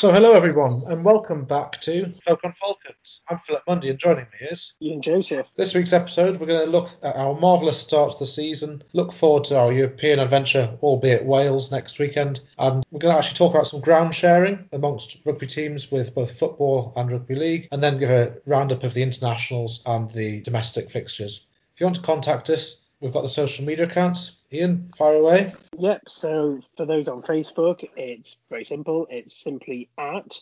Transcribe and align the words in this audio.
So, 0.00 0.10
hello 0.10 0.32
everyone, 0.32 0.84
and 0.86 1.04
welcome 1.04 1.44
back 1.44 1.78
to 1.82 2.08
Folk 2.26 2.40
on 2.42 2.54
Falcons. 2.54 3.20
I'm 3.28 3.38
Philip 3.38 3.64
Mundy, 3.68 3.90
and 3.90 3.98
joining 3.98 4.28
me 4.32 4.48
is 4.48 4.74
Ian 4.80 5.02
Joseph. 5.02 5.46
This 5.56 5.74
week's 5.74 5.92
episode, 5.92 6.40
we're 6.40 6.46
going 6.46 6.64
to 6.64 6.70
look 6.70 6.88
at 7.02 7.16
our 7.16 7.38
marvellous 7.38 7.82
start 7.82 8.12
to 8.12 8.20
the 8.20 8.24
season, 8.24 8.82
look 8.94 9.12
forward 9.12 9.44
to 9.44 9.58
our 9.58 9.70
European 9.70 10.18
adventure, 10.18 10.78
albeit 10.82 11.26
Wales, 11.26 11.70
next 11.70 11.98
weekend, 11.98 12.40
and 12.58 12.82
we're 12.90 12.98
going 12.98 13.12
to 13.12 13.18
actually 13.18 13.36
talk 13.36 13.52
about 13.52 13.66
some 13.66 13.82
ground 13.82 14.14
sharing 14.14 14.70
amongst 14.72 15.18
rugby 15.26 15.46
teams 15.46 15.92
with 15.92 16.14
both 16.14 16.38
football 16.38 16.94
and 16.96 17.12
rugby 17.12 17.34
league, 17.34 17.68
and 17.70 17.82
then 17.82 17.98
give 17.98 18.08
a 18.08 18.38
roundup 18.46 18.84
of 18.84 18.94
the 18.94 19.02
internationals 19.02 19.82
and 19.84 20.10
the 20.12 20.40
domestic 20.40 20.88
fixtures. 20.88 21.44
If 21.74 21.80
you 21.80 21.84
want 21.84 21.96
to 21.96 22.02
contact 22.02 22.48
us, 22.48 22.86
we've 23.00 23.12
got 23.12 23.22
the 23.22 23.28
social 23.28 23.64
media 23.64 23.86
accounts. 23.86 24.42
Ian, 24.52 24.82
fire 24.96 25.16
away. 25.16 25.52
Yep. 25.78 26.02
So 26.08 26.60
for 26.76 26.86
those 26.86 27.08
on 27.08 27.22
Facebook, 27.22 27.88
it's 27.96 28.36
very 28.48 28.64
simple. 28.64 29.06
It's 29.10 29.36
simply 29.36 29.90
at 29.98 30.40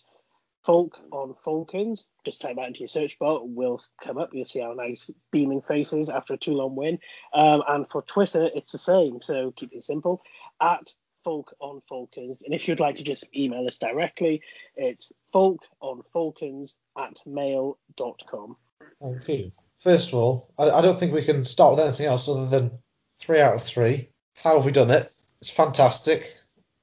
Folk 0.64 0.98
on 1.12 1.34
Falcons. 1.44 2.06
Just 2.24 2.42
type 2.42 2.56
that 2.56 2.68
into 2.68 2.80
your 2.80 2.88
search 2.88 3.18
bar, 3.18 3.40
will 3.42 3.80
come 4.02 4.18
up. 4.18 4.30
You'll 4.32 4.44
see 4.44 4.60
our 4.60 4.74
nice 4.74 5.10
beaming 5.30 5.62
faces 5.62 6.10
after 6.10 6.34
a 6.34 6.36
Toulon 6.38 6.74
win. 6.74 6.98
Um, 7.32 7.62
and 7.66 7.88
for 7.88 8.02
Twitter, 8.02 8.50
it's 8.54 8.72
the 8.72 8.78
same. 8.78 9.20
So 9.22 9.52
keep 9.56 9.72
it 9.72 9.84
simple. 9.84 10.22
At 10.60 10.92
Folk 11.24 11.54
on 11.60 11.82
Falcons. 11.88 12.42
And 12.42 12.54
if 12.54 12.68
you'd 12.68 12.80
like 12.80 12.96
to 12.96 13.04
just 13.04 13.34
email 13.36 13.66
us 13.66 13.78
directly, 13.78 14.42
it's 14.76 15.12
folk 15.32 15.62
on 15.80 16.02
falcons 16.12 16.74
at 16.96 17.16
mail.com. 17.26 18.56
Thank 19.00 19.28
you. 19.28 19.52
First 19.78 20.08
of 20.08 20.14
all, 20.14 20.52
I, 20.58 20.70
I 20.70 20.82
don't 20.82 20.98
think 20.98 21.12
we 21.12 21.24
can 21.24 21.44
start 21.44 21.72
with 21.72 21.84
anything 21.84 22.06
else 22.06 22.28
other 22.28 22.46
than 22.46 22.78
three 23.18 23.40
out 23.40 23.54
of 23.54 23.62
three. 23.62 24.08
How 24.42 24.56
have 24.56 24.64
we 24.64 24.72
done 24.72 24.90
it? 24.90 25.10
It's 25.40 25.50
fantastic. 25.50 26.36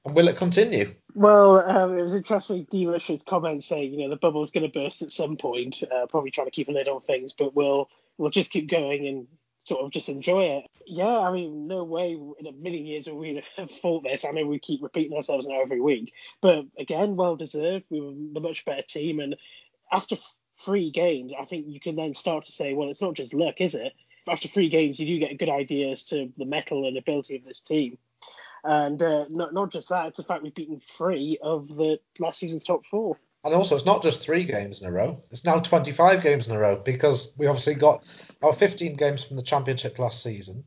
And 0.04 0.14
will 0.14 0.28
it 0.28 0.36
continue? 0.36 0.94
Well, 1.14 1.60
um, 1.60 1.98
it 1.98 2.02
was 2.02 2.14
interesting. 2.14 2.66
D. 2.70 2.86
Richard's 2.86 3.22
comment 3.22 3.64
saying, 3.64 3.92
you 3.92 4.00
know, 4.00 4.10
the 4.10 4.16
bubble's 4.16 4.52
going 4.52 4.70
to 4.70 4.78
burst 4.78 5.02
at 5.02 5.10
some 5.10 5.36
point. 5.36 5.82
Uh, 5.82 6.06
probably 6.06 6.30
trying 6.30 6.46
to 6.46 6.50
keep 6.50 6.68
a 6.68 6.72
lid 6.72 6.88
on 6.88 7.00
things, 7.02 7.32
but 7.32 7.54
we'll 7.54 7.88
we'll 8.18 8.30
just 8.30 8.50
keep 8.50 8.70
going 8.70 9.06
and 9.06 9.26
sort 9.64 9.84
of 9.84 9.90
just 9.90 10.08
enjoy 10.08 10.44
it. 10.44 10.64
Yeah, 10.86 11.18
I 11.18 11.32
mean, 11.32 11.66
no 11.66 11.84
way 11.84 12.12
in 12.38 12.46
a 12.46 12.52
million 12.52 12.86
years 12.86 13.06
will 13.06 13.16
we 13.16 13.42
have 13.56 13.70
thought 13.82 14.04
this. 14.04 14.24
I 14.24 14.32
mean, 14.32 14.48
we 14.48 14.58
keep 14.58 14.82
repeating 14.82 15.16
ourselves 15.16 15.46
now 15.46 15.60
every 15.60 15.80
week, 15.80 16.12
but 16.40 16.66
again, 16.78 17.16
well 17.16 17.36
deserved. 17.36 17.86
We 17.90 18.00
were 18.00 18.12
the 18.32 18.40
much 18.40 18.64
better 18.64 18.82
team, 18.82 19.18
and 19.18 19.36
after 19.90 20.16
three 20.66 20.90
games, 20.90 21.32
I 21.40 21.46
think 21.46 21.66
you 21.66 21.80
can 21.80 21.96
then 21.96 22.12
start 22.12 22.44
to 22.44 22.52
say, 22.52 22.74
well, 22.74 22.90
it's 22.90 23.00
not 23.00 23.14
just 23.14 23.32
luck, 23.32 23.54
is 23.60 23.74
it? 23.74 23.94
after 24.28 24.48
three 24.48 24.68
games, 24.68 24.98
you 24.98 25.06
do 25.06 25.18
get 25.18 25.32
a 25.32 25.36
good 25.36 25.48
idea 25.48 25.90
as 25.90 26.04
to 26.04 26.32
the 26.36 26.44
mettle 26.44 26.86
and 26.86 26.96
ability 26.96 27.36
of 27.36 27.44
this 27.44 27.60
team. 27.60 27.98
And 28.64 29.00
uh, 29.00 29.26
not 29.30 29.54
not 29.54 29.70
just 29.70 29.90
that, 29.90 30.08
it's 30.08 30.16
the 30.16 30.24
fact 30.24 30.42
we've 30.42 30.54
beaten 30.54 30.80
three 30.96 31.38
of 31.40 31.68
the 31.68 32.00
last 32.18 32.40
season's 32.40 32.64
top 32.64 32.84
four. 32.86 33.16
And 33.44 33.54
also, 33.54 33.76
it's 33.76 33.86
not 33.86 34.02
just 34.02 34.24
three 34.24 34.42
games 34.42 34.82
in 34.82 34.88
a 34.88 34.92
row. 34.92 35.22
It's 35.30 35.44
now 35.44 35.60
25 35.60 36.20
games 36.20 36.48
in 36.48 36.56
a 36.56 36.58
row 36.58 36.82
because 36.84 37.32
we 37.38 37.46
obviously 37.46 37.76
got 37.76 38.04
our 38.42 38.52
15 38.52 38.96
games 38.96 39.24
from 39.24 39.36
the 39.36 39.42
championship 39.42 40.00
last 40.00 40.20
season, 40.20 40.64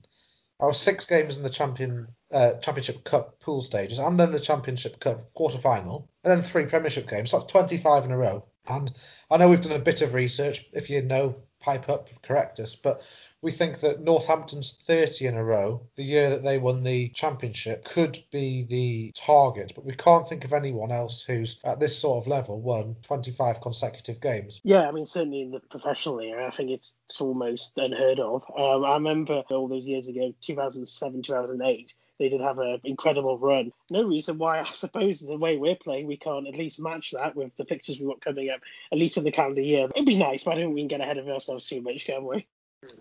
our 0.61 0.73
six 0.73 1.05
games 1.05 1.35
in 1.35 1.43
the 1.43 1.49
champion 1.49 2.07
uh, 2.31 2.53
championship 2.61 3.03
cup 3.03 3.41
pool 3.41 3.61
stages, 3.61 3.99
and 3.99 4.17
then 4.17 4.31
the 4.31 4.39
championship 4.39 5.01
cup 5.01 5.33
quarter 5.33 5.57
final, 5.57 6.07
and 6.23 6.31
then 6.31 6.41
three 6.41 6.67
premiership 6.67 7.09
games. 7.09 7.31
So 7.31 7.39
that's 7.39 7.51
25 7.51 8.05
in 8.05 8.11
a 8.11 8.17
row. 8.17 8.45
And 8.69 8.91
I 9.31 9.37
know 9.37 9.49
we've 9.49 9.61
done 9.61 9.73
a 9.73 9.79
bit 9.79 10.01
of 10.01 10.13
research. 10.13 10.65
If 10.73 10.89
you 10.89 11.01
know, 11.01 11.35
pipe 11.59 11.89
up, 11.89 12.09
correct 12.21 12.59
us. 12.59 12.75
But 12.75 13.01
we 13.41 13.51
think 13.51 13.79
that 13.79 14.01
Northampton's 14.01 14.73
30 14.73 15.27
in 15.27 15.35
a 15.35 15.43
row, 15.43 15.87
the 15.95 16.03
year 16.03 16.29
that 16.31 16.43
they 16.43 16.57
won 16.57 16.83
the 16.83 17.09
championship, 17.09 17.85
could 17.85 18.17
be 18.31 18.63
the 18.63 19.11
target. 19.15 19.71
But 19.75 19.85
we 19.85 19.93
can't 19.93 20.27
think 20.27 20.45
of 20.45 20.53
anyone 20.53 20.91
else 20.91 21.23
who's 21.23 21.59
at 21.63 21.79
this 21.79 21.99
sort 21.99 22.23
of 22.23 22.27
level 22.27 22.59
won 22.59 22.97
25 23.03 23.61
consecutive 23.61 24.19
games. 24.19 24.59
Yeah, 24.63 24.87
I 24.87 24.91
mean, 24.91 25.05
certainly 25.05 25.41
in 25.41 25.51
the 25.51 25.59
professional 25.59 26.19
era, 26.19 26.47
I 26.47 26.55
think 26.55 26.71
it's, 26.71 26.93
it's 27.05 27.21
almost 27.21 27.73
unheard 27.77 28.19
of. 28.19 28.43
Um, 28.57 28.83
I 28.83 28.95
remember 28.95 29.43
all 29.49 29.67
those 29.67 29.85
years 29.85 30.07
ago, 30.07 30.33
2007, 30.41 31.23
2008 31.23 31.93
they 32.19 32.27
did 32.27 32.41
have 32.41 32.59
an 32.59 32.81
incredible 32.83 33.37
run. 33.37 33.71
No 33.89 34.03
reason 34.03 34.37
why, 34.37 34.59
I 34.59 34.63
suppose, 34.63 35.21
the 35.21 35.37
way 35.37 35.57
we're 35.57 35.75
playing, 35.75 36.05
we 36.05 36.17
can't 36.17 36.47
at 36.47 36.57
least 36.57 36.79
match 36.79 37.11
that 37.11 37.35
with 37.35 37.55
the 37.57 37.65
fixtures 37.65 37.99
we've 37.99 38.09
got 38.09 38.21
coming 38.21 38.49
up, 38.49 38.59
at 38.91 38.97
least 38.97 39.17
in 39.17 39.23
the 39.23 39.31
calendar 39.31 39.61
year. 39.61 39.87
It'd 39.95 40.05
be 40.05 40.17
nice, 40.17 40.43
but 40.43 40.51
I 40.51 40.55
don't 40.55 40.65
think 40.65 40.75
we 40.75 40.81
can 40.81 40.87
get 40.89 41.01
ahead 41.01 41.17
of 41.17 41.29
ourselves 41.29 41.65
too 41.65 41.81
much, 41.81 42.05
can 42.05 42.25
we? 42.25 42.45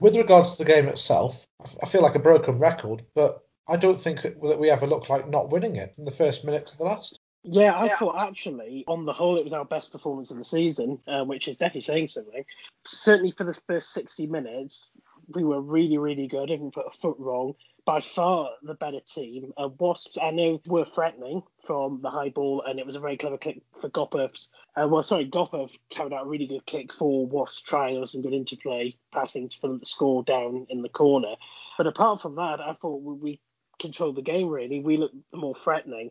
With 0.01 0.17
regards 0.17 0.53
to 0.53 0.65
the 0.65 0.71
game 0.71 0.89
itself, 0.89 1.47
I 1.83 1.87
feel 1.87 2.03
like 2.03 2.15
a 2.15 2.21
broken 2.21 2.59
record, 2.59 3.03
but 3.15 3.45
I 3.69 3.77
don't 3.77 4.01
think 4.01 4.23
that 4.23 4.59
we 4.59 4.71
ever 4.71 4.87
looked 4.87 5.11
like 5.11 5.29
not 5.29 5.51
winning 5.51 5.77
it 5.77 5.95
from 5.95 6.05
the 6.05 6.11
first 6.11 6.45
minute 6.45 6.67
to 6.69 6.79
the 6.79 6.85
last. 6.85 7.21
Yeah, 7.45 7.73
I 7.73 7.87
yeah. 7.87 7.97
thought 7.97 8.29
actually, 8.29 8.85
on 8.89 9.05
the 9.05 9.13
whole, 9.13 9.39
it 9.39 9.45
was 9.45 9.53
our 9.53 9.65
best 9.65 9.93
performance 9.93 10.31
of 10.31 10.39
the 10.39 10.45
season, 10.45 10.99
uh, 11.07 11.25
which 11.25 11.49
is 11.49 11.57
definitely 11.57 11.83
saying 11.83 12.09
something. 12.09 12.45
Certainly 12.85 13.33
for 13.33 13.45
the 13.45 13.55
first 13.69 13.93
60 13.93 14.27
minutes, 14.27 14.91
we 15.35 15.45
were 15.45 15.61
really, 15.61 15.99
really 15.99 16.27
good. 16.27 16.49
Didn't 16.49 16.75
put 16.75 16.87
a 16.87 16.91
foot 16.91 17.17
wrong. 17.19 17.55
By 17.85 18.01
far 18.01 18.51
the 18.63 18.75
better 18.75 19.01
team. 19.01 19.53
Uh, 19.57 19.69
Wasps, 19.79 20.19
I 20.21 20.31
know, 20.31 20.61
were 20.67 20.85
threatening 20.85 21.43
from 21.65 22.01
the 22.03 22.11
high 22.11 22.29
ball, 22.29 22.63
and 22.67 22.79
it 22.79 22.85
was 22.85 22.97
a 22.97 23.01
very 23.01 23.17
clever 23.17 23.39
kick 23.39 23.63
for 23.81 23.89
Gopperth's. 23.89 24.51
Uh, 24.77 24.87
well, 24.89 25.03
sorry, 25.03 25.29
Gopev 25.29 25.71
carried 25.89 26.13
out 26.13 26.27
a 26.27 26.29
really 26.29 26.47
good 26.47 26.67
kick 26.67 26.93
for 26.93 27.27
Wasps, 27.27 27.63
trying 27.63 27.95
there 27.95 28.05
some 28.05 28.21
good 28.21 28.35
interplay, 28.35 28.95
passing 29.13 29.49
to 29.49 29.81
score 29.85 30.23
down 30.23 30.67
in 30.69 30.83
the 30.83 30.91
corner. 30.91 31.35
But 31.79 31.87
apart 31.87 32.21
from 32.21 32.37
that, 32.37 32.61
I 32.61 32.75
thought 32.75 33.03
we, 33.03 33.15
we 33.15 33.41
controlled 33.79 34.17
the 34.17 34.23
game 34.23 34.49
really. 34.49 34.81
We 34.81 34.97
looked 34.99 35.17
more 35.33 35.55
threatening. 35.55 36.11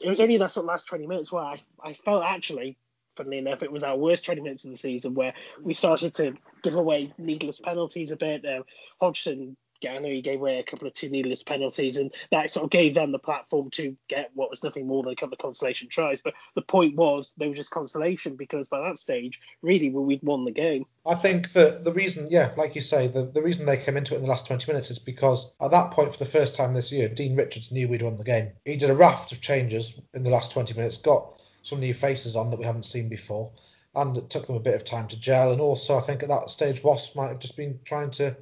It 0.00 0.08
was 0.08 0.20
only 0.20 0.36
that 0.38 0.52
sort 0.52 0.64
of 0.64 0.68
last 0.68 0.86
20 0.86 1.06
minutes 1.06 1.32
where 1.32 1.42
I, 1.42 1.58
I 1.82 1.94
felt 1.94 2.22
actually 2.22 2.76
funnily 3.16 3.38
enough, 3.38 3.62
it 3.62 3.72
was 3.72 3.84
our 3.84 3.96
worst 3.96 4.24
20 4.24 4.40
minutes 4.42 4.64
of 4.64 4.70
the 4.70 4.76
season 4.76 5.14
where 5.14 5.34
we 5.62 5.74
started 5.74 6.14
to 6.14 6.34
give 6.62 6.74
away 6.74 7.12
needless 7.18 7.58
penalties 7.58 8.10
a 8.10 8.16
bit. 8.16 8.44
Uh, 8.44 8.62
Hodgson, 9.00 9.56
he 9.80 10.22
gave 10.22 10.40
away 10.40 10.58
a 10.58 10.62
couple 10.62 10.86
of 10.86 10.94
two 10.94 11.08
needless 11.08 11.42
penalties, 11.42 11.96
and 11.96 12.12
that 12.30 12.50
sort 12.50 12.64
of 12.64 12.70
gave 12.70 12.94
them 12.94 13.12
the 13.12 13.18
platform 13.18 13.70
to 13.70 13.96
get 14.08 14.30
what 14.34 14.50
was 14.50 14.62
nothing 14.62 14.86
more 14.86 15.02
than 15.02 15.12
a 15.12 15.16
couple 15.16 15.34
of 15.34 15.38
consolation 15.38 15.88
tries. 15.88 16.20
But 16.20 16.34
the 16.54 16.62
point 16.62 16.96
was 16.96 17.32
they 17.36 17.48
were 17.48 17.54
just 17.54 17.70
consolation 17.70 18.36
because 18.36 18.68
by 18.68 18.80
that 18.80 18.98
stage, 18.98 19.38
really, 19.62 19.90
we'd 19.90 20.22
won 20.22 20.44
the 20.44 20.50
game. 20.50 20.86
I 21.06 21.14
think 21.14 21.52
that 21.52 21.84
the 21.84 21.92
reason, 21.92 22.28
yeah, 22.30 22.52
like 22.56 22.74
you 22.74 22.80
say, 22.80 23.06
the, 23.06 23.22
the 23.22 23.42
reason 23.42 23.66
they 23.66 23.76
came 23.76 23.96
into 23.96 24.14
it 24.14 24.18
in 24.18 24.22
the 24.22 24.28
last 24.28 24.46
20 24.46 24.70
minutes 24.70 24.90
is 24.90 24.98
because 24.98 25.54
at 25.60 25.70
that 25.70 25.92
point, 25.92 26.12
for 26.12 26.18
the 26.18 26.30
first 26.30 26.56
time 26.56 26.74
this 26.74 26.92
year, 26.92 27.08
Dean 27.08 27.36
Richards 27.36 27.72
knew 27.72 27.88
we'd 27.88 28.02
won 28.02 28.16
the 28.16 28.24
game. 28.24 28.52
He 28.64 28.76
did 28.76 28.90
a 28.90 28.94
raft 28.94 29.32
of 29.32 29.40
changes 29.40 30.00
in 30.14 30.22
the 30.22 30.30
last 30.30 30.52
20 30.52 30.74
minutes, 30.74 30.98
got 30.98 31.40
some 31.66 31.80
new 31.80 31.94
faces 31.94 32.36
on 32.36 32.50
that 32.50 32.58
we 32.58 32.64
haven't 32.64 32.84
seen 32.84 33.08
before. 33.08 33.50
And 33.94 34.16
it 34.16 34.30
took 34.30 34.46
them 34.46 34.56
a 34.56 34.60
bit 34.60 34.74
of 34.74 34.84
time 34.84 35.08
to 35.08 35.18
gel. 35.18 35.52
And 35.52 35.60
also, 35.60 35.96
I 35.96 36.00
think 36.00 36.22
at 36.22 36.28
that 36.28 36.50
stage, 36.50 36.84
Ross 36.84 37.16
might 37.16 37.28
have 37.28 37.40
just 37.40 37.56
been 37.56 37.80
trying 37.84 38.10
to 38.12 38.36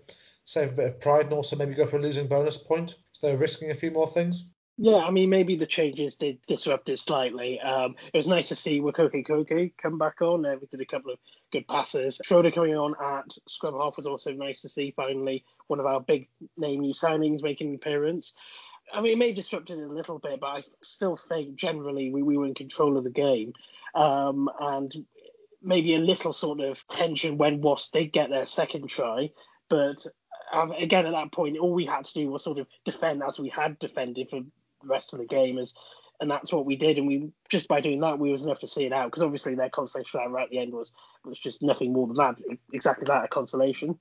save 0.45 0.73
a 0.73 0.77
bit 0.77 0.87
of 0.87 1.01
pride 1.01 1.27
and 1.27 1.33
also 1.33 1.57
maybe 1.57 1.75
go 1.75 1.87
for 1.87 1.97
a 1.97 2.03
losing 2.03 2.27
bonus 2.27 2.59
point. 2.59 2.97
So 3.12 3.27
they're 3.27 3.37
risking 3.37 3.71
a 3.71 3.75
few 3.75 3.91
more 3.91 4.07
things. 4.07 4.47
Yeah, 4.77 4.97
I 4.97 5.12
mean, 5.12 5.31
maybe 5.31 5.55
the 5.55 5.67
changes 5.67 6.17
did 6.17 6.39
disrupt 6.49 6.89
it 6.89 6.99
slightly. 6.99 7.61
Um, 7.61 7.95
it 8.12 8.17
was 8.17 8.27
nice 8.27 8.49
to 8.49 8.57
see 8.57 8.81
Wakoke 8.81 9.25
Koke 9.25 9.73
come 9.81 9.99
back 9.99 10.21
on. 10.21 10.45
Uh, 10.45 10.56
we 10.61 10.67
did 10.67 10.81
a 10.81 10.85
couple 10.85 11.12
of 11.12 11.19
good 11.53 11.69
passes. 11.69 12.21
Schroeder 12.25 12.51
coming 12.51 12.75
on 12.75 12.95
at 13.01 13.33
scrum 13.47 13.75
half 13.75 13.97
was 13.97 14.06
also 14.06 14.33
nice 14.33 14.62
to 14.62 14.69
see. 14.69 14.93
Finally, 14.97 15.45
one 15.69 15.79
of 15.79 15.87
our 15.87 16.01
big 16.01 16.29
name 16.56 16.81
new 16.81 16.93
signings 16.93 17.41
making 17.41 17.69
an 17.69 17.75
appearance. 17.77 18.35
I 18.93 19.00
mean, 19.00 19.12
it 19.12 19.19
may 19.19 19.33
disrupt 19.33 19.71
it 19.71 19.78
a 19.78 19.87
little 19.87 20.19
bit, 20.19 20.41
but 20.41 20.47
I 20.47 20.65
still 20.83 21.17
think 21.17 21.56
generally 21.56 22.11
we, 22.11 22.22
we 22.22 22.37
were 22.37 22.47
in 22.47 22.55
control 22.55 22.97
of 22.97 23.05
the 23.05 23.11
game. 23.11 23.53
Um, 23.95 24.50
and 24.61 24.93
maybe 25.62 25.95
a 25.95 25.99
little 25.99 26.33
sort 26.33 26.61
of 26.61 26.87
tension 26.89 27.39
when 27.39 27.61
Wasps 27.61 27.91
did 27.91 28.12
get 28.12 28.31
their 28.31 28.47
second 28.47 28.89
try. 28.89 29.31
But 29.69 30.06
um, 30.53 30.73
again, 30.73 31.06
at 31.06 31.12
that 31.12 31.33
point, 31.33 31.59
all 31.59 31.73
we 31.73 31.87
had 31.87 32.05
to 32.05 32.12
do 32.12 32.31
was 32.31 32.44
sort 32.44 32.59
of 32.59 32.67
defend 32.84 33.23
as 33.23 33.39
we 33.39 33.49
had 33.49 33.78
defended 33.78 34.28
for 34.31 34.41
the 34.41 34.49
rest 34.83 35.12
of 35.12 35.19
the 35.19 35.27
game. 35.27 35.59
As, 35.59 35.75
and 36.21 36.31
that's 36.31 36.53
what 36.53 36.67
we 36.67 36.77
did. 36.77 36.99
And 36.99 37.06
we 37.06 37.31
just 37.49 37.67
by 37.67 37.81
doing 37.81 38.00
that, 38.00 38.19
we 38.19 38.31
was 38.31 38.44
enough 38.44 38.61
to 38.61 38.69
see 38.69 38.84
it 38.84 38.93
out. 38.93 39.11
Because 39.11 39.23
obviously 39.23 39.55
their 39.55 39.71
consolation 39.71 40.20
right 40.31 40.44
at 40.44 40.50
the 40.50 40.58
end 40.58 40.73
was 40.73 40.93
was 41.25 41.38
just 41.38 41.62
nothing 41.62 41.93
more 41.93 42.06
than 42.06 42.17
that. 42.17 42.37
Exactly 42.73 43.06
that, 43.06 43.25
a 43.25 43.29
consolation. 43.29 43.99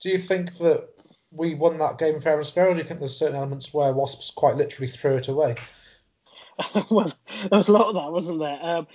Do 0.00 0.10
you 0.10 0.18
think 0.18 0.56
that 0.58 0.88
we 1.36 1.54
won 1.54 1.78
that 1.78 1.98
game 1.98 2.20
fair 2.20 2.36
and 2.36 2.46
square, 2.46 2.68
or 2.68 2.72
do 2.72 2.78
you 2.78 2.84
think 2.84 3.00
there's 3.00 3.18
certain 3.18 3.36
elements 3.36 3.72
where 3.72 3.92
Wasps 3.92 4.30
quite 4.30 4.56
literally 4.56 4.88
threw 4.88 5.16
it 5.16 5.28
away? 5.28 5.54
well, 6.90 7.12
there 7.50 7.58
was 7.58 7.68
a 7.68 7.72
lot 7.72 7.88
of 7.88 7.94
that, 7.94 8.12
wasn't 8.12 8.40
there? 8.40 8.58
Um, 8.62 8.86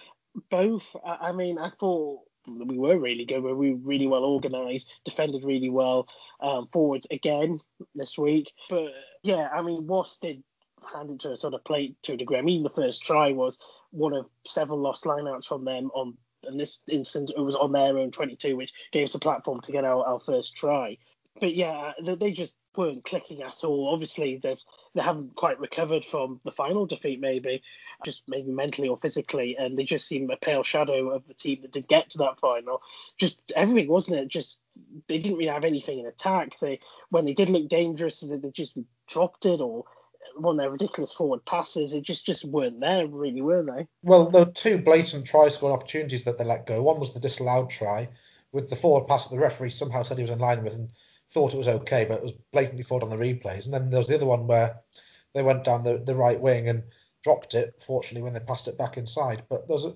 both. 0.49 0.95
I 1.05 1.31
mean, 1.31 1.57
I 1.57 1.69
thought 1.79 2.21
we 2.47 2.77
were 2.77 2.97
really 2.97 3.25
good. 3.25 3.43
We 3.43 3.53
were 3.53 3.77
really 3.77 4.07
well 4.07 4.23
organised, 4.23 4.89
defended 5.05 5.43
really 5.43 5.69
well. 5.69 6.07
Um, 6.39 6.67
forwards 6.73 7.05
again 7.11 7.59
this 7.93 8.17
week, 8.17 8.51
but 8.69 8.91
yeah, 9.21 9.49
I 9.53 9.61
mean, 9.61 9.85
Wasps 9.85 10.17
did 10.19 10.43
hand 10.91 11.11
it 11.11 11.19
to 11.19 11.33
a 11.33 11.37
sort 11.37 11.53
of 11.53 11.63
plate 11.63 11.95
to 12.03 12.13
a 12.13 12.17
degree. 12.17 12.37
I 12.37 12.41
mean, 12.41 12.63
the 12.63 12.69
first 12.69 13.03
try 13.03 13.31
was 13.31 13.59
one 13.91 14.13
of 14.13 14.25
several 14.47 14.79
lost 14.79 15.03
lineouts 15.03 15.45
from 15.45 15.65
them 15.65 15.91
on. 15.93 16.17
In 16.43 16.57
this 16.57 16.81
instance, 16.89 17.29
it 17.29 17.39
was 17.39 17.53
on 17.53 17.71
their 17.71 17.99
own 17.99 18.09
22, 18.09 18.57
which 18.57 18.73
gave 18.91 19.03
us 19.03 19.13
a 19.13 19.19
platform 19.19 19.61
to 19.61 19.71
get 19.71 19.85
our, 19.85 20.03
our 20.03 20.19
first 20.19 20.55
try 20.55 20.97
but 21.39 21.55
yeah, 21.55 21.93
they, 22.01 22.31
just 22.31 22.55
weren't 22.75 23.03
clicking 23.03 23.41
at 23.41 23.63
all. 23.63 23.89
Obviously, 23.93 24.37
they've 24.41 24.59
they 24.93 25.01
haven't 25.01 25.35
quite 25.35 25.59
recovered 25.59 26.03
from 26.03 26.39
the 26.43 26.51
final 26.51 26.85
defeat, 26.85 27.19
maybe 27.19 27.63
just 28.05 28.23
maybe 28.27 28.51
mentally 28.51 28.87
or 28.87 28.97
physically, 28.97 29.55
and 29.57 29.77
they 29.77 29.83
just 29.83 30.07
seem 30.07 30.29
a 30.29 30.37
pale 30.37 30.63
shadow 30.63 31.09
of 31.09 31.27
the 31.27 31.33
team 31.33 31.59
that 31.61 31.71
did 31.71 31.87
get 31.87 32.09
to 32.11 32.19
that 32.19 32.39
final. 32.39 32.81
Just 33.17 33.39
everything, 33.55 33.89
wasn't 33.89 34.17
it? 34.17 34.27
Just 34.27 34.61
they 35.07 35.17
didn't 35.17 35.37
really 35.37 35.51
have 35.51 35.63
anything 35.63 35.99
in 35.99 36.05
attack. 36.05 36.51
They 36.59 36.79
when 37.09 37.25
they 37.25 37.33
did 37.33 37.49
look 37.49 37.67
dangerous, 37.67 38.19
they, 38.19 38.37
just 38.51 38.77
dropped 39.07 39.45
it 39.45 39.61
or 39.61 39.85
one 40.35 40.55
of 40.55 40.59
their 40.59 40.69
ridiculous 40.69 41.13
forward 41.13 41.45
passes. 41.45 41.93
It 41.93 42.03
just 42.03 42.25
just 42.25 42.45
weren't 42.45 42.79
there, 42.81 43.07
really, 43.07 43.41
were 43.41 43.63
they? 43.63 43.87
Well, 44.03 44.29
there 44.29 44.45
were 44.45 44.51
two 44.51 44.79
blatant 44.79 45.25
try 45.25 45.47
score 45.49 45.71
opportunities 45.71 46.25
that 46.25 46.37
they 46.37 46.45
let 46.45 46.65
go. 46.65 46.83
One 46.83 46.99
was 46.99 47.13
the 47.13 47.19
disallowed 47.19 47.69
try 47.69 48.09
with 48.51 48.69
the 48.69 48.75
forward 48.75 49.07
pass 49.07 49.27
that 49.27 49.35
the 49.35 49.41
referee 49.41 49.69
somehow 49.69 50.03
said 50.03 50.17
he 50.17 50.23
was 50.23 50.31
in 50.31 50.39
line 50.39 50.63
with 50.63 50.75
and 50.75 50.89
thought 51.31 51.53
it 51.53 51.57
was 51.57 51.67
okay, 51.67 52.05
but 52.05 52.17
it 52.17 52.23
was 52.23 52.33
blatantly 52.53 52.83
forward 52.83 53.05
on 53.05 53.09
the 53.09 53.23
replays. 53.23 53.65
And 53.65 53.73
then 53.73 53.89
there 53.89 53.99
was 53.99 54.07
the 54.07 54.15
other 54.15 54.25
one 54.25 54.47
where 54.47 54.81
they 55.33 55.43
went 55.43 55.63
down 55.63 55.83
the, 55.83 55.97
the 55.97 56.15
right 56.15 56.39
wing 56.39 56.67
and 56.67 56.83
dropped 57.23 57.53
it, 57.53 57.75
fortunately, 57.79 58.23
when 58.23 58.33
they 58.33 58.39
passed 58.45 58.67
it 58.67 58.77
back 58.77 58.97
inside. 58.97 59.43
But 59.49 59.67
there's, 59.67 59.87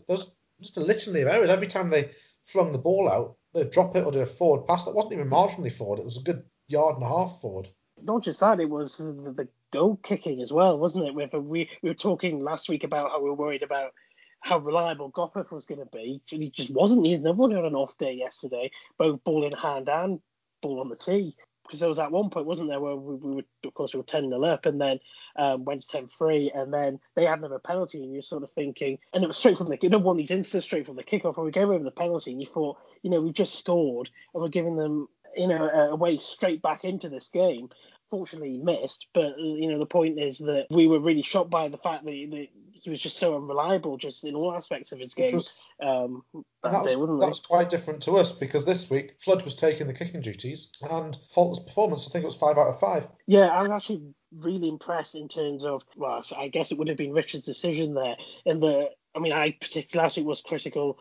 just 0.62 0.78
a 0.78 0.82
litany 0.82 1.22
of 1.22 1.28
errors. 1.28 1.50
Every 1.50 1.68
time 1.68 1.90
they 1.90 2.10
flung 2.44 2.72
the 2.72 2.78
ball 2.78 3.12
out, 3.12 3.36
they'd 3.54 3.72
drop 3.72 3.96
it 3.96 4.06
or 4.06 4.12
do 4.12 4.22
a 4.22 4.26
forward 4.26 4.66
pass 4.66 4.86
that 4.86 4.96
wasn't 4.96 5.14
even 5.14 5.30
marginally 5.30 5.72
forward. 5.72 6.00
It 6.00 6.06
was 6.06 6.18
a 6.18 6.24
good 6.24 6.44
yard 6.68 6.96
and 6.96 7.06
a 7.06 7.10
half 7.10 7.40
forward. 7.42 7.68
Not 8.02 8.24
just 8.24 8.40
that, 8.40 8.62
it 8.62 8.70
was 8.70 8.98
the 8.98 9.48
goal 9.72 10.00
kicking 10.04 10.42
as 10.42 10.54
well, 10.54 10.78
wasn't 10.78 11.08
it? 11.08 11.14
We, 11.14 11.70
we 11.82 11.90
were 11.90 11.94
talking 11.94 12.40
last 12.40 12.70
week 12.70 12.84
about 12.84 13.12
how 13.12 13.22
we 13.22 13.30
were 13.30 13.36
worried 13.36 13.64
about 13.64 13.92
how 14.40 14.60
reliable 14.60 15.12
Gopperth 15.12 15.52
was 15.52 15.66
going 15.66 15.80
to 15.80 15.86
be. 15.88 16.22
He 16.28 16.50
just 16.50 16.70
wasn't. 16.70 17.08
He's 17.08 17.20
never 17.20 17.50
had 17.50 17.66
an 17.66 17.76
off 17.76 17.98
day 17.98 18.14
yesterday, 18.14 18.72
both 18.98 19.24
ball 19.24 19.46
in 19.46 19.54
hand 19.54 19.90
and 19.90 20.22
ball 20.66 20.80
on 20.82 20.90
the 20.90 20.96
tee. 20.96 21.36
Because 21.64 21.80
there 21.80 21.90
was 21.90 21.98
at 21.98 22.12
one 22.12 22.30
point, 22.30 22.46
wasn't 22.46 22.70
there, 22.70 22.80
where 22.80 22.96
we, 22.96 23.16
we 23.16 23.36
were, 23.38 23.44
of 23.64 23.74
course, 23.74 23.94
we 23.94 23.98
were 23.98 24.04
10 24.04 24.30
0 24.30 24.44
up 24.44 24.68
and 24.68 24.80
then 24.80 25.00
um, 25.36 25.66
went 25.66 25.82
to 25.82 25.88
10 25.88 26.10
3, 26.10 26.52
and 26.54 26.72
then 26.72 27.00
they 27.16 27.26
had 27.26 27.40
another 27.40 27.58
penalty, 27.58 28.04
and 28.04 28.14
you're 28.14 28.22
sort 28.22 28.44
of 28.44 28.52
thinking, 28.52 29.00
and 29.14 29.24
it 29.24 29.28
was 29.28 29.38
straight 29.38 29.58
from 29.58 29.70
the, 29.70 29.78
you 29.82 29.90
know, 29.90 29.98
one 29.98 30.16
these 30.16 30.30
instances 30.30 30.64
straight 30.64 30.86
from 30.86 30.96
the 30.96 31.04
kickoff, 31.04 31.38
where 31.38 31.46
we 31.46 31.52
gave 31.52 31.70
over 31.70 31.84
the 31.84 31.90
penalty, 31.90 32.32
and 32.32 32.40
you 32.40 32.46
thought, 32.46 32.78
you 33.02 33.10
know, 33.10 33.20
we 33.20 33.32
just 33.32 33.58
scored, 33.58 34.12
and 34.36 34.44
we're 34.44 34.50
giving 34.50 34.76
them, 34.76 35.08
you 35.36 35.48
know, 35.48 35.68
a 35.68 35.96
way 35.96 36.18
straight 36.18 36.62
back 36.62 36.84
into 36.84 37.10
this 37.10 37.30
game 37.30 37.70
fortunately 38.10 38.58
missed. 38.58 39.08
But 39.14 39.38
you 39.38 39.72
know, 39.72 39.80
the 39.80 39.86
point 39.86 40.20
is 40.20 40.40
that 40.40 40.68
we 40.70 40.88
were 40.88 41.00
really 41.00 41.22
shocked 41.22 41.50
by 41.50 41.68
the 41.70 41.78
fact 41.78 42.06
that, 42.06 42.12
that 42.12 42.48
he 42.74 42.90
was 42.90 43.00
just 43.00 43.18
so 43.18 43.36
unreliable, 43.36 43.98
just 43.98 44.24
in 44.24 44.36
all 44.36 44.54
aspects 44.54 44.92
of 44.92 45.00
his 45.00 45.14
game. 45.14 45.34
Was, 45.34 45.56
um, 45.82 46.24
that, 46.34 46.72
that, 46.72 46.84
was, 46.84 46.94
day, 46.94 47.00
that 47.00 47.30
was, 47.30 47.40
quite 47.40 47.70
different 47.70 48.04
to 48.04 48.18
us 48.18 48.32
because 48.32 48.66
this 48.66 48.90
week 48.90 49.20
Flood 49.20 49.44
was 49.44 49.56
taking 49.56 49.88
the 49.88 49.94
kicking 49.94 50.22
duties 50.22 50.72
and 50.82 51.16
faultless 51.30 51.60
performance. 51.60 52.08
I 52.08 52.12
think 52.12 52.24
it 52.24 52.28
was 52.28 52.36
five 52.36 52.58
out 52.58 52.70
of 52.70 52.80
five. 52.80 53.08
Yeah, 53.28 53.50
I'm 53.50 53.72
actually 53.72 54.02
really 54.38 54.68
impressed 54.68 55.16
in 55.16 55.30
terms 55.30 55.66
of 55.66 55.84
well, 55.96 56.24
I 56.38 56.50
guess 56.50 56.72
it 56.72 56.78
would 56.78 56.90
have 56.90 56.98
been 56.98 57.14
Richard's 57.14 57.46
decision 57.46 57.94
there. 57.94 58.16
In 58.46 58.60
the, 58.60 58.90
I 59.16 59.20
mean, 59.20 59.34
I 59.34 59.52
particularly 59.52 60.24
was 60.24 60.42
critical 60.42 60.98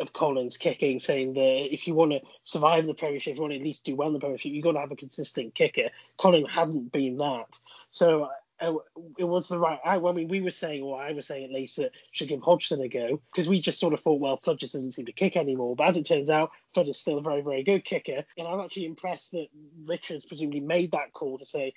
of 0.00 0.12
Collins 0.12 0.56
kicking, 0.56 0.98
saying 0.98 1.34
that 1.34 1.72
if 1.72 1.86
you 1.86 1.94
want 1.94 2.12
to 2.12 2.20
survive 2.44 2.86
the 2.86 2.94
Premiership, 2.94 3.32
if 3.32 3.36
you 3.36 3.42
want 3.42 3.52
to 3.52 3.58
at 3.58 3.64
least 3.64 3.84
do 3.84 3.96
well 3.96 4.08
in 4.08 4.14
the 4.14 4.20
Premiership, 4.20 4.52
you've 4.52 4.64
got 4.64 4.72
to 4.72 4.80
have 4.80 4.92
a 4.92 4.96
consistent 4.96 5.54
kicker. 5.54 5.90
Collins 6.16 6.48
hasn't 6.50 6.92
been 6.92 7.16
that. 7.18 7.58
So 7.90 8.28
uh, 8.60 8.74
it 9.18 9.24
was 9.24 9.48
the 9.48 9.58
right. 9.58 9.78
I, 9.84 9.96
I, 9.96 10.12
mean, 10.12 10.28
we 10.28 10.40
were 10.40 10.50
saying, 10.50 10.82
or 10.82 11.00
I 11.00 11.12
was 11.12 11.26
saying 11.26 11.44
at 11.44 11.52
least, 11.52 11.76
that 11.76 11.92
should 12.12 12.28
give 12.28 12.42
Hodgson 12.42 12.80
a 12.80 12.88
go 12.88 13.20
because 13.32 13.48
we 13.48 13.60
just 13.60 13.78
sort 13.78 13.94
of 13.94 14.00
thought, 14.00 14.20
well, 14.20 14.36
Flood 14.36 14.58
just 14.58 14.72
doesn't 14.72 14.92
seem 14.92 15.06
to 15.06 15.12
kick 15.12 15.36
anymore. 15.36 15.76
But 15.76 15.88
as 15.88 15.96
it 15.96 16.06
turns 16.06 16.30
out, 16.30 16.50
Flood 16.74 16.88
is 16.88 16.98
still 16.98 17.18
a 17.18 17.22
very, 17.22 17.42
very 17.42 17.62
good 17.62 17.84
kicker. 17.84 18.24
And 18.36 18.48
I'm 18.48 18.60
actually 18.60 18.86
impressed 18.86 19.30
that 19.32 19.46
Richards 19.86 20.24
presumably 20.24 20.60
made 20.60 20.92
that 20.92 21.12
call 21.12 21.38
to 21.38 21.44
say, 21.44 21.74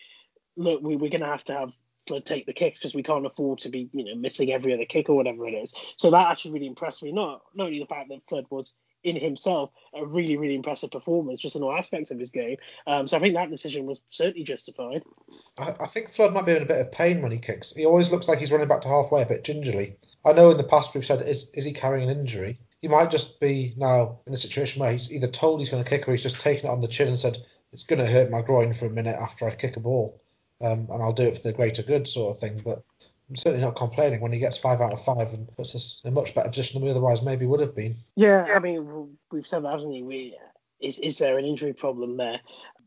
look, 0.55 0.81
we, 0.81 0.95
we're 0.95 1.11
going 1.11 1.21
to 1.21 1.27
have 1.27 1.43
to 1.45 1.53
have 1.53 1.77
take 2.05 2.45
the 2.45 2.53
kicks 2.53 2.79
because 2.79 2.95
we 2.95 3.03
can't 3.03 3.25
afford 3.25 3.59
to 3.59 3.69
be, 3.69 3.89
you 3.93 4.05
know, 4.05 4.15
missing 4.15 4.51
every 4.51 4.73
other 4.73 4.85
kick 4.85 5.09
or 5.09 5.15
whatever 5.15 5.47
it 5.47 5.53
is. 5.53 5.71
So 5.97 6.11
that 6.11 6.27
actually 6.27 6.51
really 6.51 6.67
impressed 6.67 7.03
me. 7.03 7.11
Not 7.11 7.41
not 7.53 7.67
only 7.67 7.79
the 7.79 7.85
fact 7.85 8.09
that 8.09 8.27
Flood 8.27 8.45
was 8.49 8.73
in 9.03 9.15
himself 9.15 9.71
a 9.95 10.05
really 10.05 10.37
really 10.37 10.53
impressive 10.53 10.91
performance 10.91 11.39
just 11.39 11.55
in 11.55 11.63
all 11.63 11.75
aspects 11.75 12.11
of 12.11 12.19
his 12.19 12.29
game. 12.29 12.57
Um, 12.85 13.07
so 13.07 13.17
I 13.17 13.19
think 13.19 13.35
that 13.35 13.49
decision 13.49 13.85
was 13.85 14.01
certainly 14.09 14.43
justified. 14.43 15.03
I, 15.57 15.73
I, 15.81 15.87
think 15.87 16.09
Flood 16.09 16.33
might 16.33 16.45
be 16.45 16.55
in 16.55 16.61
a 16.61 16.67
bit 16.67 16.81
of 16.81 16.91
pain 16.91 17.21
when 17.21 17.31
he 17.31 17.39
kicks. 17.39 17.73
He 17.73 17.85
always 17.85 18.11
looks 18.11 18.27
like 18.27 18.39
he's 18.39 18.51
running 18.51 18.67
back 18.67 18.81
to 18.81 18.89
halfway 18.89 19.23
a 19.23 19.27
bit 19.27 19.43
gingerly. 19.43 19.97
I 20.23 20.33
know 20.33 20.51
in 20.51 20.57
the 20.57 20.63
past 20.63 20.93
we've 20.93 21.05
said 21.05 21.21
is 21.21 21.51
is 21.51 21.65
he 21.65 21.73
carrying 21.73 22.09
an 22.09 22.17
injury? 22.17 22.59
He 22.81 22.87
might 22.87 23.11
just 23.11 23.39
be 23.39 23.73
now 23.77 24.19
in 24.25 24.31
the 24.31 24.37
situation 24.37 24.81
where 24.81 24.91
he's 24.91 25.13
either 25.13 25.27
told 25.27 25.59
he's 25.59 25.69
going 25.69 25.83
to 25.83 25.89
kick 25.89 26.07
or 26.07 26.11
he's 26.11 26.23
just 26.23 26.39
taken 26.39 26.67
it 26.67 26.71
on 26.71 26.79
the 26.79 26.87
chin 26.87 27.07
and 27.07 27.19
said 27.19 27.37
it's 27.71 27.83
going 27.83 27.99
to 27.99 28.11
hurt 28.11 28.31
my 28.31 28.41
groin 28.41 28.73
for 28.73 28.87
a 28.87 28.89
minute 28.89 29.15
after 29.19 29.45
I 29.45 29.55
kick 29.55 29.77
a 29.77 29.79
ball 29.79 30.19
um, 30.63 30.87
and 30.91 31.01
I'll 31.01 31.13
do 31.13 31.23
it 31.23 31.37
for 31.37 31.43
the 31.43 31.53
greater 31.53 31.83
good 31.83 32.07
sort 32.07 32.35
of 32.35 32.39
thing. 32.39 32.61
But 32.63 32.83
I'm 33.29 33.35
certainly 33.35 33.65
not 33.65 33.75
complaining 33.75 34.19
when 34.19 34.33
he 34.33 34.39
gets 34.39 34.57
five 34.57 34.81
out 34.81 34.93
of 34.93 35.03
five 35.03 35.33
and 35.33 35.47
puts 35.55 35.75
us 35.75 36.01
in 36.03 36.11
a 36.11 36.13
much 36.13 36.35
better 36.35 36.49
position 36.49 36.79
than 36.79 36.85
we 36.85 36.91
otherwise 36.91 37.23
maybe 37.23 37.45
would 37.45 37.61
have 37.61 37.75
been. 37.75 37.95
Yeah, 38.15 38.45
I 38.53 38.59
mean, 38.59 39.17
we've 39.31 39.47
said 39.47 39.63
that, 39.63 39.71
haven't 39.71 39.89
we? 39.89 40.03
we 40.03 40.37
is, 40.81 40.99
is 40.99 41.17
there 41.19 41.37
an 41.37 41.45
injury 41.45 41.73
problem 41.73 42.17
there? 42.17 42.41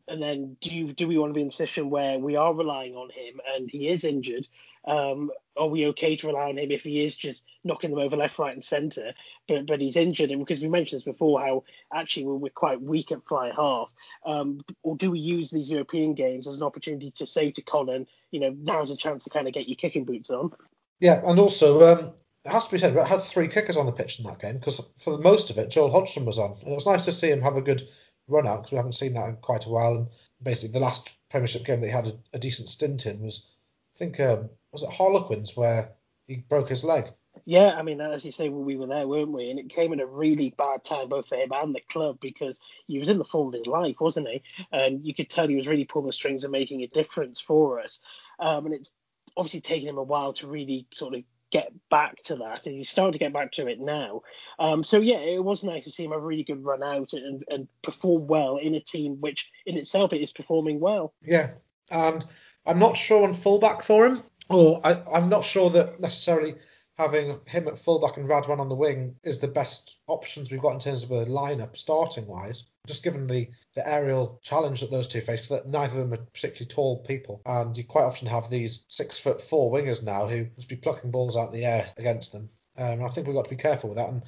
And 0.06 0.23
then 0.23 0.56
do 0.61 0.71
you, 0.71 0.93
do 0.93 1.09
we 1.09 1.17
want 1.17 1.31
to 1.31 1.35
be 1.35 1.41
in 1.41 1.49
a 1.49 1.51
position 1.51 1.89
where 1.89 2.19
we 2.19 2.37
are 2.37 2.53
relying 2.53 2.95
on 2.95 3.11
him 3.11 3.41
and 3.55 3.71
he 3.71 3.89
is 3.89 4.05
injured? 4.05 4.47
Um, 4.87 5.31
are 5.56 5.69
we 5.69 5.87
okay 5.89 6.17
to 6.17 6.27
rely 6.27 6.51
on 6.51 6.59
him 6.59 6.71
if 6.71 6.83
he 6.83 7.05
is 7.05 7.17
just 7.17 7.43
knocking 7.62 7.91
them 7.91 8.01
over 8.01 8.17
left, 8.17 8.39
right, 8.39 8.53
and 8.53 8.62
centre, 8.62 9.15
but 9.49 9.65
but 9.67 9.81
he's 9.81 9.97
injured? 9.97 10.31
And 10.31 10.45
because 10.45 10.61
we 10.61 10.69
mentioned 10.69 10.99
this 10.99 11.05
before, 11.05 11.41
how 11.41 11.65
actually 11.93 12.27
we're, 12.27 12.35
we're 12.35 12.51
quite 12.51 12.83
weak 12.83 13.11
at 13.12 13.27
fly 13.27 13.51
half. 13.56 13.95
Um, 14.27 14.62
or 14.83 14.97
do 14.97 15.11
we 15.11 15.21
use 15.21 15.51
these 15.51 15.71
European 15.71 16.12
games 16.12 16.47
as 16.47 16.59
an 16.59 16.65
opportunity 16.65 17.12
to 17.12 17.27
say 17.27 17.50
to 17.53 17.62
Colin, 17.62 18.07
you 18.31 18.41
know, 18.41 18.55
now's 18.59 18.91
a 18.91 18.97
chance 18.97 19.25
to 19.25 19.31
kind 19.31 19.49
of 19.49 19.55
get 19.55 19.69
your 19.69 19.77
kicking 19.77 20.05
boots 20.05 20.29
on? 20.29 20.53
Yeah, 21.00 21.23
and 21.25 21.41
also 21.41 21.83
um, 21.93 22.12
it 22.45 22.50
has 22.53 22.67
to 22.67 22.73
be 22.73 22.79
said, 22.79 22.95
we 22.95 23.00
had 23.00 23.23
three 23.23 23.49
kickers 23.49 23.79
on 23.79 23.87
the 23.87 23.93
pitch 23.93 24.19
in 24.19 24.27
that 24.27 24.39
game 24.39 24.59
because 24.59 24.81
for 24.97 25.17
the 25.17 25.23
most 25.23 25.49
of 25.49 25.57
it, 25.57 25.71
Joel 25.71 25.91
Hodgson 25.91 26.27
was 26.27 26.39
on, 26.39 26.53
and 26.61 26.73
it 26.73 26.75
was 26.75 26.87
nice 26.87 27.07
to 27.07 27.12
see 27.12 27.31
him 27.31 27.41
have 27.41 27.57
a 27.57 27.62
good 27.62 27.83
run 28.29 28.47
out 28.47 28.59
because 28.59 28.73
we 28.73 28.76
haven't 28.76 28.94
seen 28.94 29.15
that 29.15 29.29
in 29.29 29.37
quite 29.37 29.67
a 29.67 29.71
while. 29.71 29.94
And 29.94 30.09
basically, 30.43 30.73
the 30.73 30.85
last 30.85 31.15
Premiership 31.31 31.65
game 31.65 31.81
that 31.81 31.87
he 31.87 31.93
had 31.93 32.06
a, 32.06 32.12
a 32.35 32.38
decent 32.38 32.69
stint 32.69 33.06
in 33.06 33.21
was, 33.21 33.50
I 33.94 33.99
think, 33.99 34.21
um, 34.21 34.50
was 34.73 34.82
it 34.82 34.91
Harlequins 34.91 35.56
where 35.56 35.94
he 36.26 36.37
broke 36.37 36.69
his 36.69 36.85
leg. 36.85 37.06
Yeah, 37.44 37.75
I 37.76 37.82
mean, 37.82 38.00
as 38.00 38.25
you 38.25 38.32
say, 38.32 38.49
we 38.49 38.76
were 38.76 38.87
there, 38.87 39.09
weren't 39.09 39.32
we? 39.32 39.50
And 39.50 39.59
it 39.59 39.69
came 39.69 39.93
at 39.93 40.00
a 40.00 40.06
really 40.06 40.55
bad 40.56 40.85
time, 40.85 41.09
both 41.09 41.29
for 41.29 41.37
him 41.37 41.50
and 41.53 41.75
the 41.75 41.81
club, 41.81 42.19
because 42.21 42.61
he 42.87 42.99
was 42.99 43.09
in 43.09 43.19
the 43.19 43.25
form 43.25 43.49
of 43.49 43.55
his 43.55 43.67
life, 43.67 43.97
wasn't 44.00 44.29
he? 44.29 44.43
And 44.73 45.05
you 45.05 45.15
could 45.15 45.29
tell 45.29 45.49
he 45.49 45.56
was 45.56 45.69
really 45.69 45.85
pulling 45.85 46.06
the 46.06 46.12
strings 46.12 46.44
and 46.44 46.53
making 46.53 46.82
a 46.82 46.87
difference 46.87 47.41
for 47.41 47.81
us. 47.81 48.00
Um, 48.38 48.67
and 48.67 48.75
it's 48.75 48.94
obviously 49.37 49.61
taken 49.61 49.88
him 49.88 49.99
a 49.99 50.03
while 50.03 50.32
to 50.35 50.47
really 50.47 50.87
sort 50.94 51.15
of 51.15 51.25
get 51.55 51.73
back 51.89 52.21
to 52.21 52.35
that, 52.35 52.67
and 52.67 52.75
he's 52.75 52.91
starting 52.91 53.12
to 53.12 53.19
get 53.21 53.33
back 53.33 53.53
to 53.53 53.69
it 53.69 53.79
now. 53.79 54.23
Um, 54.59 54.83
so 54.83 54.99
yeah, 54.99 55.19
it 55.19 55.43
was 55.43 55.62
nice 55.62 55.85
to 55.85 55.91
see 55.91 56.05
him 56.05 56.11
have 56.11 56.21
a 56.21 56.26
really 56.26 56.43
good 56.43 56.64
run 56.64 56.83
out 56.83 57.12
and, 57.12 57.45
and 57.49 57.69
perform 57.81 58.26
well 58.26 58.57
in 58.57 58.75
a 58.75 58.81
team 58.81 59.19
which 59.21 59.52
in 59.64 59.76
itself 59.76 60.12
is 60.12 60.33
performing 60.33 60.81
well. 60.81 61.14
Yeah, 61.23 61.52
and 61.93 62.25
I'm 62.67 62.81
not 62.81 62.97
sure 62.97 63.23
on 63.23 63.35
fullback 63.35 63.85
for 63.85 64.05
him, 64.05 64.21
or 64.50 64.81
I, 64.85 65.00
I'm 65.14 65.28
not 65.28 65.45
sure 65.45 65.71
that 65.71 66.00
necessarily 66.00 66.57
having 66.97 67.41
him 67.47 67.69
at 67.69 67.79
fullback 67.79 68.17
and 68.17 68.29
Radwan 68.29 68.61
on 68.61 68.69
the 68.69 68.75
wing 68.75 69.17
is 69.25 69.39
the 69.39 69.49
best 69.49 69.99
options 70.07 70.51
we've 70.51 70.61
got 70.61 70.75
in 70.75 70.79
terms 70.79 71.03
of 71.03 71.11
a 71.11 71.27
lineup 71.27 71.77
starting 71.77 72.27
wise. 72.27 72.65
Just 72.87 73.03
given 73.03 73.27
the, 73.27 73.49
the 73.75 73.89
aerial 73.89 74.39
challenge 74.43 74.81
that 74.81 74.91
those 74.91 75.09
two 75.09 75.21
face, 75.21 75.49
that 75.49 75.67
neither 75.67 76.01
of 76.01 76.11
them 76.11 76.19
are 76.19 76.25
particularly 76.25 76.67
tall 76.67 76.99
people, 76.99 77.41
and 77.47 77.77
you 77.77 77.85
quite 77.85 78.05
often 78.05 78.29
have 78.29 78.51
these 78.51 78.85
six 78.89 79.19
foot 79.19 79.41
four 79.41 79.73
wingers 79.73 80.05
now 80.05 80.27
who 80.27 80.47
must 80.57 80.69
be 80.69 80.77
plucking 80.77 81.11
balls 81.11 81.37
out 81.37 81.49
of 81.49 81.55
the 81.55 81.65
air 81.65 81.91
against 81.97 82.33
them. 82.33 82.51
Um, 82.77 83.05
I 83.05 83.09
think 83.09 83.27
we've 83.27 83.37
got 83.37 83.45
to 83.45 83.51
be 83.51 83.57
careful 83.57 83.91
with 83.91 83.99
that. 83.99 84.09
And 84.09 84.23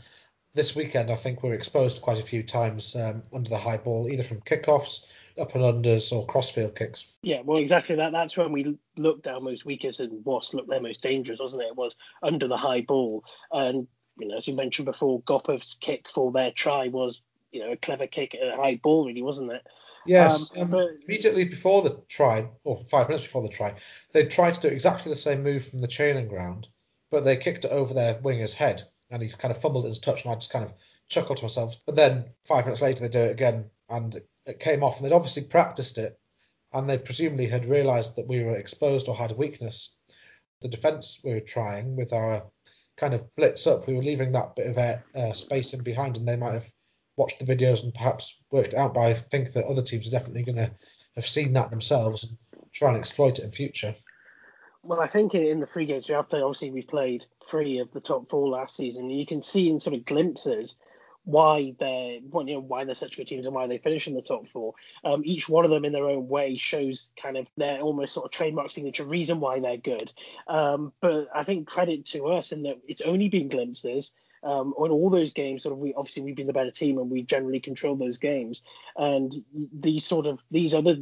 this 0.54 0.74
weekend, 0.74 1.10
I 1.10 1.16
think 1.16 1.42
we 1.42 1.50
are 1.50 1.54
exposed 1.54 2.00
quite 2.00 2.18
a 2.18 2.24
few 2.24 2.42
times 2.42 2.96
um, 2.96 3.22
under 3.32 3.50
the 3.50 3.58
high 3.58 3.76
ball, 3.76 4.08
either 4.08 4.22
from 4.22 4.40
kickoffs 4.40 5.12
up 5.38 5.54
and 5.54 5.64
unders 5.64 6.12
or 6.12 6.26
crossfield 6.26 6.74
kicks. 6.74 7.16
Yeah, 7.22 7.42
well, 7.44 7.58
exactly 7.58 7.96
that. 7.96 8.12
That's 8.12 8.36
when 8.36 8.52
we 8.52 8.78
looked 8.96 9.26
our 9.26 9.40
most 9.40 9.64
weakest 9.64 10.00
and 10.00 10.24
Wasps 10.24 10.54
looked 10.54 10.70
their 10.70 10.80
most 10.80 11.02
dangerous, 11.02 11.40
wasn't 11.40 11.62
it? 11.62 11.68
It 11.68 11.76
was 11.76 11.96
under 12.22 12.48
the 12.48 12.56
high 12.56 12.82
ball. 12.82 13.24
And, 13.50 13.86
you 14.18 14.28
know, 14.28 14.36
as 14.36 14.48
you 14.48 14.54
mentioned 14.54 14.86
before, 14.86 15.22
Gopperth's 15.22 15.76
kick 15.80 16.08
for 16.08 16.32
their 16.32 16.50
try 16.50 16.88
was, 16.88 17.22
you 17.52 17.60
know, 17.60 17.72
a 17.72 17.76
clever 17.76 18.06
kick 18.06 18.34
at 18.34 18.54
a 18.54 18.56
high 18.56 18.80
ball, 18.82 19.06
really, 19.06 19.22
wasn't 19.22 19.52
it? 19.52 19.66
Yes, 20.06 20.56
um, 20.56 20.62
um, 20.62 20.70
but, 20.70 20.88
immediately 21.06 21.44
before 21.44 21.82
the 21.82 22.00
try, 22.08 22.48
or 22.64 22.78
five 22.78 23.08
minutes 23.08 23.24
before 23.24 23.42
the 23.42 23.48
try, 23.48 23.74
they 24.12 24.26
tried 24.26 24.54
to 24.54 24.60
do 24.60 24.68
exactly 24.68 25.10
the 25.10 25.16
same 25.16 25.42
move 25.42 25.66
from 25.66 25.80
the 25.80 25.88
training 25.88 26.28
ground, 26.28 26.68
but 27.10 27.24
they 27.24 27.36
kicked 27.36 27.64
it 27.64 27.72
over 27.72 27.92
their 27.92 28.18
winger's 28.20 28.54
head, 28.54 28.82
and 29.10 29.20
he 29.20 29.28
kind 29.28 29.50
of 29.50 29.60
fumbled 29.60 29.84
in 29.84 29.90
his 29.90 29.98
touch, 29.98 30.24
and 30.24 30.32
I 30.32 30.36
just 30.36 30.52
kind 30.52 30.64
of 30.64 30.72
chuckled 31.08 31.38
to 31.38 31.44
myself. 31.44 31.76
But 31.86 31.96
then 31.96 32.26
five 32.44 32.66
minutes 32.66 32.82
later, 32.82 33.02
they 33.02 33.08
do 33.08 33.18
it 33.18 33.32
again, 33.32 33.70
and 33.88 34.20
it 34.46 34.60
came 34.60 34.82
off, 34.82 34.98
and 34.98 35.06
they'd 35.06 35.14
obviously 35.14 35.44
practiced 35.44 35.98
it, 35.98 36.18
and 36.72 36.88
they 36.88 36.98
presumably 36.98 37.46
had 37.46 37.66
realised 37.66 38.16
that 38.16 38.28
we 38.28 38.42
were 38.42 38.56
exposed 38.56 39.08
or 39.08 39.16
had 39.16 39.32
a 39.32 39.36
weakness. 39.36 39.96
The 40.62 40.68
defence 40.68 41.20
we 41.24 41.34
were 41.34 41.40
trying 41.40 41.96
with 41.96 42.12
our 42.12 42.44
kind 42.96 43.14
of 43.14 43.34
blitz 43.36 43.66
up, 43.66 43.86
we 43.86 43.94
were 43.94 44.02
leaving 44.02 44.32
that 44.32 44.56
bit 44.56 44.68
of 44.68 44.78
air, 44.78 45.04
uh, 45.14 45.32
space 45.32 45.74
in 45.74 45.82
behind, 45.82 46.16
and 46.16 46.26
they 46.26 46.36
might 46.36 46.54
have 46.54 46.72
watched 47.16 47.38
the 47.38 47.56
videos 47.56 47.82
and 47.82 47.94
perhaps 47.94 48.42
worked 48.50 48.74
out. 48.74 48.94
But 48.94 49.00
I 49.00 49.14
think 49.14 49.52
that 49.52 49.66
other 49.66 49.82
teams 49.82 50.08
are 50.08 50.12
definitely 50.18 50.44
going 50.44 50.56
to 50.56 50.70
have 51.14 51.26
seen 51.26 51.54
that 51.54 51.70
themselves 51.70 52.24
and 52.24 52.38
try 52.72 52.88
and 52.88 52.98
exploit 52.98 53.38
it 53.38 53.44
in 53.44 53.50
future. 53.50 53.94
Well, 54.82 55.00
I 55.00 55.08
think 55.08 55.34
in 55.34 55.60
the 55.60 55.66
three 55.66 55.86
games 55.86 56.08
we 56.08 56.14
have 56.14 56.28
played, 56.28 56.42
obviously 56.42 56.70
we 56.70 56.82
played 56.82 57.24
three 57.44 57.78
of 57.78 57.90
the 57.90 58.00
top 58.00 58.30
four 58.30 58.48
last 58.48 58.76
season. 58.76 59.10
You 59.10 59.26
can 59.26 59.42
see 59.42 59.68
in 59.68 59.80
sort 59.80 59.96
of 59.96 60.04
glimpses 60.04 60.76
why 61.26 61.74
they're 61.80 62.20
you 62.20 62.30
know 62.32 62.60
why 62.60 62.84
they're 62.84 62.94
such 62.94 63.16
good 63.16 63.26
teams 63.26 63.46
and 63.46 63.54
why 63.54 63.66
they 63.66 63.78
finish 63.78 64.06
in 64.06 64.14
the 64.14 64.22
top 64.22 64.46
four. 64.48 64.74
Um, 65.04 65.22
each 65.24 65.48
one 65.48 65.64
of 65.64 65.72
them 65.72 65.84
in 65.84 65.92
their 65.92 66.08
own 66.08 66.28
way 66.28 66.56
shows 66.56 67.10
kind 67.20 67.36
of 67.36 67.48
their 67.56 67.80
almost 67.80 68.14
sort 68.14 68.26
of 68.26 68.30
trademark 68.30 68.70
signature 68.70 69.04
reason 69.04 69.40
why 69.40 69.58
they're 69.58 69.76
good. 69.76 70.12
Um, 70.46 70.92
but 71.00 71.28
I 71.34 71.42
think 71.42 71.66
credit 71.66 72.06
to 72.06 72.28
us 72.28 72.52
in 72.52 72.62
that 72.62 72.78
it's 72.86 73.02
only 73.02 73.28
been 73.28 73.48
glimpses. 73.48 74.12
Um, 74.44 74.74
on 74.78 74.90
all 74.90 75.10
those 75.10 75.32
games, 75.32 75.64
sort 75.64 75.72
of, 75.72 75.80
we 75.80 75.92
obviously 75.94 76.22
we've 76.22 76.36
been 76.36 76.46
the 76.46 76.52
better 76.52 76.70
team 76.70 76.98
and 76.98 77.10
we 77.10 77.22
generally 77.22 77.58
control 77.58 77.96
those 77.96 78.18
games. 78.18 78.62
And 78.96 79.34
these 79.52 80.04
sort 80.04 80.26
of 80.26 80.38
these 80.52 80.74
other 80.74 80.96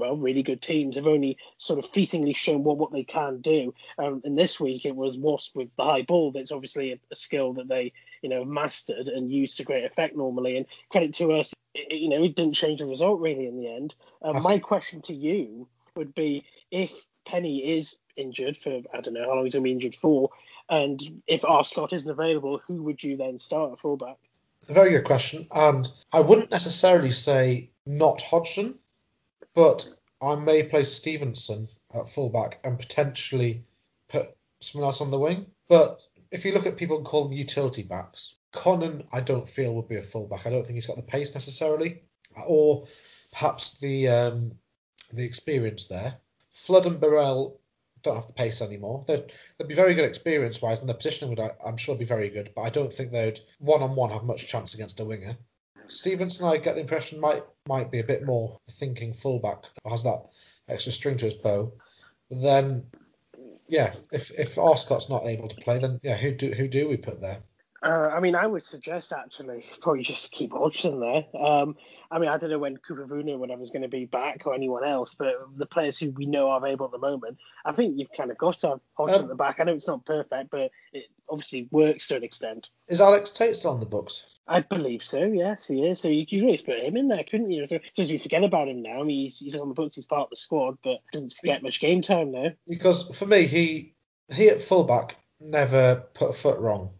well, 0.00 0.16
really 0.16 0.42
good 0.42 0.62
teams 0.62 0.96
have 0.96 1.06
only 1.06 1.36
sort 1.58 1.78
of 1.78 1.88
fleetingly 1.90 2.32
shown 2.32 2.64
what, 2.64 2.78
what 2.78 2.92
they 2.92 3.04
can 3.04 3.40
do. 3.40 3.74
Um, 3.98 4.22
and 4.24 4.38
this 4.38 4.58
week 4.58 4.84
it 4.84 4.96
was 4.96 5.16
Wasp 5.16 5.54
with 5.54 5.74
the 5.76 5.84
high 5.84 6.02
ball. 6.02 6.32
That's 6.32 6.52
obviously 6.52 6.92
a, 6.92 6.98
a, 7.12 7.16
skill 7.16 7.52
that 7.54 7.68
they, 7.68 7.92
you 8.22 8.28
know, 8.28 8.44
mastered 8.44 9.08
and 9.08 9.30
used 9.30 9.58
to 9.58 9.64
great 9.64 9.84
effect 9.84 10.16
normally. 10.16 10.56
And 10.56 10.66
credit 10.88 11.14
to 11.14 11.32
us, 11.32 11.52
it, 11.74 11.92
you 11.92 12.08
know, 12.08 12.24
it 12.24 12.34
didn't 12.34 12.54
change 12.54 12.80
the 12.80 12.86
result 12.86 13.20
really 13.20 13.46
in 13.46 13.56
the 13.56 13.72
end. 13.72 13.94
Um, 14.22 14.42
my 14.42 14.58
question 14.58 15.02
to 15.02 15.14
you 15.14 15.68
would 15.94 16.14
be 16.14 16.44
if 16.70 16.92
Penny 17.26 17.78
is 17.78 17.96
injured 18.16 18.56
for 18.56 18.82
I 18.92 19.00
don't 19.00 19.14
know 19.14 19.24
how 19.24 19.34
long 19.34 19.44
he's 19.44 19.54
going 19.54 19.62
to 19.62 19.68
be 19.68 19.72
injured 19.72 19.94
for, 19.94 20.30
and 20.68 21.00
if 21.26 21.42
Arscott 21.42 21.92
isn't 21.92 22.10
available, 22.10 22.60
who 22.66 22.82
would 22.84 23.02
you 23.02 23.16
then 23.16 23.38
start 23.38 23.72
at 23.72 23.80
fullback? 23.80 24.16
A 24.68 24.72
very 24.72 24.90
good 24.90 25.04
question, 25.04 25.46
and 25.52 25.90
I 26.12 26.20
wouldn't 26.20 26.50
necessarily 26.50 27.12
say 27.12 27.70
not 27.86 28.22
Hodgson 28.22 28.78
but 29.54 29.88
I 30.22 30.34
may 30.34 30.62
play 30.62 30.84
Stevenson 30.84 31.68
at 31.94 32.08
fullback 32.08 32.60
and 32.64 32.78
potentially 32.78 33.64
put 34.08 34.26
someone 34.60 34.86
else 34.86 35.00
on 35.00 35.10
the 35.10 35.18
wing. 35.18 35.46
But 35.68 36.06
if 36.30 36.44
you 36.44 36.52
look 36.52 36.66
at 36.66 36.76
people 36.76 37.02
called 37.02 37.34
utility 37.34 37.82
backs, 37.82 38.36
Conan 38.52 39.04
I 39.12 39.20
don't 39.20 39.48
feel 39.48 39.74
would 39.74 39.88
be 39.88 39.96
a 39.96 40.02
fullback. 40.02 40.46
I 40.46 40.50
don't 40.50 40.64
think 40.64 40.74
he's 40.74 40.86
got 40.86 40.96
the 40.96 41.02
pace 41.02 41.34
necessarily, 41.34 42.02
or 42.46 42.86
perhaps 43.32 43.78
the 43.78 44.08
um, 44.08 44.52
the 45.12 45.24
experience 45.24 45.86
there. 45.86 46.16
Flood 46.52 46.86
and 46.86 47.00
Burrell 47.00 47.60
don't 48.02 48.16
have 48.16 48.26
the 48.26 48.32
pace 48.32 48.62
anymore. 48.62 49.04
They'd, 49.06 49.32
they'd 49.58 49.68
be 49.68 49.74
very 49.74 49.94
good 49.94 50.04
experience 50.04 50.60
wise, 50.60 50.80
and 50.80 50.88
their 50.88 50.96
positioning 50.96 51.34
would 51.34 51.50
I'm 51.64 51.76
sure 51.76 51.96
be 51.96 52.04
very 52.04 52.28
good. 52.28 52.50
But 52.54 52.62
I 52.62 52.70
don't 52.70 52.92
think 52.92 53.12
they'd 53.12 53.40
one 53.58 53.82
on 53.82 53.94
one 53.94 54.10
have 54.10 54.24
much 54.24 54.46
chance 54.46 54.74
against 54.74 55.00
a 55.00 55.04
winger. 55.04 55.36
Stevenson, 55.90 56.46
I 56.46 56.56
get 56.56 56.74
the 56.74 56.82
impression 56.82 57.20
might 57.20 57.42
might 57.66 57.90
be 57.90 58.00
a 58.00 58.04
bit 58.04 58.24
more 58.24 58.60
thinking 58.70 59.12
fullback, 59.12 59.64
has 59.88 60.04
that 60.04 60.26
extra 60.68 60.92
string 60.92 61.16
to 61.18 61.24
his 61.26 61.34
bow. 61.34 61.72
Then, 62.30 62.86
yeah, 63.68 63.92
if 64.12 64.30
if 64.38 64.58
Arscott's 64.58 65.10
not 65.10 65.26
able 65.26 65.48
to 65.48 65.56
play, 65.56 65.78
then 65.78 66.00
yeah, 66.02 66.16
who 66.16 66.32
do 66.32 66.52
who 66.52 66.68
do 66.68 66.88
we 66.88 66.96
put 66.96 67.20
there? 67.20 67.42
Uh, 67.82 68.10
I 68.12 68.20
mean, 68.20 68.34
I 68.34 68.46
would 68.46 68.62
suggest 68.62 69.12
actually 69.12 69.64
probably 69.80 70.02
just 70.02 70.30
keep 70.32 70.52
Hodgson 70.52 71.00
there. 71.00 71.24
Um, 71.38 71.76
I 72.10 72.18
mean, 72.18 72.28
I 72.28 72.36
don't 72.36 72.50
know 72.50 72.58
when 72.58 72.76
Cooper 72.76 73.06
Vuna 73.06 73.38
or 73.38 73.62
is 73.62 73.70
going 73.70 73.82
to 73.82 73.88
be 73.88 74.04
back 74.04 74.42
or 74.44 74.54
anyone 74.54 74.84
else, 74.84 75.14
but 75.14 75.34
the 75.56 75.64
players 75.64 75.96
who 75.96 76.10
we 76.10 76.26
know 76.26 76.50
are 76.50 76.58
available 76.58 76.86
at 76.86 76.92
the 76.92 76.98
moment, 76.98 77.38
I 77.64 77.72
think 77.72 77.96
you've 77.96 78.12
kind 78.14 78.30
of 78.30 78.36
got 78.36 78.58
to 78.58 78.68
have 78.68 78.80
Hodgson 78.94 79.18
um, 79.18 79.24
at 79.24 79.28
the 79.28 79.34
back. 79.36 79.60
I 79.60 79.64
know 79.64 79.72
it's 79.72 79.86
not 79.86 80.04
perfect, 80.04 80.50
but 80.50 80.72
it 80.92 81.04
obviously 81.28 81.68
works 81.70 82.08
to 82.08 82.16
an 82.16 82.24
extent. 82.24 82.66
Is 82.88 83.00
Alex 83.00 83.30
Tait 83.30 83.56
still 83.56 83.70
on 83.70 83.80
the 83.80 83.86
books? 83.86 84.39
I 84.50 84.60
believe 84.60 85.04
so. 85.04 85.22
Yes, 85.22 85.68
he 85.68 85.86
is. 85.86 86.00
So 86.00 86.08
you 86.08 86.26
could 86.26 86.42
always 86.42 86.60
put 86.60 86.80
him 86.80 86.96
in 86.96 87.06
there, 87.06 87.22
couldn't 87.22 87.52
you? 87.52 87.64
So 87.66 87.78
just 87.94 88.10
you 88.10 88.18
forget 88.18 88.42
about 88.42 88.68
him 88.68 88.82
now. 88.82 89.00
I 89.00 89.04
mean, 89.04 89.20
he's, 89.20 89.38
he's 89.38 89.56
on 89.56 89.68
the 89.68 89.74
books. 89.74 89.94
He's 89.94 90.06
part 90.06 90.24
of 90.24 90.30
the 90.30 90.36
squad, 90.36 90.78
but 90.82 90.98
doesn't 91.12 91.32
get 91.44 91.62
much 91.62 91.78
game 91.78 92.02
time 92.02 92.32
now. 92.32 92.50
Because 92.66 93.16
for 93.16 93.26
me, 93.26 93.46
he 93.46 93.94
he 94.34 94.48
at 94.48 94.60
fullback 94.60 95.16
never 95.40 96.02
put 96.14 96.30
a 96.30 96.32
foot 96.32 96.58
wrong. 96.58 96.90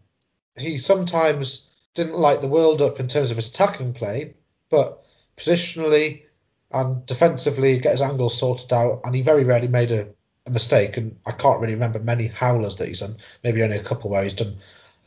He 0.57 0.77
sometimes 0.77 1.69
didn't 1.93 2.17
light 2.17 2.39
the 2.39 2.47
world 2.47 2.81
up 2.81 3.01
in 3.01 3.07
terms 3.07 3.31
of 3.31 3.35
his 3.35 3.49
attacking 3.49 3.93
play, 3.93 4.35
but 4.69 5.01
positionally 5.35 6.23
and 6.71 7.05
defensively 7.05 7.79
get 7.79 7.91
his 7.91 8.01
angles 8.01 8.37
sorted 8.37 8.71
out, 8.71 9.01
and 9.03 9.13
he 9.13 9.23
very 9.23 9.43
rarely 9.43 9.67
made 9.67 9.91
a, 9.91 10.07
a 10.47 10.51
mistake. 10.51 10.95
And 10.95 11.17
I 11.25 11.33
can't 11.33 11.59
really 11.59 11.73
remember 11.73 11.99
many 11.99 12.27
howlers 12.27 12.77
that 12.77 12.87
he's 12.87 13.01
done. 13.01 13.17
Maybe 13.43 13.61
only 13.61 13.75
a 13.75 13.83
couple 13.83 14.09
where 14.09 14.23
he's 14.23 14.35
done 14.35 14.55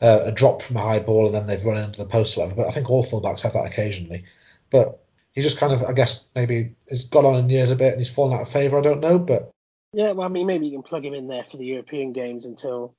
uh, 0.01 0.23
a 0.25 0.31
drop 0.31 0.61
from 0.61 0.77
a 0.77 0.81
high 0.81 0.99
ball 0.99 1.27
and 1.27 1.35
then 1.35 1.47
they've 1.47 1.65
run 1.65 1.77
into 1.77 2.03
the 2.03 2.09
post 2.09 2.37
or 2.37 2.41
whatever. 2.41 2.63
But 2.63 2.67
I 2.67 2.71
think 2.71 2.89
all 2.89 3.03
fullbacks 3.03 3.41
have 3.41 3.53
that 3.53 3.71
occasionally. 3.71 4.25
But 4.69 4.99
he 5.33 5.41
just 5.41 5.59
kind 5.59 5.73
of, 5.73 5.83
I 5.83 5.93
guess, 5.93 6.29
maybe 6.35 6.75
has 6.89 7.05
got 7.05 7.25
on 7.25 7.35
in 7.35 7.49
years 7.49 7.71
a 7.71 7.75
bit 7.75 7.93
and 7.93 7.99
he's 7.99 8.09
fallen 8.09 8.33
out 8.33 8.41
of 8.41 8.49
favour. 8.49 8.77
I 8.77 8.81
don't 8.81 9.01
know, 9.01 9.19
but 9.19 9.51
yeah, 9.93 10.11
well, 10.11 10.25
I 10.25 10.29
mean, 10.29 10.47
maybe 10.47 10.65
you 10.65 10.73
can 10.73 10.83
plug 10.83 11.05
him 11.05 11.13
in 11.13 11.27
there 11.27 11.45
for 11.45 11.55
the 11.57 11.65
European 11.65 12.11
games 12.11 12.45
until 12.45 12.93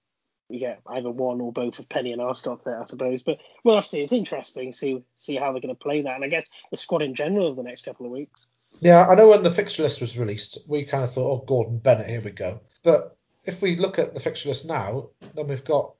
you 0.48 0.58
get 0.60 0.80
either 0.86 1.10
one 1.10 1.40
or 1.40 1.52
both 1.52 1.78
of 1.78 1.88
Penny 1.88 2.12
and 2.12 2.22
Arscott 2.22 2.64
there, 2.64 2.80
I 2.80 2.84
suppose. 2.86 3.22
But 3.22 3.38
we'll 3.64 3.74
have 3.74 3.84
to 3.84 3.90
see. 3.90 4.00
It's 4.00 4.12
interesting 4.12 4.72
see 4.72 5.02
see 5.18 5.36
how 5.36 5.52
they're 5.52 5.60
going 5.60 5.74
to 5.74 5.82
play 5.82 6.02
that, 6.02 6.14
and 6.14 6.24
I 6.24 6.28
guess 6.28 6.46
the 6.70 6.76
squad 6.76 7.02
in 7.02 7.14
general 7.14 7.46
over 7.46 7.62
the 7.62 7.68
next 7.68 7.84
couple 7.84 8.06
of 8.06 8.12
weeks. 8.12 8.46
Yeah, 8.80 9.06
I 9.06 9.14
know 9.14 9.28
when 9.28 9.42
the 9.42 9.50
fixture 9.50 9.82
list 9.82 10.00
was 10.00 10.18
released, 10.18 10.58
we 10.68 10.84
kind 10.84 11.04
of 11.04 11.10
thought, 11.10 11.42
oh, 11.42 11.44
Gordon 11.44 11.78
Bennett, 11.78 12.08
here 12.08 12.20
we 12.20 12.30
go. 12.30 12.60
But 12.82 13.16
if 13.44 13.62
we 13.62 13.76
look 13.76 13.98
at 13.98 14.14
the 14.14 14.20
fixture 14.20 14.50
list 14.50 14.66
now, 14.66 15.10
then 15.34 15.48
we've 15.48 15.64
got 15.64 15.94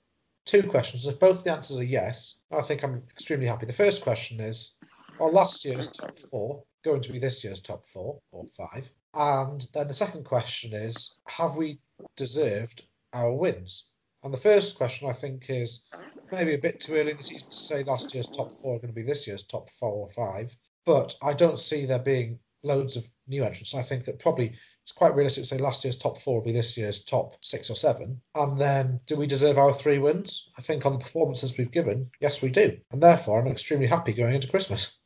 two 0.47 0.63
questions. 0.63 1.07
If 1.07 1.21
both 1.21 1.45
the 1.45 1.53
answers 1.53 1.79
are 1.79 1.85
yes, 1.85 2.41
I 2.51 2.63
think 2.63 2.83
I'm 2.83 3.03
extremely 3.11 3.47
happy. 3.47 3.67
The 3.67 3.73
first 3.73 4.03
question 4.03 4.41
is, 4.41 4.75
are 5.21 5.31
last 5.31 5.65
year's 5.65 5.89
top 5.89 6.19
four 6.19 6.65
going 6.85 7.03
to 7.03 7.13
be 7.13 7.19
this 7.19 7.45
year's 7.45 7.61
top 7.61 7.87
four 7.87 8.21
or 8.33 8.47
five? 8.47 8.91
And 9.13 9.67
then 9.75 9.89
the 9.89 9.95
second 9.95 10.25
question 10.25 10.73
is, 10.73 11.17
have 11.27 11.57
we 11.57 11.81
deserved 12.17 12.87
our 13.13 13.33
wins? 13.33 13.89
And 14.23 14.33
the 14.33 14.39
first 14.39 14.77
question 14.77 15.09
I 15.09 15.13
think 15.13 15.51
is 15.51 15.85
maybe 16.33 16.55
a 16.55 16.59
bit 16.59 16.81
too 16.81 16.95
early 16.95 17.13
in 17.13 17.17
the 17.17 17.23
season 17.23 17.51
to 17.51 17.57
say 17.57 17.83
last 17.85 18.15
year's 18.15 18.27
top 18.27 18.53
four 18.53 18.77
are 18.77 18.79
going 18.79 18.93
to 18.93 18.95
be 18.95 19.03
this 19.03 19.27
year's 19.27 19.45
top 19.45 19.71
four 19.71 19.93
or 19.93 20.09
five, 20.09 20.57
but 20.85 21.15
I 21.23 21.33
don't 21.33 21.59
see 21.59 21.87
there 21.87 21.99
being 21.99 22.39
loads 22.67 22.97
of 22.97 23.09
new 23.27 23.45
entrants. 23.45 23.75
I 23.75 23.83
think 23.83 24.05
that 24.05 24.21
probably 24.21 24.55
it's 24.83 24.93
quite 24.93 25.15
realistic 25.15 25.43
to 25.43 25.49
say 25.49 25.59
last 25.59 25.85
year's 25.85 25.97
top 25.97 26.19
four 26.19 26.37
will 26.37 26.45
be 26.45 26.53
this 26.53 26.77
year's 26.77 27.05
top 27.05 27.45
six 27.45 27.71
or 27.71 27.75
seven. 27.75 28.21
And 28.35 28.61
then, 28.61 29.01
do 29.07 29.17
we 29.17 29.27
deserve 29.27 29.59
our 29.59 29.73
three 29.73 29.99
wins? 29.99 30.49
I 30.59 30.63
think 30.63 30.87
on 30.87 30.93
the 30.93 30.99
performances 30.99 31.57
we've 31.57 31.73
given, 31.73 32.11
yes, 32.21 32.43
we 32.43 32.51
do. 32.51 32.79
And 32.93 33.03
therefore, 33.03 33.41
I'm 33.41 33.49
extremely 33.49 33.87
happy 33.87 34.13
going 34.13 34.35
into 34.35 34.49
Christmas. 34.49 34.97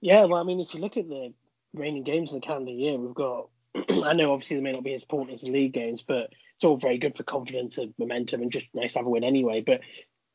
Yeah, 0.00 0.24
well, 0.24 0.40
I 0.40 0.44
mean, 0.44 0.60
if 0.60 0.74
you 0.74 0.80
look 0.80 0.96
at 0.96 1.08
the 1.08 1.32
reigning 1.74 2.04
games 2.04 2.32
of 2.32 2.40
the 2.40 2.46
calendar 2.46 2.72
year, 2.72 2.98
we've 2.98 3.14
got. 3.14 3.48
I 4.04 4.14
know 4.14 4.32
obviously 4.32 4.56
they 4.56 4.62
may 4.62 4.72
not 4.72 4.82
be 4.82 4.94
as 4.94 5.02
important 5.02 5.34
as 5.34 5.42
the 5.42 5.52
league 5.52 5.74
games, 5.74 6.02
but 6.02 6.30
it's 6.56 6.64
all 6.64 6.76
very 6.76 6.98
good 6.98 7.16
for 7.16 7.22
confidence 7.22 7.78
and 7.78 7.94
momentum 7.98 8.42
and 8.42 8.50
just 8.50 8.66
nice 8.74 8.94
to 8.94 8.98
have 8.98 9.06
a 9.06 9.10
win 9.10 9.22
anyway. 9.22 9.60
But 9.60 9.80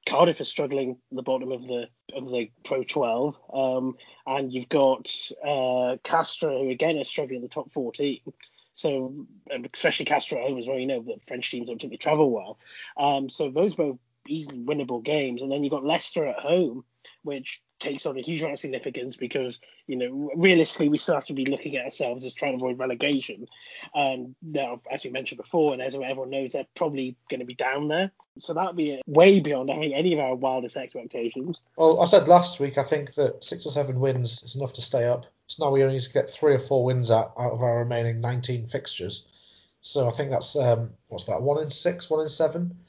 Cardiff 0.05 0.39
is 0.39 0.47
struggling 0.47 0.97
the 1.11 1.23
bottom 1.23 1.51
of 1.51 1.61
the 1.63 1.87
of 2.13 2.25
the 2.25 2.51
Pro 2.63 2.83
12, 2.83 3.35
um, 3.53 3.95
and 4.27 4.53
you've 4.53 4.69
got 4.69 5.13
uh, 5.45 5.97
Castres 6.03 6.61
who 6.61 6.69
again 6.69 6.97
is 6.97 7.07
struggling 7.07 7.37
in 7.37 7.41
the 7.41 7.47
top 7.47 7.71
14. 7.71 8.19
So 8.75 9.25
especially 9.73 10.05
Castres 10.05 10.39
at 10.39 10.49
home 10.49 10.59
as 10.59 10.67
well, 10.67 10.77
you 10.77 10.85
know 10.85 11.01
that 11.03 11.25
French 11.25 11.49
teams 11.49 11.69
don't 11.69 11.79
typically 11.79 11.97
travel 11.97 12.29
well. 12.29 12.59
Um, 12.97 13.29
so 13.29 13.49
those 13.49 13.75
both 13.75 13.97
easily 14.27 14.59
winnable 14.59 15.03
games, 15.03 15.41
and 15.41 15.51
then 15.51 15.63
you've 15.63 15.71
got 15.71 15.85
Leicester 15.85 16.25
at 16.25 16.39
home, 16.39 16.83
which 17.23 17.61
takes 17.79 18.05
on 18.05 18.17
a 18.17 18.21
huge 18.21 18.41
amount 18.41 18.53
of 18.53 18.59
significance 18.59 19.15
because 19.15 19.59
you 19.87 19.97
know 19.97 20.31
realistically 20.35 20.89
we 20.89 20.97
still 20.97 21.15
have 21.15 21.25
to 21.25 21.33
be 21.33 21.45
looking 21.45 21.75
at 21.75 21.85
ourselves 21.85 22.25
as 22.25 22.33
trying 22.33 22.57
to 22.57 22.63
avoid 22.63 22.79
relegation. 22.79 23.47
And 23.93 24.35
now, 24.41 24.81
as 24.89 25.03
we 25.03 25.09
mentioned 25.09 25.37
before, 25.37 25.73
and 25.73 25.81
as 25.81 25.95
everyone 25.95 26.29
knows, 26.29 26.53
they're 26.53 26.67
probably 26.75 27.15
going 27.29 27.41
to 27.41 27.45
be 27.45 27.55
down 27.55 27.87
there. 27.87 28.11
So 28.39 28.53
that 28.53 28.67
would 28.67 28.75
be 28.75 29.01
way 29.05 29.39
beyond 29.39 29.71
I 29.71 29.79
think 29.79 29.93
any 29.95 30.13
of 30.13 30.19
our 30.19 30.35
wildest 30.35 30.77
expectations. 30.77 31.61
Well, 31.77 32.01
I 32.01 32.05
said 32.05 32.27
last 32.27 32.59
week 32.59 32.77
I 32.77 32.83
think 32.83 33.13
that 33.15 33.43
six 33.43 33.65
or 33.65 33.69
seven 33.69 33.99
wins 33.99 34.43
is 34.43 34.55
enough 34.55 34.73
to 34.73 34.81
stay 34.81 35.05
up. 35.05 35.25
So 35.47 35.65
now 35.65 35.71
we 35.71 35.83
only 35.83 35.95
need 35.95 36.03
to 36.03 36.13
get 36.13 36.29
three 36.29 36.55
or 36.55 36.59
four 36.59 36.83
wins 36.83 37.11
out, 37.11 37.33
out 37.37 37.51
of 37.51 37.61
our 37.61 37.79
remaining 37.79 38.19
19 38.19 38.67
fixtures. 38.67 39.27
So 39.81 40.07
I 40.07 40.11
think 40.11 40.31
that's 40.31 40.55
um, 40.55 40.91
what's 41.07 41.25
that? 41.25 41.41
One 41.41 41.61
in 41.61 41.69
six, 41.69 42.09
one 42.09 42.21
in 42.21 42.29
seven. 42.29 42.79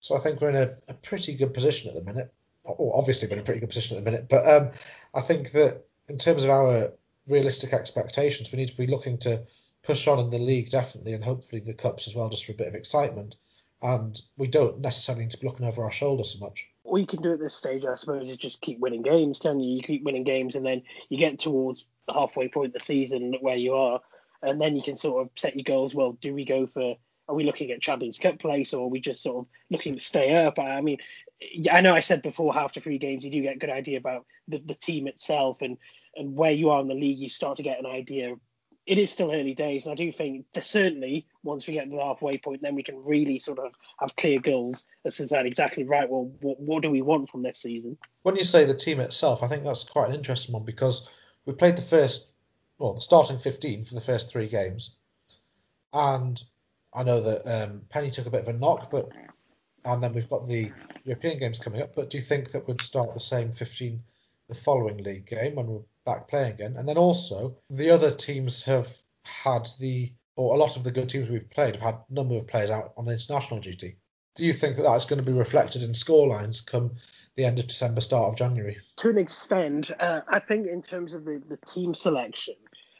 So 0.00 0.16
I 0.16 0.20
think 0.20 0.40
we're 0.40 0.50
in 0.50 0.56
a, 0.56 0.70
a 0.88 0.94
pretty 0.94 1.34
good 1.34 1.52
position 1.52 1.90
at 1.90 1.94
the 1.94 2.04
minute. 2.10 2.32
Well, 2.68 2.92
obviously 2.94 3.28
we're 3.28 3.34
in 3.34 3.40
a 3.40 3.44
pretty 3.44 3.60
good 3.60 3.70
position 3.70 3.96
at 3.96 4.04
the 4.04 4.10
minute, 4.10 4.28
but 4.28 4.46
um, 4.48 4.70
I 5.14 5.20
think 5.20 5.52
that 5.52 5.84
in 6.08 6.18
terms 6.18 6.44
of 6.44 6.50
our 6.50 6.92
realistic 7.26 7.72
expectations, 7.72 8.52
we 8.52 8.58
need 8.58 8.68
to 8.68 8.76
be 8.76 8.86
looking 8.86 9.18
to 9.18 9.42
push 9.82 10.06
on 10.06 10.18
in 10.18 10.30
the 10.30 10.38
league 10.38 10.70
definitely, 10.70 11.14
and 11.14 11.24
hopefully 11.24 11.60
the 11.60 11.74
cups 11.74 12.06
as 12.06 12.14
well, 12.14 12.28
just 12.28 12.44
for 12.44 12.52
a 12.52 12.56
bit 12.56 12.68
of 12.68 12.74
excitement. 12.74 13.36
And 13.80 14.20
we 14.36 14.48
don't 14.48 14.80
necessarily 14.80 15.24
need 15.24 15.30
to 15.32 15.38
be 15.38 15.46
looking 15.46 15.66
over 15.66 15.84
our 15.84 15.90
shoulder 15.90 16.24
so 16.24 16.44
much 16.44 16.68
all 16.88 16.98
you 16.98 17.06
can 17.06 17.22
do 17.22 17.32
at 17.32 17.38
this 17.38 17.54
stage, 17.54 17.84
I 17.84 17.94
suppose, 17.94 18.28
is 18.28 18.36
just 18.36 18.60
keep 18.60 18.78
winning 18.78 19.02
games, 19.02 19.38
can 19.38 19.60
you? 19.60 19.76
You 19.76 19.82
keep 19.82 20.04
winning 20.04 20.24
games, 20.24 20.54
and 20.54 20.64
then 20.64 20.82
you 21.08 21.18
get 21.18 21.38
towards 21.38 21.86
the 22.06 22.14
halfway 22.14 22.48
point 22.48 22.68
of 22.68 22.72
the 22.72 22.80
season 22.80 23.34
where 23.40 23.56
you 23.56 23.74
are, 23.74 24.00
and 24.42 24.60
then 24.60 24.74
you 24.74 24.82
can 24.82 24.96
sort 24.96 25.22
of 25.22 25.30
set 25.36 25.54
your 25.54 25.64
goals. 25.64 25.94
Well, 25.94 26.16
do 26.20 26.34
we 26.34 26.44
go 26.44 26.66
for 26.66 26.96
are 27.28 27.34
we 27.34 27.44
looking 27.44 27.70
at 27.70 27.82
Champions 27.82 28.18
Cup 28.18 28.38
place 28.38 28.72
or 28.72 28.86
are 28.86 28.88
we 28.88 29.00
just 29.00 29.22
sort 29.22 29.44
of 29.44 29.46
looking 29.70 29.96
to 29.96 30.00
stay 30.00 30.34
up? 30.34 30.58
I 30.58 30.80
mean, 30.80 30.96
I 31.70 31.80
know 31.80 31.94
I 31.94 32.00
said 32.00 32.22
before 32.22 32.56
after 32.56 32.80
three 32.80 32.98
games 32.98 33.24
you 33.24 33.30
do 33.30 33.42
get 33.42 33.56
a 33.56 33.58
good 33.58 33.70
idea 33.70 33.98
about 33.98 34.26
the, 34.48 34.58
the 34.58 34.74
team 34.74 35.06
itself 35.06 35.58
and 35.60 35.78
and 36.16 36.34
where 36.34 36.50
you 36.50 36.70
are 36.70 36.80
in 36.80 36.88
the 36.88 36.94
league. 36.94 37.18
You 37.18 37.28
start 37.28 37.58
to 37.58 37.62
get 37.62 37.78
an 37.78 37.86
idea. 37.86 38.34
It 38.86 38.98
is 38.98 39.10
still 39.10 39.30
early 39.30 39.54
days, 39.54 39.84
and 39.84 39.92
I 39.92 39.96
do 39.96 40.10
think 40.10 40.46
certainly 40.60 41.26
once 41.42 41.66
we 41.66 41.74
get 41.74 41.90
to 41.90 41.96
the 41.96 42.02
halfway 42.02 42.38
point, 42.38 42.62
then 42.62 42.74
we 42.74 42.82
can 42.82 43.04
really 43.04 43.38
sort 43.38 43.58
of 43.58 43.72
have 44.00 44.16
clear 44.16 44.40
goals 44.40 44.86
as 45.04 45.18
to 45.18 45.26
that 45.26 45.44
exactly 45.44 45.84
right. 45.84 46.08
Well, 46.08 46.32
what, 46.40 46.58
what 46.58 46.82
do 46.82 46.90
we 46.90 47.02
want 47.02 47.30
from 47.30 47.42
this 47.42 47.58
season? 47.58 47.98
When 48.22 48.36
you 48.36 48.44
say 48.44 48.64
the 48.64 48.74
team 48.74 48.98
itself, 49.00 49.42
I 49.42 49.46
think 49.46 49.62
that's 49.62 49.84
quite 49.84 50.08
an 50.08 50.14
interesting 50.16 50.54
one 50.54 50.64
because 50.64 51.08
we 51.44 51.52
played 51.52 51.76
the 51.76 51.82
first, 51.82 52.30
well, 52.78 52.94
the 52.94 53.00
starting 53.00 53.38
15 53.38 53.84
for 53.84 53.94
the 53.94 54.00
first 54.00 54.32
three 54.32 54.48
games, 54.48 54.96
and 55.92 56.42
I 56.94 57.02
know 57.02 57.20
that 57.20 57.46
um, 57.46 57.82
Penny 57.90 58.10
took 58.10 58.26
a 58.26 58.30
bit 58.30 58.40
of 58.40 58.48
a 58.48 58.54
knock, 58.54 58.90
but 58.90 59.10
and 59.84 60.02
then 60.02 60.12
we've 60.12 60.28
got 60.28 60.46
the 60.46 60.72
European 61.04 61.38
games 61.38 61.58
coming 61.58 61.82
up. 61.82 61.94
But 61.94 62.10
do 62.10 62.18
you 62.18 62.22
think 62.22 62.50
that 62.52 62.66
we'd 62.66 62.82
start 62.82 63.14
the 63.14 63.20
same 63.20 63.52
15 63.52 64.02
the 64.48 64.54
following 64.54 64.98
league 64.98 65.26
game 65.26 65.54
when 65.54 65.66
we're 65.66 65.80
back 66.04 66.28
playing 66.28 66.54
again? 66.54 66.76
And 66.76 66.88
then 66.88 66.98
also 66.98 67.56
the 67.70 67.90
other 67.90 68.10
teams 68.10 68.62
have 68.62 68.94
had 69.24 69.68
the 69.78 70.12
or 70.36 70.54
a 70.54 70.58
lot 70.58 70.76
of 70.76 70.84
the 70.84 70.92
good 70.92 71.08
teams 71.08 71.28
we've 71.28 71.50
played 71.50 71.74
have 71.74 71.82
had 71.82 71.94
a 72.08 72.14
number 72.14 72.36
of 72.36 72.46
players 72.46 72.70
out 72.70 72.92
on 72.96 73.08
international 73.08 73.58
duty. 73.58 73.96
Do 74.36 74.46
you 74.46 74.52
think 74.52 74.76
that 74.76 74.84
that's 74.84 75.04
going 75.04 75.18
to 75.22 75.28
be 75.28 75.36
reflected 75.36 75.82
in 75.82 75.90
scorelines 75.90 76.64
come 76.64 76.92
the 77.34 77.44
end 77.44 77.58
of 77.58 77.66
December, 77.66 78.00
start 78.00 78.28
of 78.28 78.36
January? 78.36 78.78
To 78.98 79.10
an 79.10 79.18
extent, 79.18 79.90
uh, 79.98 80.20
I 80.28 80.38
think 80.38 80.68
in 80.68 80.80
terms 80.80 81.12
of 81.12 81.24
the, 81.24 81.42
the 81.48 81.56
team 81.56 81.92
selection, 81.92 82.54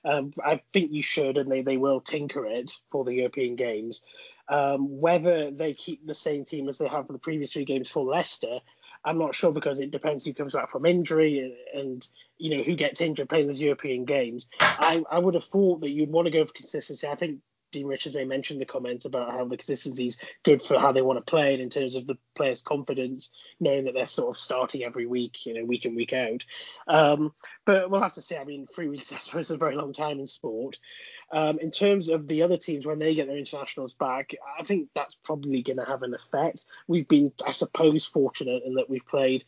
um, 0.04 0.32
I 0.44 0.62
think 0.72 0.92
you 0.92 1.02
should, 1.02 1.38
and 1.38 1.50
they, 1.50 1.62
they 1.62 1.76
will 1.76 2.00
tinker 2.00 2.44
it 2.44 2.72
for 2.90 3.04
the 3.04 3.14
European 3.14 3.54
games. 3.54 4.02
Um, 4.50 5.00
whether 5.00 5.50
they 5.50 5.74
keep 5.74 6.06
the 6.06 6.14
same 6.14 6.44
team 6.44 6.68
as 6.68 6.78
they 6.78 6.88
have 6.88 7.06
for 7.06 7.12
the 7.12 7.18
previous 7.18 7.52
three 7.52 7.64
games 7.64 7.90
for 7.90 8.04
Leicester, 8.04 8.60
I'm 9.04 9.18
not 9.18 9.34
sure 9.34 9.52
because 9.52 9.80
it 9.80 9.90
depends 9.90 10.24
who 10.24 10.34
comes 10.34 10.54
back 10.54 10.70
from 10.70 10.86
injury 10.86 11.40
and, 11.74 11.80
and 11.80 12.08
you 12.38 12.56
know 12.56 12.62
who 12.62 12.74
gets 12.74 13.00
injured 13.00 13.28
playing 13.28 13.46
those 13.46 13.60
European 13.60 14.04
games. 14.04 14.48
I, 14.60 15.04
I 15.10 15.18
would 15.18 15.34
have 15.34 15.44
thought 15.44 15.82
that 15.82 15.90
you'd 15.90 16.10
want 16.10 16.26
to 16.26 16.32
go 16.32 16.44
for 16.44 16.52
consistency. 16.52 17.06
I 17.06 17.14
think 17.14 17.40
Dean 17.70 17.86
Richards 17.86 18.14
may 18.14 18.24
mention 18.24 18.58
the 18.58 18.64
comments 18.64 19.04
about 19.04 19.30
how 19.30 19.44
the 19.44 19.56
consistency 19.56 20.06
is 20.06 20.16
good 20.42 20.62
for 20.62 20.78
how 20.78 20.92
they 20.92 21.02
want 21.02 21.18
to 21.18 21.30
play 21.30 21.54
it 21.54 21.60
in 21.60 21.70
terms 21.70 21.94
of 21.94 22.06
the 22.06 22.16
players' 22.34 22.62
confidence, 22.62 23.30
knowing 23.60 23.84
that 23.84 23.94
they're 23.94 24.06
sort 24.06 24.34
of 24.34 24.40
starting 24.40 24.84
every 24.84 25.06
week, 25.06 25.44
you 25.44 25.54
know, 25.54 25.64
week 25.64 25.84
in 25.84 25.94
week 25.94 26.12
out. 26.12 26.44
Um, 26.86 27.32
but 27.64 27.90
we'll 27.90 28.02
have 28.02 28.14
to 28.14 28.22
see. 28.22 28.36
I 28.36 28.44
mean, 28.44 28.66
three 28.66 28.88
weeks 28.88 29.12
I 29.12 29.16
suppose 29.16 29.46
is 29.46 29.52
a 29.52 29.58
very 29.58 29.76
long 29.76 29.92
time 29.92 30.18
in 30.18 30.26
sport. 30.26 30.78
Um, 31.32 31.58
in 31.58 31.70
terms 31.70 32.08
of 32.08 32.26
the 32.26 32.42
other 32.42 32.56
teams 32.56 32.86
when 32.86 32.98
they 32.98 33.14
get 33.14 33.26
their 33.26 33.36
internationals 33.36 33.92
back, 33.92 34.34
I 34.58 34.64
think 34.64 34.88
that's 34.94 35.14
probably 35.14 35.62
going 35.62 35.78
to 35.78 35.84
have 35.84 36.02
an 36.02 36.14
effect. 36.14 36.66
We've 36.86 37.08
been, 37.08 37.32
I 37.46 37.52
suppose, 37.52 38.04
fortunate 38.04 38.62
in 38.64 38.74
that 38.74 38.88
we've 38.88 39.06
played 39.06 39.44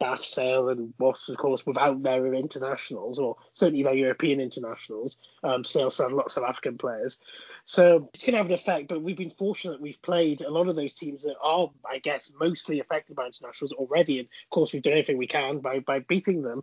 Bath, 0.00 0.24
Sale, 0.24 0.70
and 0.70 0.92
Wasps, 0.98 1.28
of 1.28 1.36
course, 1.36 1.64
without 1.66 2.02
their 2.02 2.34
internationals, 2.34 3.18
or 3.18 3.36
certainly 3.52 3.82
their 3.82 3.94
European 3.94 4.40
internationals. 4.40 5.18
Um, 5.44 5.62
still 5.62 5.90
have 5.90 6.12
lots 6.12 6.36
of 6.36 6.42
African 6.42 6.78
players. 6.78 7.18
So 7.64 8.08
it's 8.14 8.24
going 8.24 8.32
to 8.32 8.38
have 8.38 8.46
an 8.46 8.52
effect, 8.52 8.88
but 8.88 9.02
we've 9.02 9.16
been 9.16 9.30
fortunate 9.30 9.80
we've 9.80 10.00
played 10.02 10.40
a 10.40 10.50
lot 10.50 10.68
of 10.68 10.76
those 10.76 10.94
teams 10.94 11.22
that 11.22 11.36
are, 11.42 11.70
I 11.88 11.98
guess, 11.98 12.32
mostly 12.40 12.80
affected 12.80 13.14
by 13.14 13.26
internationals 13.26 13.72
already. 13.72 14.18
And 14.18 14.28
of 14.28 14.50
course, 14.50 14.72
we've 14.72 14.82
done 14.82 14.94
everything 14.94 15.18
we 15.18 15.26
can 15.26 15.58
by, 15.58 15.80
by 15.80 16.00
beating 16.00 16.42
them. 16.42 16.62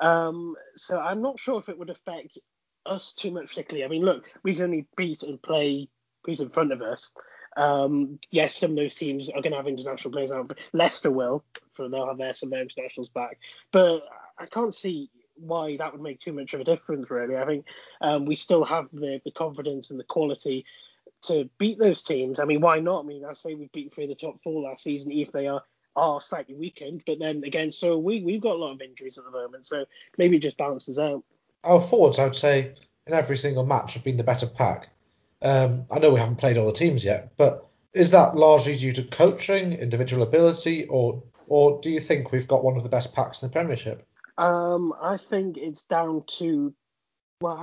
Um, 0.00 0.54
so 0.76 1.00
I'm 1.00 1.22
not 1.22 1.38
sure 1.38 1.58
if 1.58 1.68
it 1.68 1.78
would 1.78 1.90
affect 1.90 2.38
us 2.86 3.14
too 3.14 3.30
much 3.30 3.48
particularly. 3.48 3.84
I 3.84 3.88
mean, 3.88 4.04
look, 4.04 4.26
we 4.42 4.54
can 4.54 4.64
only 4.64 4.86
beat 4.96 5.22
and 5.22 5.40
play 5.40 5.88
who's 6.24 6.40
in 6.40 6.48
front 6.48 6.72
of 6.72 6.82
us. 6.82 7.10
Um, 7.56 8.18
yes, 8.30 8.56
some 8.56 8.72
of 8.72 8.76
those 8.76 8.94
teams 8.94 9.28
are 9.30 9.40
going 9.40 9.52
to 9.52 9.56
have 9.56 9.68
international 9.68 10.12
players 10.12 10.32
out, 10.32 10.48
but 10.48 10.58
Leicester 10.72 11.10
will, 11.10 11.44
for 11.72 11.88
they'll 11.88 12.08
have 12.08 12.18
their 12.18 12.34
some 12.34 12.48
of 12.48 12.52
their 12.52 12.62
internationals 12.62 13.08
back. 13.08 13.38
But 13.70 14.02
I 14.38 14.46
can't 14.46 14.74
see 14.74 15.10
why 15.36 15.76
that 15.76 15.92
would 15.92 16.02
make 16.02 16.20
too 16.20 16.32
much 16.32 16.54
of 16.54 16.60
a 16.60 16.64
difference, 16.64 17.10
really. 17.10 17.36
I 17.36 17.44
think 17.44 17.66
um, 18.00 18.24
we 18.24 18.34
still 18.34 18.64
have 18.64 18.88
the, 18.92 19.20
the 19.24 19.30
confidence 19.30 19.90
and 19.90 19.98
the 19.98 20.04
quality 20.04 20.64
to 21.22 21.48
beat 21.58 21.78
those 21.78 22.02
teams. 22.02 22.38
I 22.38 22.44
mean, 22.44 22.60
why 22.60 22.80
not? 22.80 23.04
I 23.04 23.06
mean, 23.06 23.24
I 23.24 23.32
say 23.32 23.54
we 23.54 23.68
beat 23.72 23.92
three 23.92 24.04
of 24.04 24.10
the 24.10 24.16
top 24.16 24.42
four 24.42 24.62
last 24.62 24.82
season, 24.82 25.12
if 25.12 25.32
they 25.32 25.46
are 25.46 25.62
are 25.96 26.20
slightly 26.20 26.54
weakened. 26.54 27.02
But 27.06 27.20
then 27.20 27.44
again, 27.44 27.70
so 27.70 27.98
we 27.98 28.20
we've 28.22 28.40
got 28.40 28.56
a 28.56 28.58
lot 28.58 28.72
of 28.72 28.82
injuries 28.82 29.18
at 29.18 29.24
the 29.24 29.30
moment, 29.30 29.66
so 29.66 29.84
maybe 30.18 30.36
it 30.36 30.40
just 30.40 30.56
balances 30.56 30.98
out. 30.98 31.22
Our 31.62 31.80
forwards, 31.80 32.18
I 32.18 32.24
would 32.24 32.36
say, 32.36 32.74
in 33.06 33.14
every 33.14 33.36
single 33.36 33.64
match 33.64 33.94
have 33.94 34.04
been 34.04 34.16
the 34.16 34.24
better 34.24 34.46
pack. 34.46 34.90
Um, 35.44 35.86
I 35.92 35.98
know 35.98 36.12
we 36.12 36.20
haven't 36.20 36.36
played 36.36 36.56
all 36.56 36.66
the 36.66 36.72
teams 36.72 37.04
yet, 37.04 37.32
but 37.36 37.66
is 37.92 38.10
that 38.10 38.34
largely 38.34 38.76
due 38.76 38.92
to 38.92 39.04
coaching, 39.04 39.72
individual 39.72 40.22
ability, 40.22 40.86
or 40.86 41.22
or 41.46 41.80
do 41.82 41.90
you 41.90 42.00
think 42.00 42.32
we've 42.32 42.48
got 42.48 42.64
one 42.64 42.76
of 42.76 42.82
the 42.82 42.88
best 42.88 43.14
packs 43.14 43.42
in 43.42 43.48
the 43.48 43.52
Premiership? 43.52 44.02
Um, 44.38 44.92
I 45.00 45.18
think 45.18 45.56
it's 45.56 45.84
down 45.84 46.24
to, 46.38 46.74
well, 47.40 47.56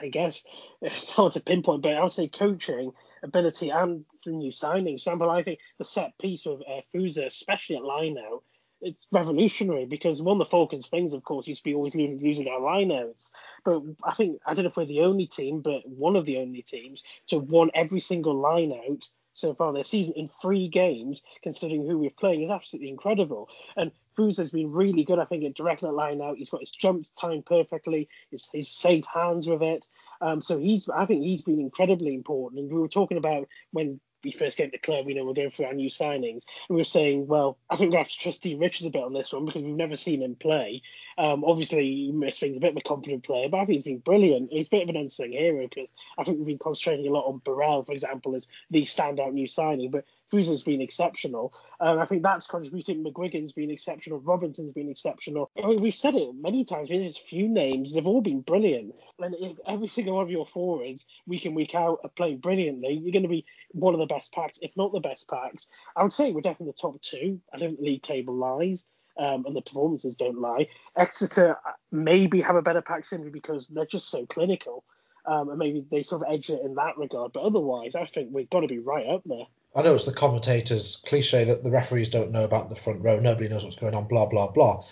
I, 0.00 0.04
I 0.04 0.08
guess 0.08 0.44
it's 0.82 1.10
hard 1.10 1.32
to 1.32 1.40
pinpoint, 1.40 1.82
but 1.82 1.96
I 1.96 2.02
would 2.02 2.12
say 2.12 2.28
coaching 2.28 2.92
ability 3.22 3.70
and 3.70 4.04
new 4.24 4.50
signings. 4.50 5.02
For 5.04 5.10
example, 5.10 5.30
I 5.30 5.42
think 5.42 5.58
the 5.78 5.84
set 5.84 6.16
piece 6.18 6.46
of 6.46 6.62
uh, 6.62 6.80
Fuza, 6.92 7.26
especially 7.26 7.76
at 7.76 7.84
line 7.84 8.14
now, 8.14 8.42
it's 8.80 9.06
revolutionary 9.12 9.84
because 9.84 10.22
one 10.22 10.40
of 10.40 10.46
the 10.46 10.50
Falcons' 10.50 10.86
things, 10.86 11.14
of 11.14 11.22
course, 11.24 11.46
used 11.46 11.60
to 11.60 11.64
be 11.64 11.74
always 11.74 11.94
using 11.94 12.48
our 12.48 12.60
lineouts. 12.60 13.30
But 13.64 13.82
I 14.04 14.14
think 14.14 14.40
I 14.46 14.54
don't 14.54 14.64
know 14.64 14.70
if 14.70 14.76
we're 14.76 14.86
the 14.86 15.02
only 15.02 15.26
team, 15.26 15.60
but 15.60 15.86
one 15.88 16.16
of 16.16 16.24
the 16.24 16.38
only 16.38 16.62
teams 16.62 17.04
to 17.28 17.38
won 17.38 17.70
every 17.74 18.00
single 18.00 18.34
lineout 18.34 19.06
so 19.34 19.54
far 19.54 19.72
this 19.72 19.88
season 19.88 20.14
in 20.16 20.28
three 20.28 20.68
games, 20.68 21.22
considering 21.42 21.86
who 21.86 21.98
we're 21.98 22.10
playing, 22.10 22.42
is 22.42 22.50
absolutely 22.50 22.90
incredible. 22.90 23.48
And 23.76 23.92
Cruz 24.14 24.36
has 24.38 24.50
been 24.50 24.72
really 24.72 25.04
good, 25.04 25.18
I 25.18 25.24
think, 25.24 25.44
at 25.44 25.54
directing 25.54 25.88
that 25.88 25.94
line 25.94 26.20
out. 26.20 26.36
He's 26.36 26.50
got 26.50 26.60
his 26.60 26.72
jumps 26.72 27.10
timed 27.10 27.46
perfectly, 27.46 28.08
his 28.30 28.68
safe 28.68 29.06
hands 29.06 29.48
with 29.48 29.62
it. 29.62 29.86
Um, 30.20 30.42
so 30.42 30.58
he's, 30.58 30.88
I 30.88 31.06
think 31.06 31.22
he's 31.22 31.42
been 31.42 31.60
incredibly 31.60 32.14
important. 32.14 32.60
And 32.60 32.72
we 32.72 32.80
were 32.80 32.88
talking 32.88 33.16
about 33.16 33.48
when 33.72 34.00
we 34.22 34.32
first 34.32 34.58
came 34.58 34.70
to 34.70 34.78
club, 34.78 35.08
you 35.08 35.14
know, 35.14 35.24
we're 35.24 35.34
going 35.34 35.50
through 35.50 35.66
our 35.66 35.74
new 35.74 35.88
signings. 35.88 36.44
And 36.68 36.70
we 36.70 36.76
were 36.76 36.84
saying, 36.84 37.26
well, 37.26 37.58
I 37.68 37.76
think 37.76 37.90
we 37.90 37.98
have 37.98 38.10
to 38.10 38.18
trust 38.18 38.42
Dean 38.42 38.58
Richards 38.58 38.86
a 38.86 38.90
bit 38.90 39.02
on 39.02 39.12
this 39.12 39.32
one 39.32 39.44
because 39.44 39.62
we've 39.62 39.74
never 39.74 39.96
seen 39.96 40.22
him 40.22 40.36
play. 40.36 40.82
Um, 41.18 41.44
obviously, 41.44 42.10
Misfing's 42.12 42.56
a 42.56 42.60
bit 42.60 42.72
of 42.72 42.76
a 42.76 42.82
confident 42.82 43.24
player, 43.24 43.48
but 43.48 43.58
I 43.58 43.64
think 43.64 43.76
he's 43.76 43.82
been 43.82 43.98
brilliant. 43.98 44.50
He's 44.52 44.68
a 44.68 44.70
bit 44.70 44.82
of 44.82 44.88
an 44.90 44.96
unsung 44.96 45.32
hero 45.32 45.66
because 45.68 45.92
I 46.18 46.24
think 46.24 46.38
we've 46.38 46.46
been 46.46 46.58
concentrating 46.58 47.06
a 47.06 47.12
lot 47.12 47.26
on 47.26 47.38
Burrell, 47.38 47.84
for 47.84 47.92
example, 47.92 48.34
as 48.34 48.48
the 48.70 48.82
standout 48.82 49.32
new 49.32 49.48
signing. 49.48 49.90
But 49.90 50.04
Fusa's 50.30 50.62
been 50.62 50.80
exceptional. 50.80 51.52
And 51.80 52.00
I 52.00 52.04
think 52.04 52.22
that's 52.22 52.46
contributed. 52.46 53.02
McGuigan's 53.02 53.52
been 53.52 53.70
exceptional. 53.70 54.20
Robinson's 54.20 54.72
been 54.72 54.88
exceptional. 54.88 55.50
I 55.62 55.66
mean, 55.66 55.82
we've 55.82 55.94
said 55.94 56.14
it 56.14 56.34
many 56.34 56.64
times. 56.64 56.88
There's 56.88 57.16
few 57.16 57.48
names. 57.48 57.94
They've 57.94 58.06
all 58.06 58.20
been 58.20 58.40
brilliant. 58.40 58.94
And 59.18 59.34
if 59.38 59.58
every 59.66 59.88
single 59.88 60.16
one 60.16 60.24
of 60.24 60.30
your 60.30 60.46
forwards, 60.46 61.06
week 61.26 61.46
in, 61.46 61.54
week 61.54 61.74
out, 61.74 62.00
are 62.04 62.10
playing 62.10 62.38
brilliantly, 62.38 62.94
you're 62.94 63.12
going 63.12 63.24
to 63.24 63.28
be 63.28 63.44
one 63.72 63.94
of 63.94 64.00
the 64.00 64.06
best 64.06 64.32
packs, 64.32 64.58
if 64.62 64.76
not 64.76 64.92
the 64.92 65.00
best 65.00 65.28
packs. 65.28 65.66
I 65.96 66.02
would 66.02 66.12
say 66.12 66.32
we're 66.32 66.40
definitely 66.40 66.72
the 66.72 66.80
top 66.80 67.00
two. 67.02 67.40
I 67.52 67.58
don't 67.58 67.70
think 67.70 67.80
the 67.80 67.86
league 67.86 68.02
table 68.02 68.34
lies. 68.34 68.84
Um, 69.18 69.44
and 69.44 69.54
the 69.54 69.60
performances 69.60 70.16
don't 70.16 70.40
lie. 70.40 70.68
Exeter 70.96 71.58
maybe 71.90 72.40
have 72.40 72.56
a 72.56 72.62
better 72.62 72.80
pack 72.80 73.04
simply 73.04 73.28
because 73.28 73.66
they're 73.66 73.84
just 73.84 74.08
so 74.08 74.24
clinical. 74.24 74.84
Um, 75.26 75.50
and 75.50 75.58
maybe 75.58 75.84
they 75.90 76.02
sort 76.02 76.22
of 76.22 76.32
edge 76.32 76.48
it 76.48 76.62
in 76.64 76.76
that 76.76 76.96
regard. 76.96 77.32
But 77.32 77.42
otherwise, 77.42 77.94
I 77.94 78.06
think 78.06 78.30
we've 78.32 78.48
got 78.48 78.60
to 78.60 78.66
be 78.66 78.78
right 78.78 79.06
up 79.06 79.22
there. 79.26 79.44
I 79.74 79.82
know 79.82 79.94
it's 79.94 80.04
the 80.04 80.12
commentators' 80.12 80.96
cliche 80.96 81.44
that 81.44 81.62
the 81.62 81.70
referees 81.70 82.08
don't 82.08 82.32
know 82.32 82.42
about 82.42 82.68
the 82.68 82.74
front 82.74 83.02
row, 83.02 83.20
nobody 83.20 83.48
knows 83.48 83.62
what's 83.62 83.76
going 83.76 83.94
on, 83.94 84.08
blah, 84.08 84.26
blah, 84.26 84.50
blah. 84.50 84.82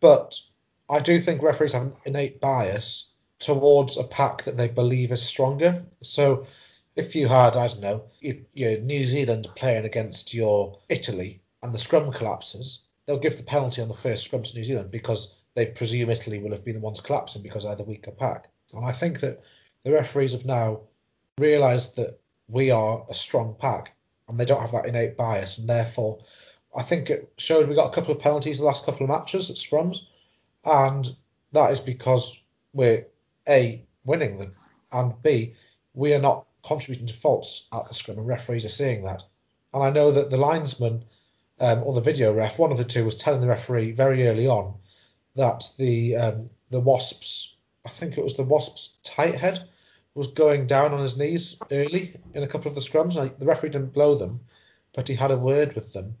But 0.00 0.40
I 0.90 0.98
do 0.98 1.20
think 1.20 1.42
referees 1.42 1.72
have 1.72 1.82
an 1.82 1.96
innate 2.04 2.40
bias 2.40 3.14
towards 3.38 3.96
a 3.96 4.04
pack 4.04 4.42
that 4.44 4.56
they 4.56 4.68
believe 4.68 5.12
is 5.12 5.22
stronger. 5.22 5.84
So 6.02 6.46
if 6.96 7.14
you 7.14 7.28
had, 7.28 7.56
I 7.56 7.68
don't 7.68 7.80
know, 7.80 8.06
your 8.20 8.80
New 8.80 9.06
Zealand 9.06 9.46
playing 9.54 9.84
against 9.84 10.34
your 10.34 10.78
Italy 10.88 11.40
and 11.62 11.72
the 11.72 11.78
scrum 11.78 12.12
collapses, 12.12 12.84
they'll 13.06 13.18
give 13.18 13.36
the 13.36 13.44
penalty 13.44 13.82
on 13.82 13.88
the 13.88 13.94
first 13.94 14.24
scrum 14.24 14.42
to 14.42 14.56
New 14.56 14.64
Zealand 14.64 14.90
because 14.90 15.34
they 15.54 15.66
presume 15.66 16.10
Italy 16.10 16.38
will 16.38 16.50
have 16.50 16.64
been 16.64 16.74
the 16.74 16.80
ones 16.80 17.00
collapsing 17.00 17.42
because 17.42 17.64
they're 17.64 17.76
the 17.76 17.84
weaker 17.84 18.10
pack. 18.10 18.48
And 18.72 18.84
I 18.84 18.92
think 18.92 19.20
that 19.20 19.40
the 19.84 19.92
referees 19.92 20.32
have 20.32 20.44
now 20.44 20.80
realised 21.38 21.96
that 21.96 22.18
we 22.48 22.72
are 22.72 23.04
a 23.08 23.14
strong 23.14 23.56
pack 23.58 23.94
and 24.28 24.38
they 24.38 24.44
don't 24.44 24.60
have 24.60 24.72
that 24.72 24.86
innate 24.86 25.16
bias, 25.16 25.58
and 25.58 25.68
therefore 25.68 26.18
I 26.76 26.82
think 26.82 27.10
it 27.10 27.32
showed 27.38 27.68
we 27.68 27.74
got 27.74 27.92
a 27.92 27.94
couple 27.94 28.12
of 28.12 28.20
penalties 28.20 28.58
the 28.58 28.64
last 28.64 28.84
couple 28.84 29.04
of 29.04 29.10
matches 29.10 29.50
at 29.50 29.56
scrums, 29.56 29.98
and 30.64 31.08
that 31.52 31.70
is 31.70 31.80
because 31.80 32.42
we're 32.72 33.06
a 33.48 33.84
winning 34.04 34.38
them, 34.38 34.52
and 34.92 35.22
b 35.22 35.54
we 35.94 36.14
are 36.14 36.20
not 36.20 36.46
contributing 36.62 37.06
to 37.06 37.14
faults 37.14 37.68
at 37.72 37.86
the 37.86 37.94
scrum, 37.94 38.18
and 38.18 38.26
referees 38.26 38.64
are 38.64 38.70
seeing 38.70 39.04
that. 39.04 39.22
And 39.72 39.82
I 39.82 39.90
know 39.90 40.10
that 40.12 40.30
the 40.30 40.36
linesman 40.36 41.04
um, 41.60 41.82
or 41.84 41.92
the 41.92 42.00
video 42.00 42.32
ref, 42.32 42.58
one 42.58 42.72
of 42.72 42.78
the 42.78 42.84
two, 42.84 43.04
was 43.04 43.14
telling 43.14 43.40
the 43.40 43.46
referee 43.46 43.92
very 43.92 44.26
early 44.26 44.46
on 44.46 44.74
that 45.36 45.70
the 45.78 46.16
um, 46.16 46.50
the 46.70 46.80
Wasps, 46.80 47.56
I 47.84 47.88
think 47.88 48.16
it 48.16 48.24
was 48.24 48.36
the 48.36 48.44
Wasps 48.44 48.96
tight 49.02 49.34
head, 49.34 49.68
was 50.14 50.28
going 50.28 50.66
down 50.66 50.92
on 50.92 51.00
his 51.00 51.18
knees 51.18 51.58
early 51.72 52.14
in 52.34 52.42
a 52.42 52.46
couple 52.46 52.68
of 52.68 52.74
the 52.74 52.80
scrums. 52.80 53.14
The 53.38 53.46
referee 53.46 53.70
didn't 53.70 53.94
blow 53.94 54.14
them, 54.14 54.40
but 54.94 55.08
he 55.08 55.14
had 55.14 55.30
a 55.30 55.36
word 55.36 55.74
with 55.74 55.92
them, 55.92 56.14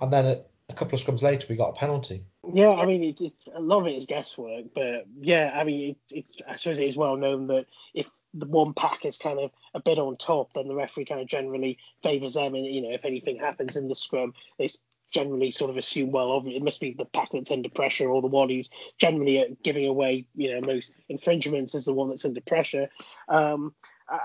and 0.00 0.12
then 0.12 0.24
a, 0.24 0.40
a 0.68 0.74
couple 0.74 0.94
of 0.94 1.04
scrums 1.04 1.22
later 1.22 1.46
we 1.50 1.56
got 1.56 1.70
a 1.70 1.80
penalty. 1.80 2.24
Yeah, 2.52 2.72
I 2.72 2.86
mean, 2.86 3.14
a 3.54 3.60
lot 3.60 3.80
of 3.80 3.86
it 3.88 3.96
is 3.96 4.06
guesswork, 4.06 4.66
but 4.74 5.06
yeah, 5.20 5.52
I 5.54 5.64
mean, 5.64 5.96
it, 6.10 6.24
I 6.48 6.56
suppose 6.56 6.78
it 6.78 6.84
is 6.84 6.96
well 6.96 7.16
known 7.16 7.48
that 7.48 7.66
if 7.94 8.08
the 8.32 8.46
one 8.46 8.74
pack 8.74 9.04
is 9.04 9.18
kind 9.18 9.40
of 9.40 9.50
a 9.74 9.80
bit 9.80 9.98
on 9.98 10.16
top, 10.16 10.52
then 10.54 10.68
the 10.68 10.74
referee 10.74 11.04
kind 11.04 11.20
of 11.20 11.26
generally 11.26 11.78
favours 12.02 12.34
them, 12.34 12.54
and 12.54 12.64
you 12.64 12.82
know, 12.82 12.92
if 12.92 13.04
anything 13.04 13.38
happens 13.38 13.76
in 13.76 13.88
the 13.88 13.94
scrum, 13.94 14.34
they 14.58 14.68
generally 15.10 15.50
sort 15.50 15.70
of 15.70 15.76
assume, 15.76 16.10
well, 16.10 16.32
obviously 16.32 16.56
it 16.56 16.64
must 16.64 16.80
be 16.80 16.94
the 16.96 17.04
pack 17.04 17.28
that's 17.32 17.50
under 17.50 17.68
pressure, 17.68 18.08
or 18.08 18.22
the 18.22 18.28
one 18.28 18.48
who's 18.48 18.70
generally 18.98 19.56
giving 19.62 19.86
away, 19.86 20.26
you 20.34 20.52
know, 20.52 20.66
most 20.66 20.92
infringements 21.08 21.74
is 21.74 21.84
the 21.84 21.94
one 21.94 22.08
that's 22.08 22.24
under 22.24 22.40
pressure. 22.40 22.88
Um, 23.28 23.74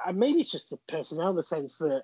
and 0.06 0.18
maybe 0.18 0.40
it's 0.40 0.52
just 0.52 0.70
the 0.70 0.80
personnel, 0.88 1.34
the 1.34 1.44
sense 1.44 1.78
that 1.78 2.04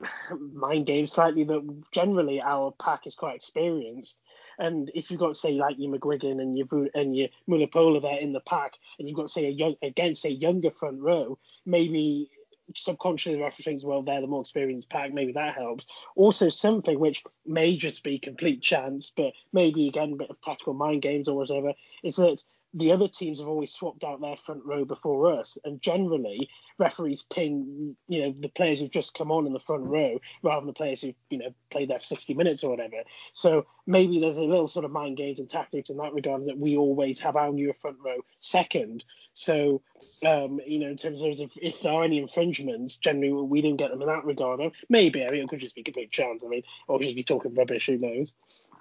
mind 0.52 0.86
games 0.86 1.12
slightly 1.12 1.44
that 1.44 1.84
generally 1.92 2.40
our 2.40 2.72
pack 2.80 3.06
is 3.06 3.14
quite 3.14 3.36
experienced. 3.36 4.18
And 4.58 4.90
if 4.94 5.10
you've 5.10 5.20
got 5.20 5.36
say 5.36 5.52
like 5.52 5.76
your 5.78 5.96
McGuigan 5.96 6.40
and 6.40 6.58
your 6.58 6.66
and 6.94 7.16
your 7.16 7.28
Mulipola 7.48 8.02
there 8.02 8.18
in 8.18 8.32
the 8.32 8.40
pack, 8.40 8.72
and 8.98 9.08
you've 9.08 9.16
got 9.16 9.30
say 9.30 9.46
a 9.46 9.50
young 9.50 9.76
against 9.82 10.24
a 10.24 10.32
younger 10.32 10.70
front 10.70 11.00
row, 11.00 11.38
maybe 11.64 12.30
subconsciously 12.74 13.36
the 13.36 13.42
referee 13.42 13.64
thinks, 13.64 13.84
well, 13.84 14.02
they're 14.02 14.20
the 14.20 14.26
more 14.26 14.40
experienced 14.40 14.90
pack, 14.90 15.12
maybe 15.12 15.32
that 15.32 15.54
helps. 15.54 15.86
Also, 16.16 16.48
something 16.48 16.98
which 16.98 17.22
may 17.46 17.76
just 17.76 18.02
be 18.02 18.18
complete 18.18 18.62
chance, 18.62 19.12
but 19.16 19.32
maybe 19.52 19.88
again 19.88 20.12
a 20.12 20.16
bit 20.16 20.30
of 20.30 20.40
tactical 20.40 20.74
mind 20.74 21.02
games 21.02 21.28
or 21.28 21.36
whatever, 21.36 21.72
is 22.02 22.16
that 22.16 22.42
the 22.74 22.92
other 22.92 23.08
teams 23.08 23.38
have 23.38 23.48
always 23.48 23.72
swapped 23.72 24.04
out 24.04 24.20
their 24.20 24.36
front 24.36 24.64
row 24.64 24.84
before 24.84 25.32
us, 25.38 25.56
and 25.64 25.80
generally 25.80 26.48
referees 26.78 27.22
ping, 27.22 27.96
you 28.08 28.20
know, 28.20 28.34
the 28.38 28.48
players 28.48 28.80
who've 28.80 28.90
just 28.90 29.14
come 29.14 29.32
on 29.32 29.46
in 29.46 29.52
the 29.52 29.60
front 29.60 29.84
row 29.84 30.20
rather 30.42 30.60
than 30.60 30.68
the 30.68 30.72
players 30.72 31.00
who, 31.00 31.12
you 31.30 31.38
know, 31.38 31.52
played 31.70 31.90
there 31.90 31.98
for 31.98 32.04
60 32.04 32.34
minutes 32.34 32.62
or 32.62 32.70
whatever. 32.70 33.02
So 33.32 33.66
maybe 33.86 34.20
there's 34.20 34.38
a 34.38 34.42
little 34.42 34.68
sort 34.68 34.84
of 34.84 34.92
mind 34.92 35.16
games 35.16 35.40
and 35.40 35.48
tactics 35.48 35.90
in 35.90 35.96
that 35.96 36.12
regard 36.12 36.46
that 36.46 36.58
we 36.58 36.76
always 36.76 37.18
have 37.20 37.36
our 37.36 37.52
new 37.52 37.72
front 37.72 37.96
row 38.04 38.18
second. 38.40 39.04
So, 39.32 39.82
um, 40.26 40.60
you 40.66 40.78
know, 40.78 40.88
in 40.88 40.96
terms 40.96 41.22
of 41.22 41.50
if, 41.56 41.80
there 41.80 41.92
are 41.92 42.04
any 42.04 42.18
infringements, 42.18 42.98
generally 42.98 43.32
we 43.32 43.60
didn't 43.60 43.78
get 43.78 43.90
them 43.90 44.02
in 44.02 44.08
that 44.08 44.24
regard. 44.24 44.60
Maybe, 44.88 45.24
I 45.24 45.30
mean, 45.30 45.42
it 45.42 45.48
could 45.48 45.60
just 45.60 45.74
be 45.74 45.82
complete 45.82 46.10
chance. 46.10 46.44
I 46.44 46.48
mean, 46.48 46.62
obviously, 46.88 47.12
if 47.12 47.16
you're 47.16 47.38
talking 47.38 47.54
rubbish, 47.54 47.86
who 47.86 47.98
knows? 47.98 48.34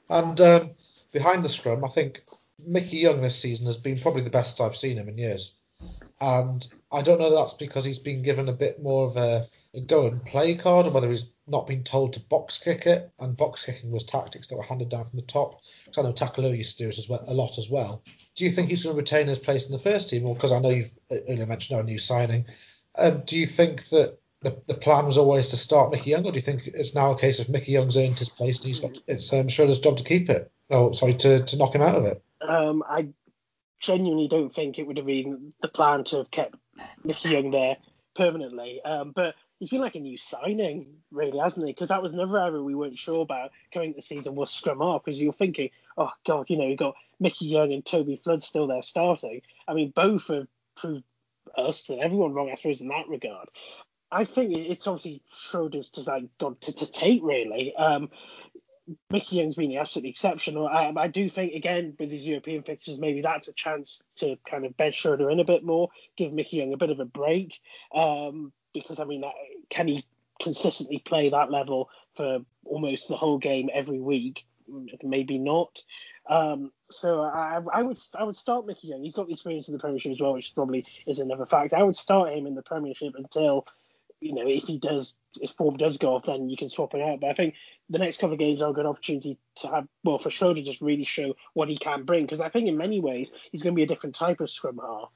And 0.10 0.39
um, 0.41 0.71
behind 1.13 1.43
the 1.43 1.50
scrum, 1.50 1.84
I 1.84 1.89
think 1.89 2.23
Mickey 2.65 2.98
Young 2.98 3.22
this 3.22 3.39
season 3.39 3.65
has 3.67 3.78
been 3.78 3.98
probably 3.98 4.22
the 4.22 4.30
best 4.30 4.60
I've 4.62 4.76
seen 4.76 4.98
him 4.98 5.10
in 5.10 5.17
years. 5.17 5.58
And 6.20 6.65
I 6.91 7.04
don't 7.04 7.20
know 7.20 7.36
that's 7.36 7.54
because 7.54 7.86
he's 7.86 8.00
been 8.00 8.24
given 8.24 8.50
a 8.50 8.54
bit 8.54 8.82
more 8.82 9.06
of 9.06 9.15
a, 9.17 9.46
a 9.76 9.82
go 9.82 10.08
and 10.08 10.26
play 10.26 10.56
card, 10.56 10.88
or 10.88 10.91
whether 10.91 11.10
he's 11.10 11.32
not 11.46 11.67
been 11.67 11.84
told 11.84 12.13
to 12.13 12.20
box 12.20 12.58
kick 12.58 12.88
it. 12.88 13.12
And 13.20 13.38
box 13.38 13.65
kicking 13.65 13.91
was 13.91 14.04
tactics 14.04 14.48
that 14.48 14.58
were 14.58 14.63
handed 14.63 14.89
down 14.89 15.06
from 15.06 15.20
the 15.20 15.26
top. 15.26 15.62
Because 15.86 15.98
I 16.00 16.08
know 16.08 16.13
Takulua 16.13 16.58
used 16.58 16.78
to 16.78 16.86
do 16.86 16.89
it 16.89 16.98
as 16.98 17.08
well, 17.08 17.24
a 17.28 17.34
lot 17.34 17.60
as 17.60 17.70
well. 17.70 18.04
Do 18.36 18.46
you 18.46 18.52
think 18.52 18.70
he's 18.70 18.84
going 18.84 18.96
to 18.96 19.00
retain 19.00 19.28
his 19.28 19.39
place 19.39 19.67
in 19.67 19.72
the 19.72 19.78
first 19.78 20.10
team? 20.10 20.26
Or 20.26 20.34
because 20.34 20.52
I 20.52 20.60
know 20.60 20.70
you've 20.70 20.91
earlier 21.12 21.46
mentioned 21.46 21.78
our 21.78 21.84
new 21.84 22.00
signing, 22.00 22.46
um, 22.98 23.22
do 23.26 23.38
you 23.38 23.46
think 23.46 23.84
that 23.89 24.17
the, 24.41 24.62
the 24.67 24.73
plan 24.76 25.06
was 25.06 25.17
always 25.17 25.50
to 25.50 25.58
start 25.58 25.91
Mickey 25.91 26.12
Young, 26.12 26.26
or 26.26 26.32
do 26.32 26.38
you 26.38 26.41
think 26.41 26.67
it's 26.67 26.93
now 26.93 27.12
a 27.12 27.17
case 27.17 27.39
of 27.39 27.50
Mickey 27.50 27.71
Young's 27.71 27.97
earned 27.97 28.19
his 28.19 28.30
place 28.30 28.60
and 28.60 28.67
he's 28.67 28.80
got 28.80 28.97
it's 29.08 29.34
um, 29.34 29.47
Schroeder's 29.47 29.80
job 29.80 29.97
to 29.97 30.04
keep 30.04 30.30
it? 30.30 30.52
Oh, 30.69 30.91
sorry, 30.91 31.13
to, 31.13 31.43
to 31.43 31.58
knock 31.58 31.73
him 31.73 31.82
out 31.82 31.95
of 31.95 32.06
it. 32.06 32.21
Um, 32.41 32.84
I 32.88 33.10
genuinely 33.80 34.28
don't 34.28 34.54
think 34.54 34.78
it 34.78 34.86
would 34.86 34.97
have 34.97 35.06
been 35.06 35.54
the 35.62 35.67
plan 35.67 36.04
to 36.06 36.17
have 36.17 36.32
kept 36.32 36.56
Mickey 37.04 37.30
Young 37.30 37.52
there 37.52 37.78
permanently. 38.15 38.82
Um, 38.84 39.12
but 39.15 39.36
he's 39.60 39.69
been 39.69 39.82
like 39.82 39.95
a 39.95 40.00
new 40.00 40.17
signing, 40.17 40.88
really, 41.12 41.39
hasn't 41.39 41.65
he? 41.65 41.73
Because 41.73 41.89
that 41.89 42.04
was 42.04 42.13
another 42.13 42.38
area 42.38 42.62
we 42.62 42.76
weren't 42.76 42.97
sure 42.97 43.21
about 43.21 43.52
coming 43.73 43.93
the 43.95 44.02
season 44.02 44.36
was 44.36 44.52
scrum 44.52 44.80
half. 44.80 45.04
Because 45.04 45.19
you're 45.19 45.34
thinking, 45.34 45.69
oh 45.97 46.12
god, 46.26 46.50
you 46.50 46.58
know, 46.58 46.67
you've 46.67 46.80
got 46.80 46.95
Mickey 47.19 47.45
Young 47.45 47.73
and 47.73 47.86
Toby 47.86 48.19
Flood 48.23 48.43
still 48.43 48.67
there 48.67 48.82
starting. 48.82 49.41
I 49.67 49.73
mean, 49.73 49.91
both 49.95 50.28
have 50.28 50.47
proved 50.76 51.04
us 51.56 51.89
and 51.89 52.02
everyone 52.02 52.34
wrong, 52.34 52.50
I 52.52 52.56
suppose, 52.56 52.82
in 52.82 52.89
that 52.89 53.08
regard. 53.08 53.50
I 54.12 54.24
think 54.24 54.56
it's 54.56 54.88
obviously 54.88 55.22
Schroeder's 55.30 55.89
to 55.91 56.02
like 56.02 56.26
got 56.38 56.62
to, 56.62 56.74
to 56.74 56.86
take 56.86 57.22
really. 57.24 57.76
Um, 57.76 58.10
Mickey 59.10 59.38
Young's 59.38 59.56
been 59.56 59.78
absolutely 59.78 60.12
exceptional. 60.12 60.67
I, 60.67 60.93
I, 60.96 61.08
do 61.08 61.30
think, 61.30 61.54
again, 61.54 61.93
with 62.00 62.10
these 62.10 62.26
European 62.26 62.63
fixtures, 62.63 63.00
maybe 63.00 63.22
that's 63.22 63.50
a 63.50 63.54
chance 63.54 64.02
to 64.15 64.38
kind 64.50 64.65
of 64.65 64.78
bed 64.78 64.96
Schroeder 64.96 65.30
in 65.30 65.41
a 65.41 65.43
bit 65.43 65.63
more, 65.63 65.89
give 66.15 66.32
Mickey 66.32 66.58
Young 66.58 66.74
a 66.74 66.78
bit 66.78 66.89
of 66.89 67.02
a 67.02 67.06
break. 67.06 67.60
Um, 67.93 68.54
because, 68.74 69.00
I 69.00 69.04
mean, 69.04 69.26
can 69.70 69.89
he 69.89 70.06
consistently 70.41 71.00
play 71.00 71.30
that 71.30 71.52
level 71.52 71.89
for 72.15 72.39
almost 72.63 73.10
the 73.10 73.17
whole 73.17 73.38
game 73.38 73.70
every 73.74 74.00
week? 74.00 74.46
Maybe 75.04 75.38
not. 75.38 75.84
Um, 76.30 76.72
so 76.89 77.22
I, 77.22 77.60
I, 77.74 77.82
would 77.82 77.98
I 78.17 78.24
would 78.24 78.36
start 78.36 78.65
Mickey 78.65 78.88
Young. 78.88 79.04
He's 79.04 79.15
got 79.15 79.28
the 79.28 79.34
experience 79.34 79.67
in 79.67 79.74
the 79.74 79.80
Premiership 79.80 80.12
as 80.12 80.22
well, 80.22 80.34
which 80.34 80.54
probably 80.56 80.86
is 81.08 81.20
another 81.20 81.46
fact. 81.46 81.74
I 81.74 81.84
would 81.84 81.96
start 81.96 82.34
him 82.34 82.48
in 82.48 82.56
the 82.56 82.63
Premiership 82.63 83.13
until 83.17 83.65
you 84.19 84.34
know, 84.34 84.47
if 84.47 84.63
he 84.63 84.77
does, 84.80 85.13
if 85.39 85.51
form 85.51 85.77
does 85.77 85.97
go 85.97 86.15
off, 86.15 86.25
then 86.25 86.49
you 86.49 86.58
can 86.58 86.69
swap 86.69 86.93
it 86.93 87.01
out. 87.01 87.19
But 87.21 87.30
I 87.30 87.34
think 87.34 87.56
the 87.89 87.99
next 87.99 88.19
couple 88.19 88.34
of 88.34 88.39
games 88.39 88.62
are 88.62 88.71
a 88.71 88.73
good 88.73 88.86
opportunity 88.86 89.38
to 89.58 89.67
have, 89.67 89.88
well, 90.03 90.17
for 90.17 90.32
Schroeder 90.32 90.62
just 90.62 90.82
really 90.82 91.06
show 91.06 91.36
what 91.53 91.69
he 91.69 91.77
can 91.77 92.03
bring. 92.03 92.25
Because 92.25 92.41
I 92.41 92.49
think 92.49 92.67
in 92.67 92.77
many 92.77 92.99
ways 92.99 93.32
he's 93.51 93.63
going 93.63 93.73
to 93.73 93.77
be 93.77 93.84
a 93.84 93.88
different 93.88 94.15
type 94.15 94.39
of 94.39 94.49
scrum 94.49 94.80
half. 94.82 95.10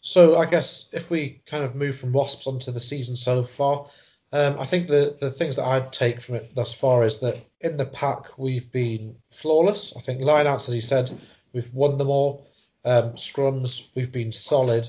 So 0.00 0.38
I 0.38 0.46
guess 0.46 0.90
if 0.92 1.10
we 1.10 1.40
kind 1.46 1.64
of 1.64 1.74
move 1.74 1.96
from 1.96 2.12
Wasps 2.12 2.46
onto 2.46 2.70
the 2.70 2.80
season 2.80 3.16
so 3.16 3.42
far, 3.42 3.86
um, 4.32 4.58
I 4.58 4.66
think 4.66 4.88
the, 4.88 5.16
the 5.18 5.30
things 5.30 5.56
that 5.56 5.64
I'd 5.64 5.92
take 5.92 6.20
from 6.20 6.36
it 6.36 6.54
thus 6.54 6.74
far 6.74 7.04
is 7.04 7.20
that 7.20 7.40
in 7.60 7.76
the 7.76 7.86
pack 7.86 8.38
we've 8.38 8.70
been 8.70 9.16
flawless. 9.30 9.96
I 9.96 10.00
think 10.00 10.20
lineouts, 10.20 10.68
as 10.68 10.74
you 10.74 10.80
said, 10.80 11.10
we've 11.52 11.72
won 11.72 11.96
them 11.96 12.10
all. 12.10 12.46
Um, 12.84 13.14
scrums, 13.14 13.88
we've 13.94 14.12
been 14.12 14.32
solid. 14.32 14.88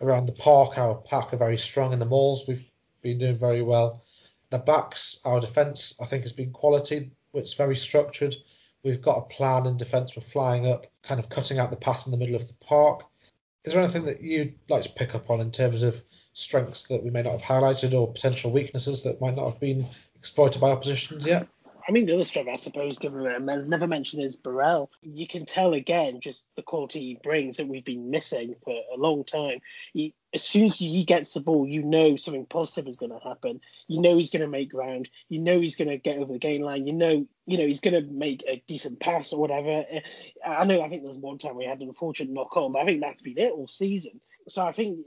Around 0.00 0.26
the 0.26 0.32
park, 0.32 0.78
our 0.78 0.94
pack 0.94 1.32
are 1.32 1.38
very 1.38 1.56
strong 1.56 1.92
in 1.92 1.98
the 1.98 2.04
mauls. 2.06 2.46
We've 2.46 2.68
been 3.06 3.18
doing 3.18 3.38
very 3.38 3.62
well. 3.62 4.02
The 4.50 4.58
backs, 4.58 5.18
our 5.24 5.40
defence, 5.40 5.94
I 6.00 6.06
think 6.06 6.22
has 6.22 6.32
been 6.32 6.52
quality. 6.52 7.10
It's 7.34 7.54
very 7.54 7.76
structured. 7.76 8.34
We've 8.82 9.02
got 9.02 9.18
a 9.18 9.34
plan 9.34 9.66
in 9.66 9.76
defence. 9.76 10.16
We're 10.16 10.22
flying 10.22 10.66
up, 10.66 10.86
kind 11.02 11.18
of 11.18 11.28
cutting 11.28 11.58
out 11.58 11.70
the 11.70 11.76
pass 11.76 12.06
in 12.06 12.12
the 12.12 12.18
middle 12.18 12.36
of 12.36 12.46
the 12.46 12.54
park. 12.54 13.02
Is 13.64 13.72
there 13.72 13.82
anything 13.82 14.04
that 14.04 14.22
you'd 14.22 14.54
like 14.68 14.84
to 14.84 14.92
pick 14.92 15.14
up 15.14 15.28
on 15.30 15.40
in 15.40 15.50
terms 15.50 15.82
of 15.82 16.00
strengths 16.34 16.88
that 16.88 17.02
we 17.02 17.10
may 17.10 17.22
not 17.22 17.32
have 17.32 17.42
highlighted 17.42 17.94
or 17.94 18.12
potential 18.12 18.52
weaknesses 18.52 19.02
that 19.02 19.20
might 19.20 19.34
not 19.34 19.50
have 19.50 19.60
been 19.60 19.86
exploited 20.14 20.60
by 20.60 20.70
oppositions 20.70 21.26
yet? 21.26 21.48
I 21.88 21.92
mean, 21.92 22.06
the 22.06 22.14
other 22.14 22.24
strength, 22.24 22.50
I 22.52 22.56
suppose, 22.56 22.98
given 22.98 23.22
that 23.46 23.68
never 23.68 23.86
mentioned 23.86 24.24
is 24.24 24.34
Burrell. 24.34 24.90
You 25.02 25.28
can 25.28 25.46
tell 25.46 25.72
again 25.72 26.20
just 26.20 26.46
the 26.56 26.62
quality 26.62 27.00
he 27.00 27.20
brings 27.22 27.56
that 27.56 27.68
we've 27.68 27.84
been 27.84 28.10
missing 28.10 28.56
for 28.64 28.74
a 28.92 28.98
long 28.98 29.24
time. 29.24 29.60
He, 29.92 30.14
as 30.34 30.42
soon 30.42 30.64
as 30.64 30.76
he 30.76 31.04
gets 31.04 31.32
the 31.32 31.40
ball, 31.40 31.66
you 31.66 31.82
know 31.82 32.16
something 32.16 32.46
positive 32.46 32.88
is 32.88 32.96
going 32.96 33.12
to 33.12 33.20
happen. 33.26 33.60
You 33.86 34.00
know 34.00 34.16
he's 34.16 34.30
going 34.30 34.42
to 34.42 34.48
make 34.48 34.70
ground. 34.70 35.08
You 35.28 35.38
know 35.38 35.60
he's 35.60 35.76
going 35.76 35.88
to 35.88 35.96
get 35.96 36.18
over 36.18 36.32
the 36.32 36.38
gain 36.38 36.62
line. 36.62 36.86
You 36.86 36.92
know, 36.92 37.26
you 37.46 37.58
know 37.58 37.66
he's 37.66 37.80
going 37.80 37.94
to 37.94 38.12
make 38.12 38.42
a 38.48 38.62
decent 38.66 38.98
pass 38.98 39.32
or 39.32 39.40
whatever. 39.40 39.84
I 40.44 40.64
know. 40.64 40.82
I 40.82 40.88
think 40.88 41.02
there's 41.02 41.18
one 41.18 41.38
time 41.38 41.56
we 41.56 41.64
had 41.64 41.80
an 41.80 41.88
unfortunate 41.88 42.32
knock 42.32 42.56
on, 42.56 42.72
but 42.72 42.80
I 42.82 42.84
think 42.84 43.00
that's 43.00 43.22
been 43.22 43.38
it 43.38 43.52
all 43.52 43.68
season. 43.68 44.20
So 44.48 44.62
I 44.62 44.72
think 44.72 44.98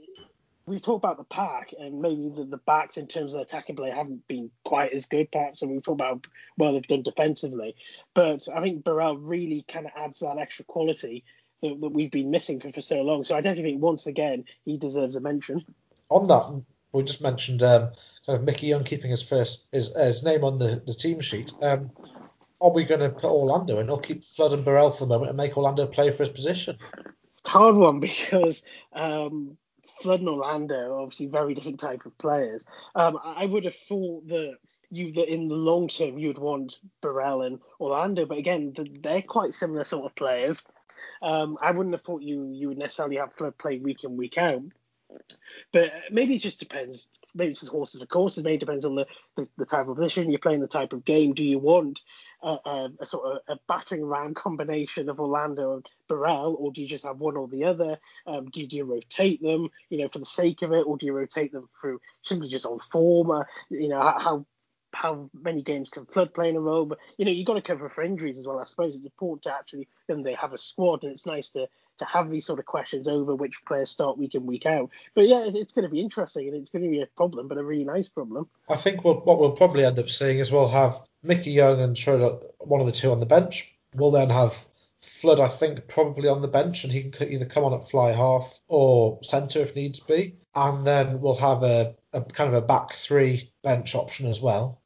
we've 0.70 0.80
talked 0.80 1.04
about 1.04 1.18
the 1.18 1.24
pack 1.24 1.74
and 1.78 2.00
maybe 2.00 2.30
the, 2.34 2.44
the 2.44 2.56
backs 2.56 2.96
in 2.96 3.08
terms 3.08 3.34
of 3.34 3.40
attacking 3.40 3.74
play 3.74 3.90
haven't 3.90 4.26
been 4.28 4.50
quite 4.64 4.92
as 4.92 5.06
good, 5.06 5.30
perhaps. 5.32 5.62
And 5.62 5.72
we've 5.72 5.82
talked 5.82 6.00
about 6.00 6.26
well 6.56 6.72
they've 6.72 6.86
done 6.86 7.02
defensively, 7.02 7.74
but 8.14 8.46
I 8.54 8.62
think 8.62 8.84
Burrell 8.84 9.18
really 9.18 9.64
kind 9.66 9.86
of 9.86 9.92
adds 9.96 10.20
that 10.20 10.38
extra 10.38 10.64
quality 10.64 11.24
that, 11.62 11.80
that, 11.80 11.88
we've 11.88 12.10
been 12.10 12.30
missing 12.30 12.60
for, 12.60 12.72
for 12.72 12.80
so 12.80 13.02
long. 13.02 13.24
So 13.24 13.36
I 13.36 13.40
definitely 13.40 13.72
think 13.72 13.82
once 13.82 14.06
again 14.06 14.44
he 14.64 14.78
deserves 14.78 15.16
a 15.16 15.20
mention. 15.20 15.64
On 16.08 16.28
that, 16.28 16.62
we 16.92 17.02
just 17.02 17.20
mentioned 17.20 17.62
um, 17.64 17.90
kind 18.24 18.38
of 18.38 18.44
Mickey 18.44 18.68
Young 18.68 18.84
keeping 18.84 19.10
his 19.10 19.24
first 19.24 19.66
his, 19.72 19.94
his 19.96 20.24
name 20.24 20.44
on 20.44 20.60
the, 20.60 20.82
the 20.86 20.94
team 20.94 21.20
sheet. 21.20 21.52
Um, 21.60 21.90
are 22.60 22.70
we 22.70 22.84
going 22.84 23.00
to 23.00 23.10
put 23.10 23.24
Orlando 23.24 23.80
in 23.80 23.90
or 23.90 23.98
keep 23.98 24.22
Flood 24.22 24.52
and 24.52 24.64
Burrell 24.64 24.90
for 24.90 25.06
the 25.06 25.08
moment 25.08 25.30
and 25.30 25.36
make 25.36 25.56
Orlando 25.56 25.86
play 25.86 26.12
for 26.12 26.22
his 26.24 26.32
position? 26.32 26.76
It's 27.38 27.48
a 27.48 27.50
hard 27.50 27.74
one 27.74 27.98
because 28.00 28.62
um, 28.92 29.56
Flood 30.00 30.20
and 30.20 30.28
Orlando 30.28 30.94
are 30.94 31.00
obviously 31.00 31.26
very 31.26 31.54
different 31.54 31.80
type 31.80 32.06
of 32.06 32.16
players. 32.18 32.64
Um, 32.94 33.18
I 33.22 33.46
would 33.46 33.64
have 33.64 33.74
thought 33.74 34.26
that 34.28 34.56
you 34.90 35.12
that 35.12 35.32
in 35.32 35.48
the 35.48 35.54
long 35.54 35.88
term 35.88 36.18
you'd 36.18 36.38
want 36.38 36.80
Burrell 37.00 37.42
and 37.42 37.60
Orlando, 37.80 38.26
but 38.26 38.38
again 38.38 38.74
they're 39.02 39.22
quite 39.22 39.54
similar 39.54 39.84
sort 39.84 40.06
of 40.06 40.14
players. 40.14 40.62
Um, 41.22 41.58
I 41.62 41.70
wouldn't 41.70 41.94
have 41.94 42.02
thought 42.02 42.22
you 42.22 42.50
you 42.52 42.68
would 42.68 42.78
necessarily 42.78 43.16
have 43.16 43.34
Flood 43.34 43.58
play 43.58 43.78
week 43.78 44.04
in 44.04 44.16
week 44.16 44.38
out, 44.38 44.62
but 45.72 45.92
maybe 46.10 46.34
it 46.34 46.42
just 46.42 46.60
depends. 46.60 47.06
Maybe 47.32 47.52
it's 47.52 47.60
just 47.60 47.72
horses 47.72 48.00
for 48.00 48.06
courses. 48.06 48.42
Maybe 48.42 48.56
it 48.56 48.60
depends 48.60 48.84
on 48.84 48.96
the, 48.96 49.06
the, 49.36 49.48
the 49.56 49.64
type 49.64 49.86
of 49.86 49.96
position 49.96 50.30
you're 50.30 50.40
playing, 50.40 50.60
the 50.60 50.66
type 50.66 50.92
of 50.92 51.04
game. 51.04 51.32
Do 51.32 51.44
you 51.44 51.60
want 51.60 52.02
a, 52.42 52.90
a, 53.00 53.06
sort 53.06 53.24
of 53.26 53.38
a 53.48 53.60
battering 53.68 54.04
ram 54.04 54.34
combination 54.34 55.08
of 55.08 55.20
Orlando 55.20 55.74
and 55.74 55.86
Burrell, 56.08 56.56
or 56.58 56.72
do 56.72 56.80
you 56.80 56.88
just 56.88 57.04
have 57.04 57.18
one 57.18 57.36
or 57.36 57.48
the 57.48 57.64
other? 57.64 57.98
Um, 58.26 58.46
do, 58.50 58.66
do, 58.66 58.76
you 58.76 58.84
rotate 58.84 59.42
them, 59.42 59.68
you 59.88 59.98
know, 59.98 60.08
for 60.08 60.18
the 60.18 60.26
sake 60.26 60.62
of 60.62 60.72
it, 60.72 60.86
or 60.86 60.96
do 60.96 61.06
you 61.06 61.12
rotate 61.12 61.52
them 61.52 61.68
through 61.80 62.00
simply 62.22 62.48
just 62.48 62.66
on 62.66 62.78
form? 62.80 63.30
Uh, 63.30 63.44
you 63.68 63.88
know, 63.88 64.00
how 64.00 64.46
many 65.32 65.62
games 65.62 65.90
can 65.90 66.06
Flood 66.06 66.34
play 66.34 66.48
in 66.48 66.56
a 66.56 66.60
row? 66.60 66.84
But 66.84 66.98
you 67.16 67.24
know, 67.24 67.30
you've 67.30 67.46
got 67.46 67.54
to 67.54 67.62
cover 67.62 67.88
for 67.88 68.02
injuries 68.02 68.38
as 68.38 68.46
well. 68.46 68.58
I 68.58 68.64
suppose 68.64 68.96
it's 68.96 69.06
important 69.06 69.44
to 69.44 69.54
actually 69.54 69.88
then 70.06 70.22
they 70.22 70.34
have 70.34 70.52
a 70.52 70.58
squad, 70.58 71.02
and 71.02 71.12
it's 71.12 71.26
nice 71.26 71.50
to 71.50 71.68
to 71.98 72.04
have 72.06 72.30
these 72.30 72.46
sort 72.46 72.58
of 72.58 72.66
questions 72.66 73.06
over 73.06 73.34
which 73.34 73.64
players 73.64 73.90
start 73.90 74.18
week 74.18 74.34
in 74.34 74.46
week 74.46 74.66
out. 74.66 74.90
But 75.14 75.28
yeah, 75.28 75.42
it's 75.46 75.72
going 75.72 75.84
to 75.84 75.90
be 75.90 76.00
interesting, 76.00 76.48
and 76.48 76.56
it's 76.56 76.70
going 76.70 76.84
to 76.84 76.90
be 76.90 77.02
a 77.02 77.06
problem, 77.06 77.46
but 77.46 77.58
a 77.58 77.64
really 77.64 77.84
nice 77.84 78.08
problem. 78.08 78.48
I 78.68 78.76
think 78.76 79.04
we'll, 79.04 79.20
what 79.20 79.38
we'll 79.38 79.52
probably 79.52 79.84
end 79.84 79.98
up 79.98 80.08
seeing 80.08 80.38
is 80.38 80.50
we'll 80.50 80.68
have 80.68 80.98
Mickey 81.22 81.50
Young 81.50 81.80
and 81.80 81.96
Schroeder, 81.96 82.38
one 82.58 82.80
of 82.80 82.86
the 82.86 82.92
two 82.92 83.12
on 83.12 83.20
the 83.20 83.26
bench. 83.26 83.74
We'll 83.94 84.12
then 84.12 84.30
have 84.30 84.66
Flood, 85.00 85.40
I 85.40 85.48
think, 85.48 85.88
probably 85.88 86.28
on 86.28 86.42
the 86.42 86.48
bench, 86.48 86.84
and 86.84 86.92
he 86.92 87.10
can 87.10 87.32
either 87.32 87.46
come 87.46 87.64
on 87.64 87.72
at 87.72 87.88
fly 87.88 88.12
half 88.12 88.60
or 88.68 89.18
centre 89.22 89.60
if 89.60 89.74
needs 89.74 90.00
be. 90.00 90.36
And 90.54 90.86
then 90.86 91.20
we'll 91.20 91.36
have 91.36 91.62
a, 91.62 91.96
a 92.12 92.20
kind 92.22 92.48
of 92.48 92.54
a 92.54 92.66
back 92.66 92.92
three 92.92 93.50
bench 93.62 93.94
option 93.94 94.26
as 94.26 94.42
well. 94.42 94.79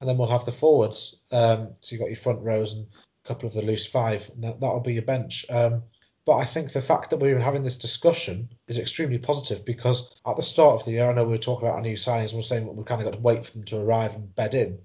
And 0.00 0.08
then 0.08 0.16
we'll 0.16 0.28
have 0.28 0.44
the 0.44 0.52
forwards. 0.52 1.20
Um, 1.32 1.74
so 1.80 1.94
you've 1.94 2.00
got 2.00 2.10
your 2.10 2.16
front 2.16 2.42
rows 2.42 2.74
and 2.74 2.86
a 3.24 3.28
couple 3.28 3.48
of 3.48 3.54
the 3.54 3.62
loose 3.62 3.86
five, 3.86 4.30
and 4.34 4.44
that, 4.44 4.60
that'll 4.60 4.80
be 4.80 4.94
your 4.94 5.02
bench. 5.02 5.46
Um, 5.50 5.82
but 6.24 6.36
I 6.36 6.44
think 6.44 6.70
the 6.70 6.82
fact 6.82 7.10
that 7.10 7.16
we're 7.16 7.30
even 7.30 7.42
having 7.42 7.62
this 7.62 7.78
discussion 7.78 8.50
is 8.66 8.78
extremely 8.78 9.18
positive 9.18 9.64
because 9.64 10.14
at 10.26 10.36
the 10.36 10.42
start 10.42 10.74
of 10.74 10.84
the 10.84 10.92
year, 10.92 11.08
I 11.10 11.14
know 11.14 11.24
we 11.24 11.30
were 11.30 11.38
talking 11.38 11.66
about 11.66 11.76
our 11.76 11.82
new 11.82 11.96
signings 11.96 12.28
and 12.28 12.34
we're 12.34 12.42
saying 12.42 12.76
we've 12.76 12.84
kind 12.84 13.00
of 13.00 13.06
got 13.06 13.14
to 13.14 13.20
wait 13.20 13.46
for 13.46 13.52
them 13.52 13.64
to 13.64 13.80
arrive 13.80 14.14
and 14.14 14.34
bed 14.34 14.54
in. 14.54 14.80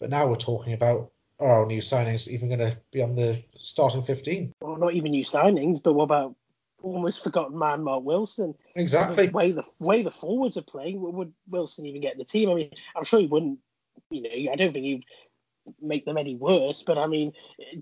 But 0.00 0.10
now 0.10 0.26
we're 0.26 0.34
talking 0.34 0.72
about 0.72 1.12
are 1.38 1.60
our 1.60 1.66
new 1.66 1.80
signings 1.80 2.26
even 2.26 2.48
going 2.48 2.58
to 2.58 2.76
be 2.90 3.02
on 3.02 3.14
the 3.14 3.42
starting 3.58 4.02
15? 4.02 4.54
Well, 4.60 4.76
not 4.76 4.94
even 4.94 5.12
new 5.12 5.22
signings, 5.22 5.80
but 5.80 5.92
what 5.92 6.04
about 6.04 6.34
almost 6.82 7.22
forgotten 7.22 7.58
man 7.58 7.84
Mark 7.84 8.02
Wilson? 8.02 8.54
Exactly. 8.74 9.26
The 9.26 9.32
way 9.32 9.52
the 9.52 9.64
way 9.78 10.02
the 10.02 10.10
forwards 10.10 10.56
are 10.56 10.62
playing, 10.62 11.00
would 11.00 11.32
Wilson 11.48 11.86
even 11.86 12.00
get 12.00 12.12
in 12.14 12.18
the 12.18 12.24
team? 12.24 12.50
I 12.50 12.54
mean, 12.54 12.70
I'm 12.96 13.04
sure 13.04 13.20
he 13.20 13.26
wouldn't. 13.26 13.60
You 14.10 14.22
know, 14.22 14.52
I 14.52 14.56
don't 14.56 14.72
think 14.72 14.84
he'd 14.84 15.04
make 15.80 16.04
them 16.04 16.18
any 16.18 16.34
worse. 16.34 16.82
But 16.82 16.98
I 16.98 17.06
mean, 17.06 17.32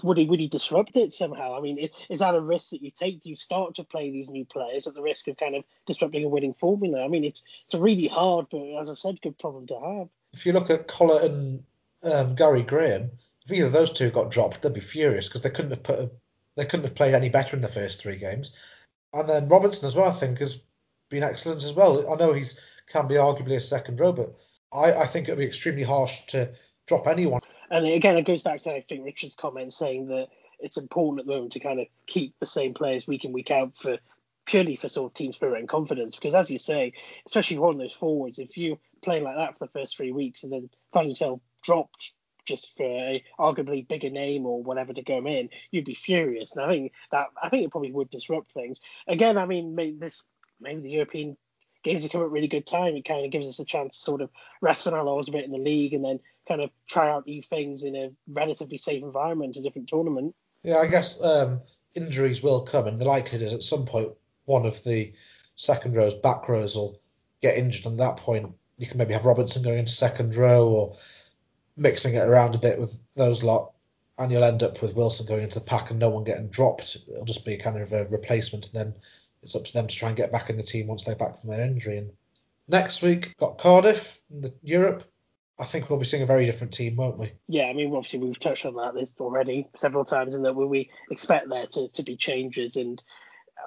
would 0.02 0.18
he 0.18 0.26
would 0.26 0.40
he 0.40 0.48
disrupt 0.48 0.96
it 0.96 1.12
somehow? 1.12 1.56
I 1.56 1.60
mean, 1.60 1.88
is 2.10 2.20
that 2.20 2.34
a 2.34 2.40
risk 2.40 2.70
that 2.70 2.82
you 2.82 2.90
take? 2.90 3.22
Do 3.22 3.28
you 3.28 3.36
start 3.36 3.76
to 3.76 3.84
play 3.84 4.10
these 4.10 4.28
new 4.28 4.44
players 4.44 4.86
at 4.86 4.94
the 4.94 5.02
risk 5.02 5.28
of 5.28 5.36
kind 5.36 5.54
of 5.54 5.64
disrupting 5.86 6.24
a 6.24 6.28
winning 6.28 6.54
formula? 6.54 7.04
I 7.04 7.08
mean, 7.08 7.24
it's 7.24 7.42
it's 7.64 7.74
a 7.74 7.80
really 7.80 8.08
hard, 8.08 8.46
but 8.50 8.62
as 8.80 8.90
I've 8.90 8.98
said, 8.98 9.20
good 9.22 9.38
problem 9.38 9.66
to 9.68 9.80
have. 9.80 10.08
If 10.32 10.46
you 10.46 10.52
look 10.52 10.70
at 10.70 10.88
Collett 10.88 11.30
and 11.30 11.64
um, 12.02 12.34
Gary 12.34 12.62
Graham, 12.62 13.10
if 13.44 13.52
either 13.52 13.66
of 13.66 13.72
those 13.72 13.92
two 13.92 14.10
got 14.10 14.30
dropped, 14.30 14.62
they'd 14.62 14.74
be 14.74 14.80
furious 14.80 15.28
because 15.28 15.42
they 15.42 15.50
couldn't 15.50 15.70
have 15.70 15.82
put 15.82 15.98
a, 15.98 16.10
they 16.56 16.64
couldn't 16.64 16.86
have 16.86 16.94
played 16.94 17.14
any 17.14 17.28
better 17.28 17.56
in 17.56 17.62
the 17.62 17.68
first 17.68 18.02
three 18.02 18.16
games. 18.16 18.54
And 19.12 19.28
then 19.28 19.48
Robinson 19.48 19.86
as 19.86 19.94
well, 19.94 20.08
I 20.08 20.12
think, 20.12 20.38
has 20.40 20.60
been 21.08 21.22
excellent 21.22 21.62
as 21.62 21.72
well. 21.72 22.12
I 22.12 22.16
know 22.16 22.32
he's 22.32 22.60
can 22.88 23.08
be 23.08 23.14
arguably 23.14 23.56
a 23.56 23.60
second 23.60 23.98
row, 23.98 24.12
but 24.12 24.36
I, 24.72 24.92
I 24.92 25.06
think 25.06 25.28
it 25.28 25.32
would 25.32 25.38
be 25.38 25.46
extremely 25.46 25.84
harsh 25.84 26.26
to 26.26 26.52
drop 26.86 27.06
anyone 27.06 27.40
and 27.70 27.86
again, 27.86 28.16
it 28.16 28.26
goes 28.26 28.42
back 28.42 28.62
to 28.62 28.72
I 28.72 28.80
think 28.82 29.04
Richard's 29.04 29.34
comment 29.34 29.72
saying 29.72 30.08
that 30.08 30.28
it's 30.60 30.76
important 30.76 31.20
at 31.20 31.26
the 31.26 31.32
moment 31.32 31.52
to 31.52 31.60
kind 31.60 31.80
of 31.80 31.86
keep 32.06 32.34
the 32.38 32.46
same 32.46 32.74
players 32.74 33.06
week 33.06 33.24
in 33.24 33.32
week 33.32 33.50
out 33.50 33.72
for 33.80 33.98
purely 34.46 34.76
for 34.76 34.88
sort 34.88 35.10
of 35.10 35.14
team 35.14 35.32
spirit 35.32 35.58
and 35.58 35.68
confidence. 35.68 36.16
Because 36.16 36.34
as 36.34 36.50
you 36.50 36.58
say, 36.58 36.92
especially 37.26 37.58
one 37.58 37.74
of 37.74 37.80
those 37.80 37.92
forwards, 37.92 38.38
if 38.38 38.56
you 38.56 38.78
play 39.02 39.20
like 39.20 39.36
that 39.36 39.58
for 39.58 39.66
the 39.66 39.72
first 39.72 39.96
three 39.96 40.12
weeks 40.12 40.44
and 40.44 40.52
then 40.52 40.70
find 40.92 41.08
yourself 41.08 41.40
dropped 41.62 42.12
just 42.46 42.76
for 42.76 42.84
a 42.84 43.24
arguably 43.40 43.86
bigger 43.86 44.08
name 44.08 44.46
or 44.46 44.62
whatever 44.62 44.92
to 44.92 45.02
go 45.02 45.26
in, 45.26 45.48
you'd 45.72 45.84
be 45.84 45.94
furious. 45.94 46.54
And 46.54 46.64
I 46.64 46.68
think 46.68 46.92
that 47.10 47.26
I 47.42 47.48
think 47.48 47.64
it 47.64 47.72
probably 47.72 47.92
would 47.92 48.10
disrupt 48.10 48.52
things. 48.52 48.80
Again, 49.08 49.36
I 49.36 49.46
mean, 49.46 49.74
this 49.98 50.22
maybe 50.60 50.82
the 50.82 50.90
European 50.90 51.36
games 51.86 52.02
have 52.02 52.12
come 52.12 52.22
at 52.22 52.30
really 52.30 52.48
good 52.48 52.66
time. 52.66 52.96
It 52.96 53.04
kind 53.04 53.24
of 53.24 53.30
gives 53.30 53.46
us 53.46 53.60
a 53.60 53.64
chance 53.64 53.96
to 53.96 54.02
sort 54.02 54.20
of 54.20 54.30
rest 54.60 54.86
on 54.86 54.94
our 54.94 55.04
laurels 55.04 55.28
a 55.28 55.32
bit 55.32 55.44
in 55.44 55.52
the 55.52 55.58
league 55.58 55.94
and 55.94 56.04
then 56.04 56.20
kind 56.48 56.60
of 56.60 56.70
try 56.86 57.10
out 57.10 57.26
new 57.26 57.42
things 57.42 57.84
in 57.84 57.94
a 57.94 58.10
relatively 58.28 58.76
safe 58.76 59.02
environment, 59.02 59.56
a 59.56 59.62
different 59.62 59.88
tournament. 59.88 60.34
Yeah, 60.62 60.78
I 60.78 60.88
guess 60.88 61.22
um, 61.22 61.60
injuries 61.94 62.42
will 62.42 62.62
come, 62.62 62.88
and 62.88 63.00
the 63.00 63.04
likelihood 63.04 63.46
is 63.46 63.54
at 63.54 63.62
some 63.62 63.86
point 63.86 64.12
one 64.44 64.66
of 64.66 64.82
the 64.82 65.12
second 65.54 65.96
rows, 65.96 66.14
back 66.14 66.48
rows 66.48 66.74
will 66.74 67.00
get 67.40 67.56
injured, 67.56 67.86
and 67.86 68.00
at 68.00 68.16
that 68.16 68.22
point 68.22 68.52
you 68.78 68.86
can 68.86 68.98
maybe 68.98 69.12
have 69.12 69.24
Robinson 69.24 69.62
going 69.62 69.78
into 69.78 69.92
second 69.92 70.34
row 70.34 70.68
or 70.68 70.96
mixing 71.76 72.14
it 72.14 72.28
around 72.28 72.54
a 72.54 72.58
bit 72.58 72.80
with 72.80 72.98
those 73.14 73.44
lot, 73.44 73.72
and 74.18 74.32
you'll 74.32 74.44
end 74.44 74.62
up 74.62 74.82
with 74.82 74.96
Wilson 74.96 75.26
going 75.26 75.44
into 75.44 75.60
the 75.60 75.64
pack 75.64 75.90
and 75.90 76.00
no 76.00 76.10
one 76.10 76.24
getting 76.24 76.48
dropped. 76.48 76.96
It'll 77.08 77.24
just 77.24 77.46
be 77.46 77.58
kind 77.58 77.80
of 77.80 77.92
a 77.92 78.06
replacement, 78.06 78.72
and 78.72 78.74
then 78.74 78.94
it's 79.46 79.56
up 79.56 79.64
to 79.64 79.72
them 79.72 79.86
to 79.86 79.96
try 79.96 80.08
and 80.08 80.16
get 80.16 80.32
back 80.32 80.50
in 80.50 80.56
the 80.56 80.62
team 80.62 80.88
once 80.88 81.04
they're 81.04 81.14
back 81.14 81.38
from 81.38 81.50
their 81.50 81.64
injury. 81.64 81.98
And 81.98 82.10
next 82.66 83.00
week 83.00 83.36
got 83.36 83.58
Cardiff 83.58 84.20
in 84.30 84.40
the 84.40 84.54
Europe. 84.62 85.04
I 85.58 85.64
think 85.64 85.88
we'll 85.88 86.00
be 86.00 86.04
seeing 86.04 86.24
a 86.24 86.26
very 86.26 86.44
different 86.44 86.74
team, 86.74 86.96
won't 86.96 87.16
we? 87.16 87.32
Yeah, 87.48 87.66
I 87.66 87.72
mean, 87.72 87.94
obviously 87.94 88.18
we've 88.18 88.38
touched 88.38 88.66
on 88.66 88.74
that 88.74 88.94
this 88.94 89.14
already 89.18 89.68
several 89.74 90.04
times, 90.04 90.34
and 90.34 90.44
that 90.44 90.54
we 90.54 90.90
expect 91.10 91.48
there 91.48 91.66
to, 91.66 91.88
to 91.88 92.02
be 92.02 92.16
changes. 92.16 92.76
And 92.76 93.02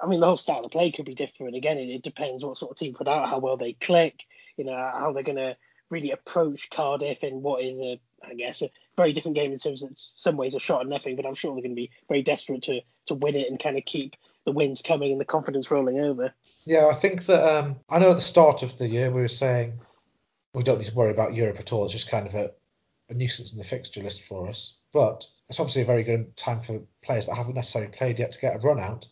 I 0.00 0.06
mean, 0.06 0.20
the 0.20 0.26
whole 0.26 0.36
style 0.36 0.64
of 0.64 0.70
play 0.70 0.92
could 0.92 1.06
be 1.06 1.14
different. 1.14 1.56
Again, 1.56 1.78
it, 1.78 1.88
it 1.88 2.02
depends 2.02 2.44
what 2.44 2.58
sort 2.58 2.70
of 2.70 2.76
team 2.76 2.94
put 2.94 3.08
out, 3.08 3.28
how 3.28 3.38
well 3.38 3.56
they 3.56 3.72
click, 3.72 4.20
you 4.56 4.64
know, 4.64 4.76
how 4.76 5.12
they're 5.12 5.24
going 5.24 5.36
to 5.36 5.56
really 5.88 6.12
approach 6.12 6.70
Cardiff 6.70 7.24
in 7.24 7.42
what 7.42 7.64
is 7.64 7.80
a, 7.80 7.98
I 8.22 8.34
guess, 8.34 8.62
a 8.62 8.70
very 8.96 9.12
different 9.12 9.34
game 9.34 9.50
in 9.50 9.58
terms 9.58 9.82
of 9.82 9.90
some 9.94 10.36
ways 10.36 10.54
a 10.54 10.60
shot 10.60 10.82
at 10.82 10.88
nothing. 10.88 11.16
But 11.16 11.26
I'm 11.26 11.34
sure 11.34 11.52
they're 11.54 11.62
going 11.62 11.74
to 11.74 11.82
be 11.82 11.90
very 12.08 12.22
desperate 12.22 12.62
to 12.64 12.82
to 13.06 13.14
win 13.14 13.34
it 13.34 13.48
and 13.48 13.58
kind 13.58 13.76
of 13.76 13.84
keep 13.84 14.14
the 14.44 14.52
wins 14.52 14.82
coming 14.82 15.12
and 15.12 15.20
the 15.20 15.26
confidence 15.26 15.70
rolling 15.70 16.00
over. 16.00 16.32
Yeah, 16.66 16.86
I 16.86 16.94
think 16.94 17.26
that 17.26 17.42
um, 17.42 17.80
I 17.90 17.98
know 17.98 18.10
at 18.10 18.16
the 18.16 18.20
start 18.20 18.62
of 18.62 18.78
the 18.78 18.88
year 18.88 19.10
we 19.10 19.20
were 19.20 19.28
saying 19.28 19.80
we 20.54 20.62
don't 20.62 20.78
need 20.78 20.88
to 20.88 20.94
worry 20.94 21.10
about 21.10 21.34
Europe 21.34 21.58
at 21.58 21.72
all. 21.72 21.84
It's 21.84 21.92
just 21.92 22.10
kind 22.10 22.26
of 22.26 22.34
a, 22.34 22.50
a 23.08 23.14
nuisance 23.14 23.52
in 23.52 23.58
the 23.58 23.64
fixture 23.64 24.02
list 24.02 24.22
for 24.24 24.48
us. 24.48 24.78
But 24.92 25.24
it's 25.48 25.60
obviously 25.60 25.82
a 25.82 25.86
very 25.86 26.02
good 26.02 26.36
time 26.36 26.60
for 26.60 26.82
players 27.02 27.26
that 27.26 27.36
haven't 27.36 27.54
necessarily 27.54 27.92
played 27.92 28.18
yet 28.18 28.32
to 28.32 28.40
get 28.40 28.56
a 28.56 28.58
run 28.58 28.80
out. 28.80 29.06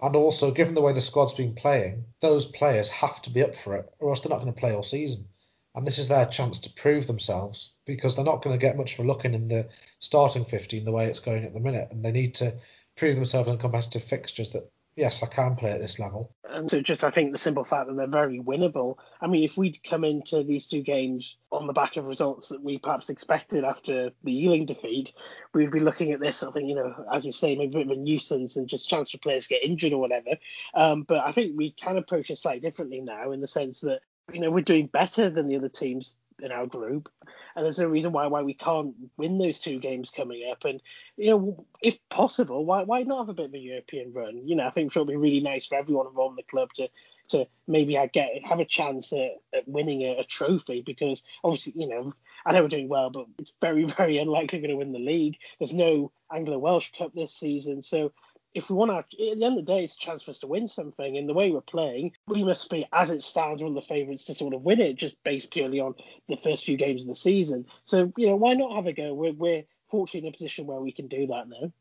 And 0.00 0.16
also, 0.16 0.50
given 0.50 0.74
the 0.74 0.82
way 0.82 0.92
the 0.92 1.00
squad's 1.00 1.34
been 1.34 1.54
playing, 1.54 2.06
those 2.20 2.46
players 2.46 2.88
have 2.88 3.22
to 3.22 3.30
be 3.30 3.42
up 3.42 3.54
for 3.54 3.76
it, 3.76 3.92
or 4.00 4.10
else 4.10 4.20
they're 4.20 4.30
not 4.30 4.40
going 4.40 4.52
to 4.52 4.60
play 4.60 4.74
all 4.74 4.82
season. 4.82 5.28
And 5.74 5.86
this 5.86 5.98
is 5.98 6.08
their 6.08 6.26
chance 6.26 6.60
to 6.60 6.70
prove 6.70 7.06
themselves 7.06 7.74
because 7.86 8.16
they're 8.16 8.24
not 8.24 8.42
going 8.42 8.58
to 8.58 8.66
get 8.66 8.76
much 8.76 8.96
for 8.96 9.04
looking 9.04 9.32
in 9.32 9.48
the 9.48 9.70
starting 10.00 10.44
15 10.44 10.84
the 10.84 10.92
way 10.92 11.06
it's 11.06 11.20
going 11.20 11.44
at 11.44 11.54
the 11.54 11.60
minute. 11.60 11.88
And 11.90 12.04
they 12.04 12.12
need 12.12 12.34
to 12.36 12.54
prove 13.02 13.16
themselves 13.16 13.48
in 13.48 13.58
competitive 13.58 14.04
fixtures 14.04 14.50
that 14.50 14.70
yes, 14.94 15.24
I 15.24 15.26
can 15.26 15.56
play 15.56 15.72
at 15.72 15.80
this 15.80 15.98
level. 15.98 16.32
And 16.48 16.70
so 16.70 16.80
just 16.80 17.02
I 17.02 17.10
think 17.10 17.32
the 17.32 17.38
simple 17.38 17.64
fact 17.64 17.88
that 17.88 17.96
they're 17.96 18.06
very 18.06 18.38
winnable. 18.38 18.94
I 19.20 19.26
mean, 19.26 19.42
if 19.42 19.56
we'd 19.56 19.82
come 19.82 20.04
into 20.04 20.44
these 20.44 20.68
two 20.68 20.82
games 20.82 21.36
on 21.50 21.66
the 21.66 21.72
back 21.72 21.96
of 21.96 22.06
results 22.06 22.50
that 22.50 22.62
we 22.62 22.78
perhaps 22.78 23.10
expected 23.10 23.64
after 23.64 24.10
the 24.22 24.44
Ealing 24.44 24.66
defeat, 24.66 25.14
we'd 25.52 25.72
be 25.72 25.80
looking 25.80 26.12
at 26.12 26.20
this 26.20 26.36
something, 26.36 26.64
you 26.64 26.76
know, 26.76 27.04
as 27.12 27.26
you 27.26 27.32
say, 27.32 27.56
maybe 27.56 27.74
a 27.74 27.84
bit 27.84 27.90
of 27.90 27.98
a 27.98 28.00
nuisance 28.00 28.56
and 28.56 28.68
just 28.68 28.88
chance 28.88 29.10
for 29.10 29.18
players 29.18 29.48
to 29.48 29.54
get 29.54 29.64
injured 29.64 29.92
or 29.92 30.00
whatever. 30.00 30.36
Um, 30.72 31.02
but 31.02 31.26
I 31.26 31.32
think 31.32 31.54
we 31.56 31.72
can 31.72 31.96
approach 31.96 32.30
it 32.30 32.38
slightly 32.38 32.60
differently 32.60 33.00
now 33.00 33.32
in 33.32 33.40
the 33.40 33.48
sense 33.48 33.80
that 33.80 34.02
you 34.32 34.38
know 34.38 34.52
we're 34.52 34.60
doing 34.60 34.86
better 34.86 35.28
than 35.28 35.48
the 35.48 35.56
other 35.56 35.68
teams 35.68 36.16
in 36.42 36.52
our 36.52 36.66
group, 36.66 37.08
and 37.54 37.64
there's 37.64 37.78
no 37.78 37.86
reason 37.86 38.12
why 38.12 38.26
why 38.26 38.42
we 38.42 38.54
can't 38.54 38.94
win 39.16 39.38
those 39.38 39.60
two 39.60 39.78
games 39.78 40.10
coming 40.10 40.42
up. 40.50 40.64
And 40.64 40.82
you 41.16 41.30
know, 41.30 41.66
if 41.80 41.96
possible, 42.10 42.64
why 42.64 42.82
why 42.82 43.02
not 43.02 43.20
have 43.20 43.28
a 43.28 43.34
bit 43.34 43.46
of 43.46 43.54
a 43.54 43.58
European 43.58 44.12
run? 44.12 44.46
You 44.46 44.56
know, 44.56 44.66
I 44.66 44.70
think 44.70 44.94
it 44.94 44.98
would 44.98 45.08
be 45.08 45.16
really 45.16 45.40
nice 45.40 45.66
for 45.66 45.76
everyone 45.76 46.06
involved 46.06 46.32
in 46.32 46.36
the 46.36 46.50
club 46.50 46.72
to 46.74 46.88
to 47.28 47.46
maybe 47.66 47.98
get 48.12 48.28
have 48.44 48.60
a 48.60 48.64
chance 48.64 49.12
at, 49.12 49.30
at 49.54 49.66
winning 49.66 50.02
a, 50.02 50.18
a, 50.20 50.24
trophy 50.24 50.82
because 50.84 51.22
obviously 51.44 51.72
you 51.76 51.88
know 51.88 52.12
I 52.44 52.52
know 52.52 52.62
we're 52.62 52.68
doing 52.68 52.88
well, 52.88 53.10
but 53.10 53.26
it's 53.38 53.52
very 53.60 53.84
very 53.96 54.18
unlikely 54.18 54.58
we're 54.58 54.68
going 54.68 54.78
to 54.78 54.84
win 54.84 54.92
the 54.92 54.98
league. 54.98 55.36
There's 55.58 55.74
no 55.74 56.12
Anglo 56.34 56.58
Welsh 56.58 56.90
Cup 56.96 57.12
this 57.14 57.34
season, 57.34 57.82
so 57.82 58.12
if 58.54 58.68
we 58.68 58.76
want 58.76 58.90
to, 58.90 58.98
at 58.98 59.38
the 59.38 59.44
end 59.44 59.58
of 59.58 59.64
the 59.64 59.72
day, 59.72 59.84
it's 59.84 59.94
a 59.94 59.98
chance 59.98 60.22
for 60.22 60.30
us 60.30 60.40
to 60.40 60.46
win 60.46 60.68
something. 60.68 61.16
And 61.16 61.28
the 61.28 61.34
way 61.34 61.50
we're 61.50 61.60
playing, 61.60 62.12
we 62.26 62.44
must 62.44 62.68
be, 62.70 62.86
as 62.92 63.10
it 63.10 63.22
stands, 63.22 63.62
one 63.62 63.72
of 63.72 63.74
the 63.76 63.82
favourites 63.82 64.24
to 64.24 64.34
sort 64.34 64.54
of 64.54 64.62
win 64.62 64.80
it, 64.80 64.96
just 64.96 65.22
based 65.24 65.50
purely 65.50 65.80
on 65.80 65.94
the 66.28 66.36
first 66.36 66.64
few 66.64 66.76
games 66.76 67.02
of 67.02 67.08
the 67.08 67.14
season. 67.14 67.66
So, 67.84 68.12
you 68.16 68.26
know, 68.26 68.36
why 68.36 68.54
not 68.54 68.76
have 68.76 68.86
a 68.86 68.92
go? 68.92 69.14
We're, 69.14 69.32
we're 69.32 69.64
fortunately 69.90 70.28
in 70.28 70.34
a 70.34 70.36
position 70.36 70.66
where 70.66 70.80
we 70.80 70.92
can 70.92 71.08
do 71.08 71.28
that 71.28 71.48
now. 71.48 71.72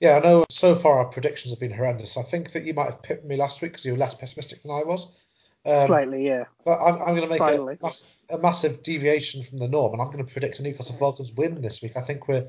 Yeah, 0.00 0.16
I 0.16 0.20
know 0.20 0.44
so 0.48 0.74
far 0.74 0.98
our 0.98 1.06
predictions 1.06 1.52
have 1.52 1.60
been 1.60 1.72
horrendous. 1.72 2.16
I 2.16 2.22
think 2.22 2.52
that 2.52 2.64
you 2.64 2.74
might 2.74 2.90
have 2.90 3.02
picked 3.02 3.24
me 3.24 3.36
last 3.36 3.60
week 3.60 3.72
because 3.72 3.84
you 3.84 3.92
were 3.92 3.98
less 3.98 4.14
pessimistic 4.14 4.62
than 4.62 4.70
I 4.70 4.84
was. 4.84 5.24
Um, 5.66 5.86
Slightly, 5.86 6.26
yeah. 6.26 6.44
But 6.64 6.78
I'm, 6.78 6.94
I'm 6.94 7.16
going 7.16 7.22
to 7.22 7.28
make 7.28 7.40
a, 7.40 7.78
mass, 7.82 8.08
a, 8.30 8.38
massive 8.38 8.82
deviation 8.82 9.42
from 9.42 9.58
the 9.58 9.68
norm, 9.68 9.92
and 9.92 10.00
I'm 10.00 10.10
going 10.10 10.24
to 10.24 10.32
predict 10.32 10.60
a 10.60 10.62
Newcastle 10.62 10.96
Falcons 10.96 11.32
win 11.32 11.60
this 11.60 11.82
week. 11.82 11.96
I 11.96 12.02
think 12.02 12.28
we're, 12.28 12.46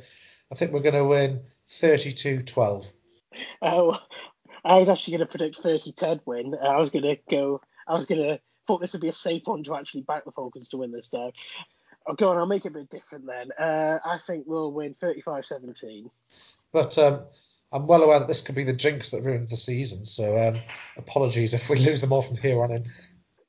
I 0.51 0.55
think 0.55 0.71
we're 0.71 0.81
going 0.81 0.95
to 0.95 1.03
win 1.03 1.41
32-12. 1.67 2.91
Oh, 3.61 3.99
I 4.63 4.77
was 4.77 4.89
actually 4.89 5.17
going 5.17 5.27
to 5.27 5.37
predict 5.37 5.63
30-10 5.63 6.21
win. 6.25 6.55
I 6.55 6.77
was 6.77 6.89
going 6.89 7.03
to 7.03 7.17
go. 7.29 7.61
I 7.87 7.93
was 7.93 8.05
going 8.05 8.21
to 8.21 8.39
thought 8.69 8.81
this 8.81 8.93
would 8.93 9.01
be 9.01 9.07
a 9.07 9.11
safe 9.11 9.41
one 9.45 9.63
to 9.63 9.75
actually 9.75 10.01
back 10.01 10.25
the 10.25 10.31
Falcons 10.31 10.69
to 10.69 10.77
win 10.77 10.91
this 10.91 11.09
time. 11.09 11.31
Oh, 12.05 12.13
go 12.13 12.29
on, 12.29 12.37
I'll 12.37 12.45
make 12.45 12.65
it 12.65 12.69
a 12.69 12.71
bit 12.71 12.89
different 12.91 13.25
then. 13.25 13.51
Uh, 13.51 13.97
I 14.05 14.19
think 14.19 14.43
we'll 14.45 14.71
win 14.71 14.95
35-17. 15.01 16.11
But 16.71 16.95
um, 16.99 17.21
I'm 17.73 17.87
well 17.87 18.03
aware 18.03 18.19
that 18.19 18.27
this 18.27 18.41
could 18.41 18.53
be 18.53 18.65
the 18.65 18.73
jinx 18.73 19.09
that 19.09 19.23
ruins 19.23 19.49
the 19.49 19.57
season, 19.57 20.05
so 20.05 20.37
um, 20.37 20.61
apologies 20.97 21.55
if 21.55 21.67
we 21.67 21.77
lose 21.77 22.01
them 22.01 22.13
all 22.13 22.21
from 22.21 22.37
here 22.37 22.61
on 22.61 22.71
in. 22.71 22.83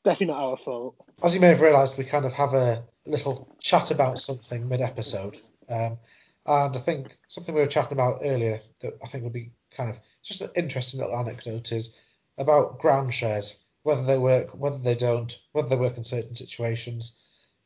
Definitely 0.04 0.28
not 0.28 0.42
our 0.42 0.56
fault. 0.56 0.94
As 1.22 1.34
you 1.34 1.42
may 1.42 1.48
have 1.48 1.60
realised, 1.60 1.98
we 1.98 2.04
kind 2.04 2.24
of 2.24 2.32
have 2.32 2.54
a 2.54 2.82
little 3.04 3.54
chat 3.60 3.90
about 3.90 4.18
something 4.18 4.70
mid-episode, 4.70 5.36
um, 5.68 5.98
and 6.46 6.76
I 6.76 6.80
think 6.80 7.14
something 7.28 7.54
we 7.54 7.60
were 7.60 7.66
chatting 7.66 7.92
about 7.92 8.20
earlier 8.24 8.60
that 8.80 8.94
I 9.04 9.06
think 9.06 9.24
would 9.24 9.34
be 9.34 9.52
kind 9.76 9.90
of 9.90 10.00
just 10.22 10.40
an 10.40 10.50
interesting 10.56 11.00
little 11.00 11.16
anecdote 11.16 11.72
is 11.72 11.96
about 12.38 12.78
ground 12.78 13.12
shares, 13.12 13.60
whether 13.82 14.02
they 14.04 14.18
work, 14.18 14.50
whether 14.50 14.78
they 14.78 14.94
don't, 14.94 15.38
whether 15.52 15.68
they 15.68 15.76
work 15.76 15.96
in 15.96 16.04
certain 16.04 16.34
situations, 16.34 17.16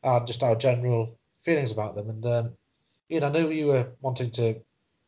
and 0.03 0.27
just 0.27 0.43
our 0.43 0.55
general 0.55 1.17
feelings 1.41 1.71
about 1.71 1.95
them. 1.95 2.09
And 2.09 2.25
um, 2.25 2.53
Ian, 3.09 3.23
I 3.23 3.29
know 3.29 3.49
you 3.49 3.67
were 3.67 3.87
wanting 4.01 4.31
to 4.31 4.61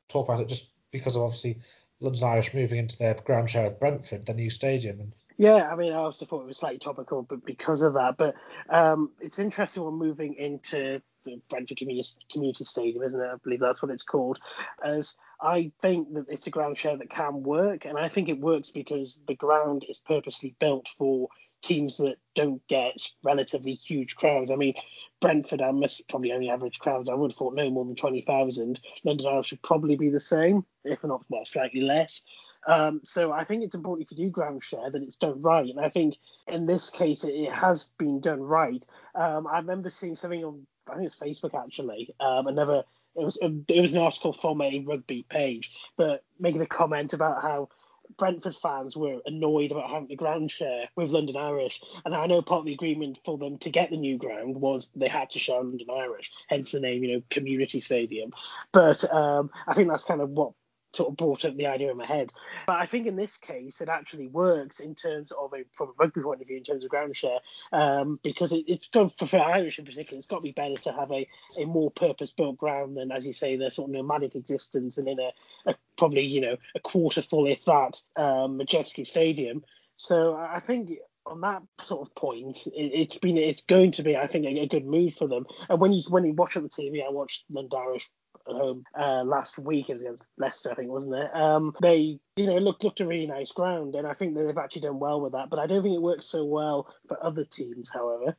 talk 0.07 0.27
about 0.27 0.41
it 0.41 0.47
just 0.47 0.71
because 0.91 1.15
of 1.15 1.23
obviously 1.23 1.59
London 1.99 2.23
Irish 2.23 2.53
moving 2.53 2.79
into 2.79 2.97
their 2.97 3.15
ground 3.15 3.49
share 3.49 3.65
with 3.65 3.79
Brentford, 3.79 4.25
the 4.25 4.33
new 4.33 4.49
stadium, 4.49 4.99
and 4.99 5.13
yeah, 5.37 5.69
I 5.71 5.75
mean, 5.75 5.93
I 5.93 5.97
also 5.97 6.25
thought 6.25 6.41
it 6.41 6.47
was 6.47 6.57
slightly 6.57 6.79
topical, 6.79 7.21
but 7.21 7.45
because 7.45 7.83
of 7.83 7.93
that. 7.93 8.17
But 8.17 8.33
um, 8.69 9.11
it's 9.21 9.37
interesting 9.37 9.83
when 9.83 9.93
moving 9.93 10.33
into 10.33 11.01
Brentford 11.49 11.77
Community, 11.77 12.09
Community 12.31 12.63
Stadium, 12.65 13.03
isn't 13.03 13.19
it? 13.19 13.29
I 13.31 13.35
believe 13.43 13.59
that's 13.59 13.81
what 13.81 13.91
it's 13.91 14.03
called. 14.03 14.39
As 14.83 15.15
I 15.41 15.71
think 15.81 16.13
that 16.13 16.25
it's 16.29 16.47
a 16.47 16.51
ground 16.51 16.77
share 16.77 16.97
that 16.97 17.09
can 17.09 17.43
work, 17.43 17.85
and 17.85 17.97
I 17.97 18.09
think 18.09 18.29
it 18.29 18.39
works 18.39 18.71
because 18.71 19.19
the 19.27 19.35
ground 19.35 19.85
is 19.87 19.99
purposely 19.99 20.55
built 20.59 20.87
for 20.97 21.29
teams 21.61 21.97
that 21.97 22.17
don't 22.35 22.65
get 22.67 22.97
relatively 23.23 23.73
huge 23.73 24.15
crowds. 24.15 24.51
I 24.51 24.55
mean, 24.55 24.75
Brentford 25.19 25.61
I 25.61 25.71
must 25.71 26.07
probably 26.07 26.31
only 26.31 26.49
average 26.49 26.79
crowds. 26.79 27.09
I 27.09 27.15
would 27.15 27.31
have 27.31 27.37
thought 27.37 27.55
no 27.55 27.69
more 27.69 27.85
than 27.85 27.95
twenty 27.95 28.21
thousand. 28.21 28.79
London 29.03 29.27
Irish 29.27 29.47
should 29.47 29.61
probably 29.61 29.95
be 29.95 30.09
the 30.09 30.19
same, 30.19 30.65
if 30.83 31.03
not 31.03 31.23
well, 31.29 31.45
slightly 31.45 31.81
less. 31.81 32.21
Um, 32.67 33.01
so 33.03 33.31
I 33.31 33.45
think 33.45 33.63
it's 33.63 33.75
important 33.75 34.05
if 34.05 34.17
you 34.17 34.25
do 34.25 34.29
ground 34.29 34.63
share 34.63 34.91
that 34.91 35.01
it's 35.01 35.17
done 35.17 35.41
right. 35.41 35.69
And 35.69 35.79
I 35.79 35.89
think 35.89 36.17
in 36.47 36.65
this 36.65 36.89
case 36.89 37.23
it, 37.23 37.33
it 37.33 37.51
has 37.51 37.91
been 37.97 38.19
done 38.19 38.41
right. 38.41 38.85
Um, 39.15 39.47
I 39.47 39.57
remember 39.57 39.89
seeing 39.89 40.15
something 40.15 40.43
on 40.43 40.67
I 40.89 40.95
think 40.95 41.07
it's 41.07 41.15
Facebook 41.15 41.53
actually. 41.53 42.13
Um, 42.19 42.47
another 42.47 42.83
it 43.15 43.23
was 43.23 43.37
it 43.41 43.81
was 43.81 43.93
an 43.93 44.01
article 44.01 44.33
from 44.33 44.61
a 44.61 44.79
rugby 44.79 45.25
page, 45.29 45.73
but 45.97 46.23
making 46.39 46.61
a 46.61 46.67
comment 46.67 47.13
about 47.13 47.41
how 47.41 47.69
Brentford 48.17 48.55
fans 48.55 48.95
were 48.95 49.19
annoyed 49.25 49.71
about 49.71 49.89
having 49.89 50.07
the 50.07 50.15
ground 50.15 50.49
share 50.51 50.87
with 50.95 51.11
London 51.11 51.35
Irish, 51.35 51.81
and 52.05 52.15
I 52.15 52.25
know 52.27 52.41
part 52.41 52.59
of 52.59 52.65
the 52.65 52.73
agreement 52.73 53.19
for 53.25 53.37
them 53.37 53.57
to 53.59 53.69
get 53.69 53.89
the 53.89 53.97
new 53.97 54.17
ground 54.17 54.55
was 54.55 54.91
they 54.95 55.07
had 55.09 55.29
to 55.31 55.39
share 55.39 55.57
London 55.57 55.87
Irish, 55.91 56.31
hence 56.47 56.71
the 56.71 56.79
name, 56.79 57.03
you 57.03 57.13
know, 57.13 57.23
Community 57.29 57.79
Stadium. 57.81 58.31
But 58.71 59.11
um, 59.13 59.49
I 59.67 59.73
think 59.73 59.89
that's 59.89 60.05
kind 60.05 60.21
of 60.21 60.29
what 60.29 60.53
sort 60.97 61.09
of 61.09 61.17
brought 61.17 61.45
up 61.45 61.55
the 61.55 61.67
idea 61.67 61.91
in 61.91 61.97
my 61.97 62.05
head. 62.05 62.31
But 62.65 62.77
I 62.77 62.85
think 62.85 63.07
in 63.07 63.15
this 63.15 63.37
case, 63.37 63.79
it 63.81 63.89
actually 63.89 64.27
works 64.27 64.79
in 64.79 64.95
terms 64.95 65.31
of 65.31 65.53
a 65.53 65.63
from 65.73 65.89
a 65.89 65.91
rugby 65.97 66.21
point 66.21 66.41
of 66.41 66.47
view, 66.47 66.57
in 66.57 66.63
terms 66.63 66.83
of 66.83 66.89
ground 66.89 67.15
share, 67.15 67.39
um, 67.71 68.19
because 68.23 68.51
it, 68.51 68.65
it's 68.67 68.87
good 68.87 69.11
for, 69.17 69.27
for 69.27 69.39
Irish 69.39 69.79
in 69.79 69.85
particular. 69.85 70.17
It's 70.17 70.27
got 70.27 70.37
to 70.37 70.41
be 70.41 70.51
better 70.51 70.75
to 70.75 70.91
have 70.91 71.11
a, 71.11 71.27
a 71.59 71.65
more 71.65 71.91
purpose 71.91 72.31
built 72.31 72.57
ground 72.57 72.97
than, 72.97 73.11
as 73.11 73.25
you 73.25 73.33
say, 73.33 73.55
their 73.55 73.69
sort 73.69 73.89
of 73.89 73.95
nomadic 73.95 74.35
existence 74.35 74.97
and 74.97 75.07
in 75.07 75.19
a, 75.19 75.31
a 75.69 75.75
probably 75.97 76.25
you 76.25 76.41
know 76.41 76.57
a 76.75 76.79
quarter 76.79 77.21
full, 77.21 77.47
if 77.47 77.63
that, 77.65 78.01
um, 78.15 78.59
Madejski 78.59 79.05
Stadium. 79.05 79.63
So 79.97 80.35
I 80.35 80.59
think 80.59 80.91
on 81.27 81.41
that 81.41 81.61
sort 81.83 82.07
of 82.07 82.15
point, 82.15 82.57
it, 82.73 83.11
has 83.11 83.19
been 83.19 83.37
it's 83.37 83.61
going 83.63 83.91
to 83.91 84.03
be, 84.03 84.15
I 84.15 84.27
think, 84.27 84.45
a, 84.45 84.59
a, 84.59 84.67
good 84.67 84.85
move 84.85 85.15
for 85.15 85.27
them. 85.27 85.45
And 85.69 85.79
when 85.79 85.93
you 85.93 86.03
when 86.09 86.25
you 86.25 86.33
watch 86.33 86.55
on 86.55 86.63
the 86.63 86.69
TV, 86.69 87.05
I 87.05 87.11
watched 87.11 87.43
London 87.49 87.79
Irish 87.79 88.09
at 88.49 88.55
home 88.55 88.83
uh, 88.97 89.23
last 89.23 89.57
week 89.57 89.89
it 89.89 90.01
against 90.01 90.27
Leicester, 90.37 90.71
I 90.71 90.75
think, 90.75 90.89
wasn't 90.89 91.15
it? 91.15 91.35
Um, 91.35 91.75
they, 91.81 92.19
you 92.35 92.45
know, 92.45 92.57
looked 92.57 92.83
looked 92.83 93.01
a 93.01 93.05
really 93.05 93.27
nice 93.27 93.51
ground, 93.51 93.95
and 93.95 94.07
I 94.07 94.13
think 94.13 94.35
that 94.35 94.43
they've 94.45 94.57
actually 94.57 94.81
done 94.81 94.99
well 94.99 95.21
with 95.21 95.33
that. 95.33 95.49
But 95.49 95.59
I 95.59 95.67
don't 95.67 95.83
think 95.83 95.95
it 95.95 96.01
works 96.01 96.25
so 96.25 96.45
well 96.45 96.93
for 97.07 97.23
other 97.23 97.45
teams, 97.45 97.89
however. 97.93 98.35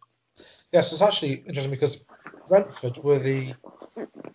Yes, 0.73 0.93
it's 0.93 1.03
actually 1.03 1.35
interesting 1.35 1.71
because 1.71 2.07
Brentford 2.49 2.99
were 2.99 3.19
the 3.19 3.55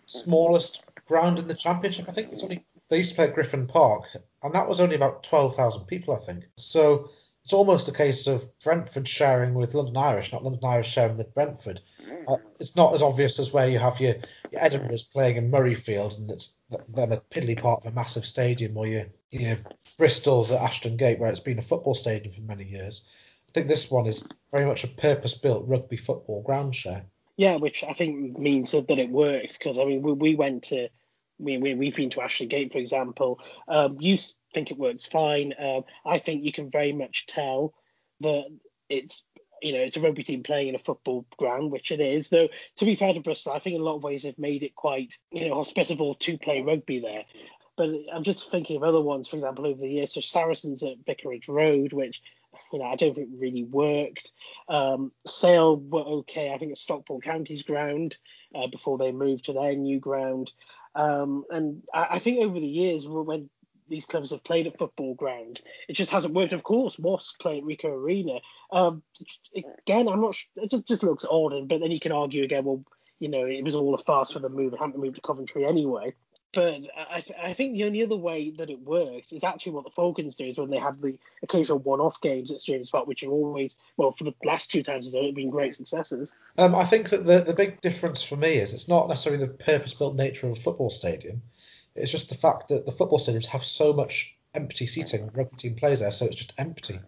smallest 0.06 0.84
ground 1.06 1.38
in 1.38 1.48
the 1.48 1.54
championship. 1.54 2.08
I 2.08 2.12
think 2.12 2.32
it's 2.32 2.42
only 2.42 2.66
they 2.88 2.98
used 2.98 3.10
to 3.10 3.16
play 3.16 3.26
at 3.26 3.34
Griffin 3.34 3.66
Park, 3.66 4.04
and 4.42 4.54
that 4.54 4.68
was 4.68 4.80
only 4.80 4.96
about 4.96 5.22
twelve 5.22 5.56
thousand 5.56 5.86
people, 5.86 6.14
I 6.14 6.18
think. 6.18 6.44
So 6.56 7.08
it's 7.44 7.52
almost 7.52 7.88
a 7.88 7.92
case 7.92 8.26
of 8.26 8.46
Brentford 8.60 9.06
sharing 9.06 9.54
with 9.54 9.74
London 9.74 9.96
Irish, 9.96 10.32
not 10.32 10.44
London 10.44 10.64
Irish 10.64 10.88
sharing 10.88 11.16
with 11.16 11.34
Brentford. 11.34 11.80
Uh, 12.26 12.36
it's 12.60 12.76
not 12.76 12.94
as 12.94 13.02
obvious 13.02 13.38
as 13.38 13.52
where 13.52 13.68
you 13.68 13.78
have 13.78 14.00
your, 14.00 14.14
your 14.50 14.62
Edinburgh's 14.62 15.04
playing 15.04 15.36
in 15.36 15.50
Murrayfield 15.50 16.18
and 16.18 16.30
it's 16.30 16.58
them 16.88 17.12
a 17.12 17.16
piddly 17.16 17.60
part 17.60 17.84
of 17.84 17.92
a 17.92 17.94
massive 17.94 18.24
stadium, 18.24 18.76
or 18.76 18.86
your, 18.86 19.06
your 19.30 19.56
Bristol's 19.98 20.50
at 20.50 20.60
Ashton 20.60 20.96
Gate 20.96 21.18
where 21.18 21.30
it's 21.30 21.40
been 21.40 21.58
a 21.58 21.62
football 21.62 21.94
stadium 21.94 22.32
for 22.32 22.42
many 22.42 22.64
years. 22.64 23.06
I 23.48 23.52
think 23.52 23.68
this 23.68 23.90
one 23.90 24.06
is 24.06 24.26
very 24.50 24.66
much 24.66 24.84
a 24.84 24.88
purpose-built 24.88 25.68
rugby 25.68 25.96
football 25.96 26.42
ground 26.42 26.74
share. 26.74 27.04
Yeah, 27.36 27.56
which 27.56 27.82
I 27.84 27.92
think 27.92 28.38
means 28.38 28.70
that, 28.72 28.88
that 28.88 28.98
it 28.98 29.10
works 29.10 29.58
because 29.58 29.78
I 29.78 29.84
mean 29.84 30.02
we, 30.02 30.12
we 30.12 30.34
went 30.34 30.64
to 30.64 30.88
we, 31.38 31.58
we 31.58 31.74
we've 31.74 31.96
been 31.96 32.10
to 32.10 32.22
Ashton 32.22 32.48
Gate 32.48 32.72
for 32.72 32.78
example. 32.78 33.40
Um, 33.66 33.96
you 34.00 34.18
think 34.52 34.70
it 34.70 34.78
works 34.78 35.04
fine. 35.04 35.52
Um, 35.58 35.82
I 36.06 36.18
think 36.20 36.44
you 36.44 36.52
can 36.52 36.70
very 36.70 36.92
much 36.92 37.26
tell 37.26 37.74
that 38.20 38.46
it's 38.88 39.24
you 39.64 39.72
know 39.72 39.80
it's 39.80 39.96
a 39.96 40.00
rugby 40.00 40.22
team 40.22 40.42
playing 40.42 40.68
in 40.68 40.74
a 40.74 40.78
football 40.80 41.24
ground, 41.38 41.72
which 41.72 41.90
it 41.90 42.00
is. 42.00 42.28
Though 42.28 42.48
to 42.76 42.84
be 42.84 42.96
fair 42.96 43.14
to 43.14 43.20
Bristol, 43.20 43.52
I 43.52 43.58
think 43.58 43.76
in 43.76 43.80
a 43.80 43.84
lot 43.84 43.96
of 43.96 44.02
ways 44.02 44.22
they've 44.22 44.38
made 44.38 44.62
it 44.62 44.74
quite 44.74 45.16
you 45.32 45.48
know 45.48 45.54
hospitable 45.54 46.14
to 46.16 46.38
play 46.38 46.60
rugby 46.60 47.00
there. 47.00 47.24
But 47.76 47.90
I'm 48.12 48.22
just 48.22 48.50
thinking 48.50 48.76
of 48.76 48.84
other 48.84 49.00
ones, 49.00 49.26
for 49.26 49.36
example, 49.36 49.66
over 49.66 49.80
the 49.80 49.88
years. 49.88 50.14
So 50.14 50.20
Saracens 50.20 50.82
at 50.84 51.04
Vicarage 51.06 51.48
Road, 51.48 51.92
which 51.92 52.20
you 52.72 52.78
know 52.78 52.84
I 52.84 52.96
don't 52.96 53.14
think 53.14 53.30
really 53.38 53.64
worked. 53.64 54.32
Um, 54.68 55.12
Sale 55.26 55.76
were 55.76 56.02
okay. 56.02 56.52
I 56.52 56.58
think 56.58 56.72
at 56.72 56.78
Stockport 56.78 57.24
County's 57.24 57.62
ground 57.62 58.18
uh, 58.54 58.66
before 58.68 58.98
they 58.98 59.12
moved 59.12 59.46
to 59.46 59.54
their 59.54 59.74
new 59.74 59.98
ground. 59.98 60.52
Um, 60.94 61.44
and 61.50 61.82
I, 61.92 62.06
I, 62.12 62.18
think 62.20 62.40
over 62.40 62.60
the 62.60 62.66
years, 62.66 63.08
when 63.08 63.50
these 63.88 64.06
clubs 64.06 64.30
have 64.30 64.44
played 64.44 64.66
at 64.66 64.78
football 64.78 65.14
grounds. 65.14 65.62
It 65.88 65.94
just 65.94 66.12
hasn't 66.12 66.34
worked. 66.34 66.52
Of 66.52 66.62
course, 66.62 66.98
Wasps 66.98 67.36
play 67.38 67.58
at 67.58 67.64
Ricoh 67.64 67.94
Arena. 67.94 68.40
Um, 68.70 69.02
again, 69.54 70.08
I'm 70.08 70.20
not. 70.20 70.36
It 70.56 70.70
just 70.70 70.86
just 70.86 71.02
looks 71.02 71.24
odd. 71.28 71.68
But 71.68 71.80
then 71.80 71.90
you 71.90 72.00
can 72.00 72.12
argue 72.12 72.44
again. 72.44 72.64
Well, 72.64 72.84
you 73.20 73.28
know, 73.28 73.46
it 73.46 73.62
was 73.62 73.74
all 73.74 73.94
a 73.94 73.98
farce 73.98 74.32
for 74.32 74.40
the 74.40 74.48
move. 74.48 74.72
It 74.72 74.80
hadn't 74.80 74.98
moved 74.98 75.16
to 75.16 75.20
Coventry 75.20 75.64
anyway. 75.64 76.14
But 76.52 76.82
I, 76.96 77.24
I 77.42 77.52
think 77.52 77.74
the 77.74 77.82
only 77.82 78.04
other 78.04 78.16
way 78.16 78.50
that 78.58 78.70
it 78.70 78.80
works 78.80 79.32
is 79.32 79.42
actually 79.42 79.72
what 79.72 79.82
the 79.82 79.90
Falcons 79.90 80.36
do 80.36 80.44
is 80.44 80.56
when 80.56 80.70
they 80.70 80.78
have 80.78 81.00
the 81.00 81.18
occasional 81.42 81.80
one-off 81.80 82.20
games 82.20 82.52
at 82.52 82.60
Stadium 82.60 82.84
Spot, 82.84 83.08
which 83.08 83.24
are 83.24 83.30
always, 83.30 83.76
well, 83.96 84.12
for 84.12 84.22
the 84.22 84.34
last 84.44 84.70
two 84.70 84.84
times 84.84 85.10
they've 85.10 85.34
been 85.34 85.50
great 85.50 85.74
successes. 85.74 86.32
Um, 86.56 86.76
I 86.76 86.84
think 86.84 87.10
that 87.10 87.26
the, 87.26 87.40
the 87.40 87.54
big 87.54 87.80
difference 87.80 88.22
for 88.22 88.36
me 88.36 88.54
is 88.54 88.72
it's 88.72 88.88
not 88.88 89.08
necessarily 89.08 89.44
the 89.44 89.52
purpose-built 89.52 90.14
nature 90.14 90.46
of 90.46 90.52
a 90.52 90.60
football 90.60 90.90
stadium. 90.90 91.42
It's 91.94 92.12
just 92.12 92.28
the 92.28 92.36
fact 92.36 92.68
that 92.68 92.86
the 92.86 92.92
football 92.92 93.18
stadiums 93.18 93.46
have 93.46 93.64
so 93.64 93.92
much 93.92 94.36
empty 94.54 94.86
seating. 94.86 95.30
Rugby 95.34 95.56
team 95.56 95.74
plays 95.76 96.00
there, 96.00 96.12
so 96.12 96.26
it's 96.26 96.36
just 96.36 96.58
empty. 96.58 96.98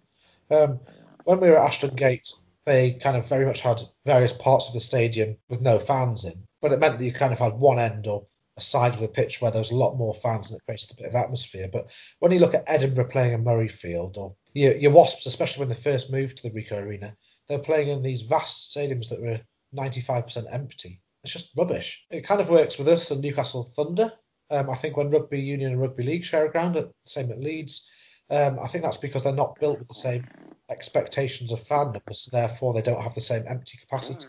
Um, 0.51 0.81
when 1.25 1.41
we 1.41 1.49
were 1.49 1.59
at 1.59 1.67
Ashton 1.67 1.95
Gate, 1.95 2.29
they 2.65 2.93
kind 2.93 3.17
of 3.17 3.29
very 3.29 3.47
much 3.47 3.61
had 3.61 3.81
various 4.05 4.33
parts 4.33 4.69
of 4.69 4.75
the 4.75 4.81
stadium 4.81 5.37
with 5.49 5.61
no 5.61 5.79
fans 5.79 6.25
in, 6.25 6.47
but 6.61 6.73
it 6.73 6.79
meant 6.79 6.99
that 6.99 7.05
you 7.05 7.13
kind 7.13 7.33
of 7.33 7.39
had 7.39 7.55
one 7.55 7.79
end 7.79 8.07
or 8.07 8.25
a 8.57 8.61
side 8.61 8.95
of 8.95 9.01
the 9.01 9.09
pitch 9.09 9.41
where 9.41 9.51
there 9.51 9.61
was 9.61 9.71
a 9.71 9.77
lot 9.77 9.97
more 9.97 10.15
fans 10.15 10.51
and 10.51 10.59
it 10.59 10.65
created 10.65 10.91
a 10.91 10.95
bit 10.95 11.09
of 11.09 11.15
atmosphere. 11.15 11.69
But 11.71 11.95
when 12.21 12.33
you 12.33 12.39
look 12.39 12.55
at 12.55 12.65
Edinburgh 12.67 13.09
playing 13.09 13.35
in 13.35 13.45
Murrayfield 13.45 14.17
or 14.17 14.35
your, 14.55 14.75
your 14.77 14.93
Wasps, 14.93 15.27
especially 15.27 15.61
when 15.61 15.69
they 15.69 15.75
first 15.75 16.11
moved 16.11 16.39
to 16.39 16.49
the 16.49 16.59
Ricoh 16.59 16.83
Arena, 16.83 17.15
they're 17.49 17.59
playing 17.59 17.89
in 17.89 18.03
these 18.03 18.23
vast 18.23 18.75
stadiums 18.75 19.11
that 19.11 19.21
were 19.21 19.41
95% 19.75 20.47
empty. 20.51 21.01
It's 21.23 21.33
just 21.33 21.53
rubbish. 21.57 22.07
It 22.11 22.25
kind 22.25 22.41
of 22.41 22.49
works 22.49 22.79
with 22.79 22.89
us 22.89 23.11
and 23.11 23.21
Newcastle 23.21 23.65
Thunder 23.65 24.11
um, 24.51 24.71
I 24.71 24.75
think 24.75 24.97
when 24.97 25.11
rugby 25.11 25.41
union 25.41 25.73
and 25.73 25.81
rugby 25.81 26.05
league 26.05 26.25
share 26.25 26.47
a 26.47 26.51
ground, 26.51 26.83
same 27.05 27.31
at 27.31 27.41
Leeds. 27.41 27.89
Um, 28.31 28.59
I 28.59 28.67
think 28.67 28.85
that's 28.85 28.97
because 28.97 29.25
they're 29.25 29.33
not 29.33 29.61
built 29.61 29.79
with 29.79 29.89
the 29.89 29.95
same 29.95 30.27
expectations 30.69 31.53
of 31.53 31.61
fan 31.61 31.93
numbers, 31.93 32.29
therefore 32.33 32.75
they 32.75 32.83
don't 32.83 33.03
have 33.03 33.15
the 33.15 33.21
same 33.21 33.45
empty 33.47 33.79
capacity. 33.79 34.27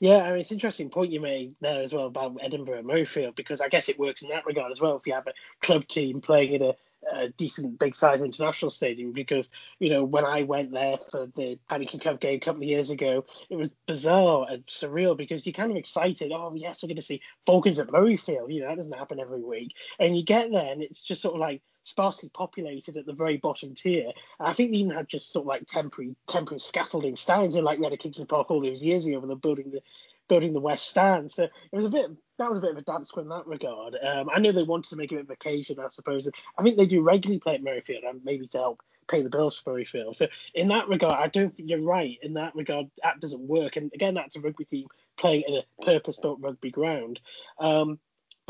Yeah, 0.00 0.18
I 0.18 0.30
mean, 0.30 0.40
it's 0.40 0.50
an 0.50 0.56
interesting 0.56 0.90
point 0.90 1.10
you 1.10 1.20
made 1.20 1.56
there 1.60 1.82
as 1.82 1.92
well 1.92 2.06
about 2.06 2.36
Edinburgh 2.40 2.78
and 2.78 2.86
Murrayfield 2.88 3.34
because 3.34 3.60
I 3.60 3.68
guess 3.68 3.88
it 3.88 3.98
works 3.98 4.22
in 4.22 4.28
that 4.28 4.46
regard 4.46 4.70
as 4.70 4.80
well. 4.80 4.96
If 4.96 5.06
you 5.06 5.14
have 5.14 5.26
a 5.26 5.32
club 5.60 5.88
team 5.88 6.20
playing 6.20 6.52
in 6.52 6.62
a, 6.62 6.74
a 7.12 7.28
decent 7.30 7.80
big 7.80 7.96
size 7.96 8.22
international 8.22 8.70
stadium, 8.70 9.10
because 9.12 9.50
you 9.80 9.90
know 9.90 10.04
when 10.04 10.24
I 10.24 10.42
went 10.42 10.70
there 10.70 10.98
for 10.98 11.26
the 11.34 11.58
Heineken 11.68 12.00
Cup 12.00 12.20
game 12.20 12.36
a 12.36 12.40
couple 12.40 12.62
of 12.62 12.68
years 12.68 12.90
ago, 12.90 13.24
it 13.50 13.56
was 13.56 13.74
bizarre 13.88 14.46
and 14.48 14.64
surreal 14.66 15.16
because 15.16 15.44
you're 15.44 15.52
kind 15.52 15.72
of 15.72 15.76
excited. 15.76 16.30
Oh 16.32 16.52
yes, 16.54 16.80
we're 16.80 16.88
going 16.88 16.96
to 16.96 17.02
see 17.02 17.20
Falcons 17.44 17.80
at 17.80 17.88
Murrayfield. 17.88 18.52
You 18.54 18.60
know 18.60 18.68
that 18.68 18.76
doesn't 18.76 18.92
happen 18.92 19.18
every 19.18 19.42
week, 19.42 19.74
and 19.98 20.16
you 20.16 20.24
get 20.24 20.52
there 20.52 20.70
and 20.70 20.80
it's 20.80 21.02
just 21.02 21.22
sort 21.22 21.34
of 21.34 21.40
like 21.40 21.60
sparsely 21.88 22.30
populated 22.34 22.96
at 22.96 23.06
the 23.06 23.12
very 23.12 23.36
bottom 23.36 23.74
tier. 23.74 24.12
And 24.38 24.48
I 24.48 24.52
think 24.52 24.70
they 24.70 24.78
even 24.78 24.96
had 24.96 25.08
just 25.08 25.32
sort 25.32 25.44
of 25.44 25.48
like 25.48 25.66
temporary 25.66 26.14
temporary 26.26 26.60
scaffolding 26.60 27.16
stands 27.16 27.54
in 27.54 27.64
like 27.64 27.78
we 27.78 27.84
had 27.84 27.92
at 27.92 28.00
Kingston 28.00 28.26
Park 28.26 28.50
all 28.50 28.60
those 28.60 28.82
years 28.82 29.06
ago 29.06 29.18
when 29.18 29.28
they're 29.28 29.36
building 29.36 29.70
the 29.70 29.80
building 30.28 30.52
the 30.52 30.60
West 30.60 30.88
Stand. 30.88 31.32
So 31.32 31.44
it 31.44 31.52
was 31.72 31.86
a 31.86 31.90
bit 31.90 32.10
that 32.38 32.48
was 32.48 32.58
a 32.58 32.60
bit 32.60 32.72
of 32.72 32.78
a 32.78 32.82
dance 32.82 33.10
in 33.16 33.28
that 33.28 33.46
regard. 33.46 33.96
Um, 34.00 34.28
I 34.32 34.38
know 34.38 34.52
they 34.52 34.62
wanted 34.62 34.90
to 34.90 34.96
make 34.96 35.10
it 35.10 35.16
a 35.16 35.18
bit 35.18 35.24
of 35.24 35.30
occasion, 35.30 35.80
I 35.80 35.88
suppose. 35.88 36.28
I 36.56 36.62
think 36.62 36.78
they 36.78 36.86
do 36.86 37.02
regularly 37.02 37.40
play 37.40 37.54
at 37.54 37.62
Murrayfield, 37.62 38.08
and 38.08 38.24
maybe 38.24 38.46
to 38.48 38.58
help 38.58 38.82
pay 39.08 39.22
the 39.22 39.30
bills 39.30 39.58
for 39.58 39.74
Murrayfield. 39.74 40.14
So 40.16 40.28
in 40.54 40.68
that 40.68 40.86
regard, 40.86 41.20
I 41.20 41.28
don't 41.28 41.56
think 41.56 41.70
you're 41.70 41.80
right. 41.80 42.18
In 42.22 42.34
that 42.34 42.54
regard, 42.54 42.86
that 43.02 43.20
doesn't 43.20 43.40
work. 43.40 43.76
And 43.76 43.90
again, 43.94 44.14
that's 44.14 44.36
a 44.36 44.40
rugby 44.40 44.66
team 44.66 44.86
playing 45.16 45.44
in 45.48 45.54
a 45.56 45.84
purpose-built 45.84 46.40
rugby 46.40 46.70
ground. 46.70 47.18
Um, 47.58 47.98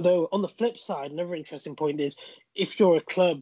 though 0.03 0.29
on 0.33 0.43
the 0.43 0.49
flip 0.49 0.79
side, 0.79 1.11
another 1.11 1.35
interesting 1.35 1.77
point 1.77 2.01
is 2.01 2.17
if 2.55 2.79
you're 2.79 2.97
a 2.97 3.03
club 3.03 3.41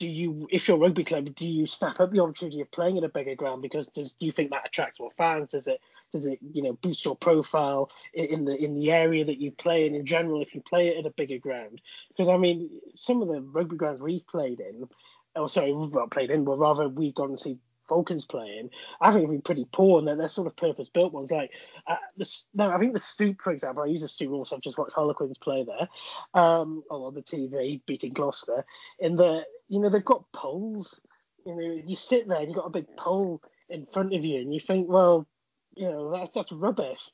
do 0.00 0.08
you, 0.08 0.48
if 0.50 0.66
you're 0.66 0.78
a 0.78 0.80
rugby 0.80 1.04
club, 1.04 1.34
do 1.34 1.46
you 1.46 1.66
snap 1.66 2.00
up 2.00 2.10
the 2.10 2.20
opportunity 2.20 2.62
of 2.62 2.70
playing 2.72 2.96
in 2.96 3.04
a 3.04 3.08
bigger 3.10 3.34
ground 3.34 3.60
because 3.60 3.86
does 3.88 4.14
do 4.14 4.24
you 4.24 4.32
think 4.32 4.50
that 4.50 4.66
attracts 4.66 4.98
more 4.98 5.10
fans? 5.18 5.52
Does 5.52 5.66
it 5.66 5.78
does 6.10 6.24
it 6.24 6.38
you 6.54 6.62
know 6.62 6.72
boost 6.72 7.04
your 7.04 7.16
profile 7.16 7.90
in 8.14 8.46
the 8.46 8.56
in 8.56 8.74
the 8.74 8.90
area 8.92 9.26
that 9.26 9.38
you 9.38 9.52
play 9.52 9.86
in 9.86 9.94
in 9.94 10.06
general 10.06 10.40
if 10.40 10.54
you 10.54 10.62
play 10.62 10.88
it 10.88 10.96
at 10.96 11.04
a 11.04 11.10
bigger 11.10 11.36
ground? 11.36 11.82
Because 12.08 12.30
I 12.30 12.38
mean, 12.38 12.70
some 12.96 13.20
of 13.20 13.28
the 13.28 13.42
rugby 13.42 13.76
grounds 13.76 14.00
we've 14.00 14.26
played 14.26 14.60
in, 14.60 14.88
or 15.36 15.50
sorry, 15.50 15.74
we've 15.74 15.92
not 15.92 16.10
played 16.10 16.30
in, 16.30 16.44
but 16.44 16.58
rather 16.58 16.88
we've 16.88 17.14
gone 17.14 17.28
and 17.28 17.40
seen 17.40 17.60
Falcons 17.90 18.24
playing, 18.24 18.70
I 19.00 19.10
think 19.10 19.24
have 19.24 19.30
been 19.30 19.42
pretty 19.42 19.66
poor, 19.70 19.98
and 19.98 20.08
they're, 20.08 20.16
they're 20.16 20.28
sort 20.28 20.46
of 20.46 20.56
purpose-built 20.56 21.12
ones. 21.12 21.30
Like, 21.30 21.50
uh, 21.88 21.96
the, 22.16 22.26
no, 22.54 22.70
I 22.70 22.78
think 22.78 22.94
the 22.94 23.00
Stoop, 23.00 23.42
for 23.42 23.52
example, 23.52 23.82
I 23.82 23.86
use 23.86 24.02
the 24.02 24.08
Stoop 24.08 24.30
also. 24.30 24.56
I've 24.56 24.62
just 24.62 24.78
watched 24.78 24.94
Harlequins 24.94 25.38
play 25.38 25.64
there, 25.64 25.88
um, 26.32 26.84
on 26.88 27.12
the 27.14 27.22
TV, 27.22 27.80
beating 27.84 28.12
Gloucester. 28.12 28.64
In 29.00 29.16
the, 29.16 29.44
you 29.68 29.80
know, 29.80 29.90
they've 29.90 30.04
got 30.04 30.30
poles. 30.32 30.98
You 31.44 31.56
know, 31.56 31.82
you 31.84 31.96
sit 31.96 32.28
there 32.28 32.38
and 32.38 32.46
you've 32.46 32.56
got 32.56 32.66
a 32.66 32.70
big 32.70 32.96
pole 32.96 33.42
in 33.68 33.86
front 33.92 34.14
of 34.14 34.24
you, 34.24 34.40
and 34.40 34.54
you 34.54 34.60
think, 34.60 34.88
well, 34.88 35.26
you 35.74 35.88
know, 35.88 36.12
that's 36.12 36.30
that's 36.30 36.52
rubbish. 36.52 37.10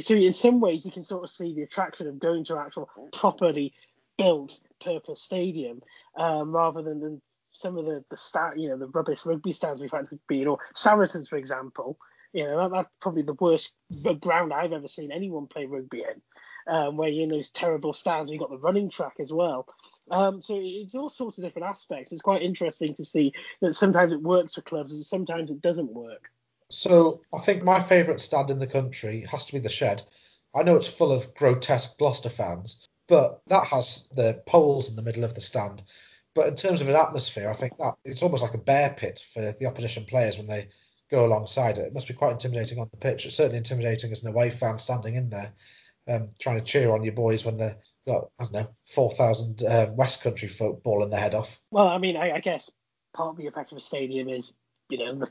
So 0.00 0.14
in 0.14 0.32
some 0.32 0.60
ways, 0.60 0.84
you 0.84 0.92
can 0.92 1.02
sort 1.02 1.24
of 1.24 1.30
see 1.30 1.54
the 1.54 1.62
attraction 1.62 2.06
of 2.06 2.20
going 2.20 2.44
to 2.44 2.58
actual 2.58 2.88
properly 3.12 3.74
built 4.16 4.60
purpose 4.80 5.22
stadium 5.22 5.82
um, 6.16 6.52
rather 6.52 6.82
than, 6.82 7.00
than 7.00 7.22
some 7.54 7.78
of 7.78 7.86
the 7.86 8.04
the 8.10 8.16
stat, 8.16 8.58
you 8.58 8.68
know, 8.68 8.76
the 8.76 8.88
rubbish 8.88 9.24
rugby 9.24 9.52
stands 9.52 9.80
we've 9.80 9.90
had 9.90 10.08
to 10.10 10.18
be, 10.28 10.42
in, 10.42 10.48
or 10.48 10.58
Saracens, 10.74 11.28
for 11.28 11.36
example. 11.36 11.98
You 12.32 12.44
know, 12.44 12.58
that, 12.58 12.72
that's 12.72 12.90
probably 13.00 13.22
the 13.22 13.34
worst 13.34 13.72
ground 14.20 14.52
I've 14.52 14.72
ever 14.72 14.88
seen 14.88 15.12
anyone 15.12 15.46
play 15.46 15.66
rugby 15.66 16.00
in. 16.00 16.20
Um, 16.66 16.96
where 16.96 17.10
you're 17.10 17.24
in 17.24 17.28
those 17.28 17.50
terrible 17.50 17.92
stands, 17.92 18.30
you've 18.30 18.40
got 18.40 18.50
the 18.50 18.56
running 18.56 18.88
track 18.88 19.16
as 19.20 19.30
well. 19.30 19.66
Um, 20.10 20.40
so 20.40 20.58
it's 20.58 20.94
all 20.94 21.10
sorts 21.10 21.36
of 21.36 21.44
different 21.44 21.68
aspects. 21.68 22.10
It's 22.10 22.22
quite 22.22 22.40
interesting 22.40 22.94
to 22.94 23.04
see 23.04 23.34
that 23.60 23.74
sometimes 23.74 24.12
it 24.12 24.22
works 24.22 24.54
for 24.54 24.62
clubs 24.62 24.92
and 24.92 25.04
sometimes 25.04 25.50
it 25.50 25.60
doesn't 25.60 25.92
work. 25.92 26.30
So 26.70 27.20
I 27.34 27.38
think 27.38 27.62
my 27.62 27.80
favourite 27.80 28.18
stand 28.18 28.48
in 28.48 28.58
the 28.58 28.66
country 28.66 29.26
has 29.30 29.44
to 29.46 29.52
be 29.52 29.58
the 29.58 29.68
Shed. 29.68 30.02
I 30.54 30.62
know 30.62 30.76
it's 30.76 30.88
full 30.88 31.12
of 31.12 31.34
grotesque 31.34 31.98
Gloucester 31.98 32.30
fans, 32.30 32.86
but 33.08 33.42
that 33.48 33.66
has 33.66 34.08
the 34.14 34.42
poles 34.46 34.88
in 34.88 34.96
the 34.96 35.02
middle 35.02 35.24
of 35.24 35.34
the 35.34 35.40
stand. 35.40 35.82
But 36.34 36.48
in 36.48 36.56
terms 36.56 36.80
of 36.80 36.88
an 36.88 36.96
atmosphere, 36.96 37.48
I 37.48 37.54
think 37.54 37.76
that 37.78 37.94
it's 38.04 38.22
almost 38.22 38.42
like 38.42 38.54
a 38.54 38.58
bear 38.58 38.94
pit 38.96 39.20
for 39.32 39.40
the 39.40 39.66
opposition 39.66 40.04
players 40.04 40.36
when 40.36 40.48
they 40.48 40.68
go 41.10 41.24
alongside 41.24 41.78
it. 41.78 41.86
It 41.86 41.94
must 41.94 42.08
be 42.08 42.14
quite 42.14 42.32
intimidating 42.32 42.78
on 42.78 42.88
the 42.90 42.96
pitch. 42.96 43.24
It's 43.24 43.36
certainly 43.36 43.58
intimidating 43.58 44.10
as 44.10 44.24
an 44.24 44.32
away 44.32 44.50
fan 44.50 44.78
standing 44.78 45.14
in 45.14 45.30
there, 45.30 45.52
um, 46.08 46.30
trying 46.40 46.58
to 46.58 46.64
cheer 46.64 46.92
on 46.92 47.04
your 47.04 47.12
boys 47.14 47.44
when 47.44 47.56
they've 47.56 47.76
got, 48.06 48.30
I 48.38 48.44
don't 48.44 48.52
know, 48.52 48.68
4,000 48.86 49.62
uh, 49.62 49.86
West 49.96 50.22
Country 50.22 50.48
folk 50.48 50.82
balling 50.82 51.10
their 51.10 51.20
head 51.20 51.34
off. 51.34 51.60
Well, 51.70 51.86
I 51.86 51.98
mean, 51.98 52.16
I, 52.16 52.32
I, 52.32 52.40
guess 52.40 52.70
part 53.12 53.30
of 53.30 53.36
the 53.36 53.46
effect 53.46 53.72
of 53.72 53.78
a 53.78 53.80
stadium 53.80 54.28
is, 54.28 54.52
you 54.88 54.98
know, 54.98 55.18
the, 55.20 55.28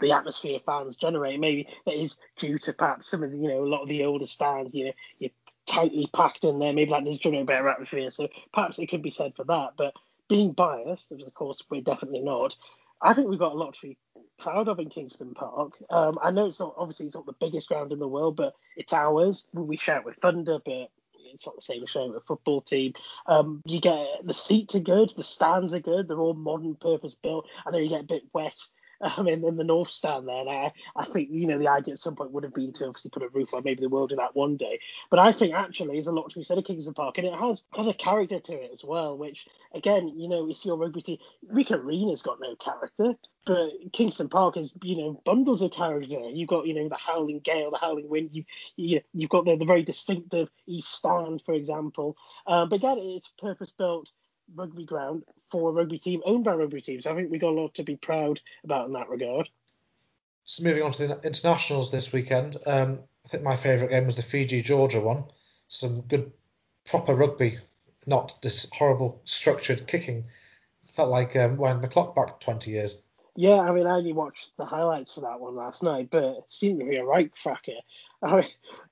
the 0.00 0.12
atmosphere 0.12 0.58
fans 0.66 0.96
generate. 0.96 1.38
Maybe 1.38 1.68
that 1.86 1.94
is 1.94 2.18
due 2.38 2.58
to 2.60 2.72
perhaps 2.72 3.08
some 3.08 3.22
of 3.22 3.30
the, 3.30 3.38
you 3.38 3.48
know, 3.48 3.62
a 3.62 3.66
lot 3.68 3.82
of 3.82 3.88
the 3.88 4.04
older 4.04 4.26
stands, 4.26 4.74
you 4.74 4.86
know, 4.86 4.92
you're 5.18 5.30
tightly 5.66 6.08
packed 6.12 6.44
in 6.44 6.58
there. 6.58 6.72
Maybe 6.72 6.90
that 6.90 7.06
is 7.06 7.18
generating 7.18 7.46
better 7.46 7.68
atmosphere. 7.68 8.10
So 8.10 8.28
perhaps 8.52 8.78
it 8.78 8.88
could 8.88 9.02
be 9.02 9.10
said 9.10 9.34
for 9.36 9.44
that. 9.44 9.74
But 9.76 9.94
being 10.28 10.52
biased, 10.52 11.12
of 11.12 11.34
course 11.34 11.62
we're 11.70 11.80
definitely 11.80 12.20
not, 12.20 12.56
I 13.02 13.12
think 13.12 13.28
we've 13.28 13.38
got 13.38 13.52
a 13.52 13.58
lot 13.58 13.74
to 13.74 13.88
be 13.88 13.98
proud 14.38 14.68
of 14.68 14.78
in 14.78 14.88
Kingston 14.88 15.34
Park. 15.34 15.74
Um, 15.90 16.18
I 16.22 16.30
know 16.30 16.46
it's 16.46 16.60
not 16.60 16.74
obviously 16.76 17.06
it's 17.06 17.14
not 17.14 17.26
the 17.26 17.32
biggest 17.32 17.68
ground 17.68 17.92
in 17.92 17.98
the 17.98 18.08
world, 18.08 18.36
but 18.36 18.54
it's 18.76 18.92
ours. 18.92 19.46
We 19.52 19.76
shout 19.76 20.04
with 20.04 20.16
thunder, 20.16 20.58
but 20.64 20.90
it's 21.32 21.46
not 21.46 21.56
the 21.56 21.62
same 21.62 21.82
as 21.82 21.90
showing 21.90 22.12
with 22.12 22.22
a 22.22 22.26
football 22.26 22.60
team. 22.60 22.94
Um, 23.26 23.62
you 23.66 23.80
get 23.80 24.06
the 24.24 24.34
seats 24.34 24.74
are 24.74 24.80
good, 24.80 25.12
the 25.16 25.24
stands 25.24 25.74
are 25.74 25.80
good, 25.80 26.08
they're 26.08 26.18
all 26.18 26.34
modern, 26.34 26.76
purpose 26.76 27.14
built. 27.14 27.46
I 27.66 27.70
know 27.70 27.78
you 27.78 27.88
get 27.88 28.02
a 28.02 28.04
bit 28.04 28.22
wet 28.32 28.56
um, 29.18 29.28
in, 29.28 29.44
in 29.44 29.56
the 29.56 29.64
North 29.64 29.90
Stand 29.90 30.26
there. 30.26 30.40
And 30.40 30.48
I, 30.48 30.72
I 30.96 31.04
think, 31.04 31.28
you 31.30 31.46
know, 31.46 31.58
the 31.58 31.68
idea 31.68 31.92
at 31.92 31.98
some 31.98 32.16
point 32.16 32.32
would 32.32 32.44
have 32.44 32.54
been 32.54 32.72
to 32.74 32.86
obviously 32.86 33.10
put 33.10 33.22
a 33.22 33.28
roof 33.28 33.52
on. 33.52 33.62
Maybe 33.64 33.82
they 33.82 33.86
will 33.86 34.06
do 34.06 34.16
that 34.16 34.34
one 34.34 34.56
day. 34.56 34.80
But 35.10 35.18
I 35.18 35.32
think 35.32 35.54
actually 35.54 35.96
there's 35.96 36.06
a 36.06 36.12
lot 36.12 36.30
to 36.30 36.38
be 36.38 36.44
said 36.44 36.58
of 36.58 36.64
Kingston 36.64 36.94
Park. 36.94 37.18
And 37.18 37.26
it 37.26 37.34
has, 37.34 37.64
has 37.74 37.86
a 37.86 37.94
character 37.94 38.40
to 38.40 38.52
it 38.54 38.70
as 38.72 38.82
well, 38.82 39.16
which, 39.16 39.46
again, 39.74 40.08
you 40.16 40.28
know, 40.28 40.48
if 40.48 40.64
you're 40.64 40.76
rugby 40.76 41.02
team, 41.02 41.18
Ricoh 41.52 41.84
Arena's 41.84 42.22
got 42.22 42.40
no 42.40 42.56
character. 42.56 43.14
But 43.46 43.72
Kingston 43.92 44.30
Park 44.30 44.56
is, 44.56 44.72
you 44.82 44.96
know, 44.96 45.20
bundles 45.24 45.60
of 45.60 45.72
character. 45.72 46.30
You've 46.30 46.48
got, 46.48 46.66
you 46.66 46.74
know, 46.74 46.88
the 46.88 46.96
howling 46.96 47.40
gale, 47.40 47.70
the 47.70 47.78
howling 47.78 48.08
wind. 48.08 48.30
You, 48.32 48.44
you 48.76 49.00
you've 49.12 49.28
got 49.28 49.44
the, 49.44 49.56
the 49.56 49.66
very 49.66 49.82
distinctive 49.82 50.48
East 50.66 50.90
Stand, 50.90 51.42
for 51.44 51.52
example. 51.52 52.16
Um, 52.46 52.70
but 52.70 52.76
again, 52.76 52.96
it's 52.98 53.28
purpose 53.38 53.70
built 53.70 54.10
rugby 54.54 54.84
ground 54.84 55.24
for 55.50 55.70
a 55.70 55.72
rugby 55.72 55.98
team 55.98 56.22
owned 56.24 56.44
by 56.44 56.54
rugby 56.54 56.80
teams. 56.80 57.06
I 57.06 57.14
think 57.14 57.30
we 57.30 57.38
got 57.38 57.50
a 57.50 57.60
lot 57.60 57.74
to 57.74 57.82
be 57.82 57.96
proud 57.96 58.40
about 58.64 58.86
in 58.86 58.92
that 58.94 59.08
regard. 59.08 59.48
So 60.44 60.64
moving 60.64 60.82
on 60.82 60.92
to 60.92 61.06
the 61.06 61.20
internationals 61.22 61.90
this 61.90 62.12
weekend, 62.12 62.56
um, 62.66 63.00
I 63.24 63.28
think 63.28 63.42
my 63.42 63.56
favourite 63.56 63.90
game 63.90 64.04
was 64.04 64.16
the 64.16 64.22
Fiji 64.22 64.62
Georgia 64.62 65.00
one. 65.00 65.24
Some 65.68 66.02
good 66.02 66.32
proper 66.84 67.14
rugby, 67.14 67.58
not 68.06 68.42
this 68.42 68.68
horrible 68.72 69.22
structured 69.24 69.86
kicking. 69.86 70.24
Felt 70.92 71.10
like 71.10 71.34
um, 71.36 71.56
when 71.56 71.80
the 71.80 71.88
clock 71.88 72.14
back 72.14 72.40
20 72.40 72.70
years. 72.70 73.02
Yeah, 73.36 73.58
I 73.58 73.72
mean, 73.72 73.86
I 73.86 73.96
only 73.96 74.12
watched 74.12 74.56
the 74.56 74.64
highlights 74.64 75.14
for 75.14 75.22
that 75.22 75.40
one 75.40 75.56
last 75.56 75.82
night, 75.82 76.08
but 76.10 76.22
it 76.22 76.44
seemed 76.50 76.78
to 76.80 76.86
be 76.86 76.96
a 76.96 77.04
right 77.04 77.32
cracker. 77.34 77.72
I 78.22 78.36
mean, 78.36 78.44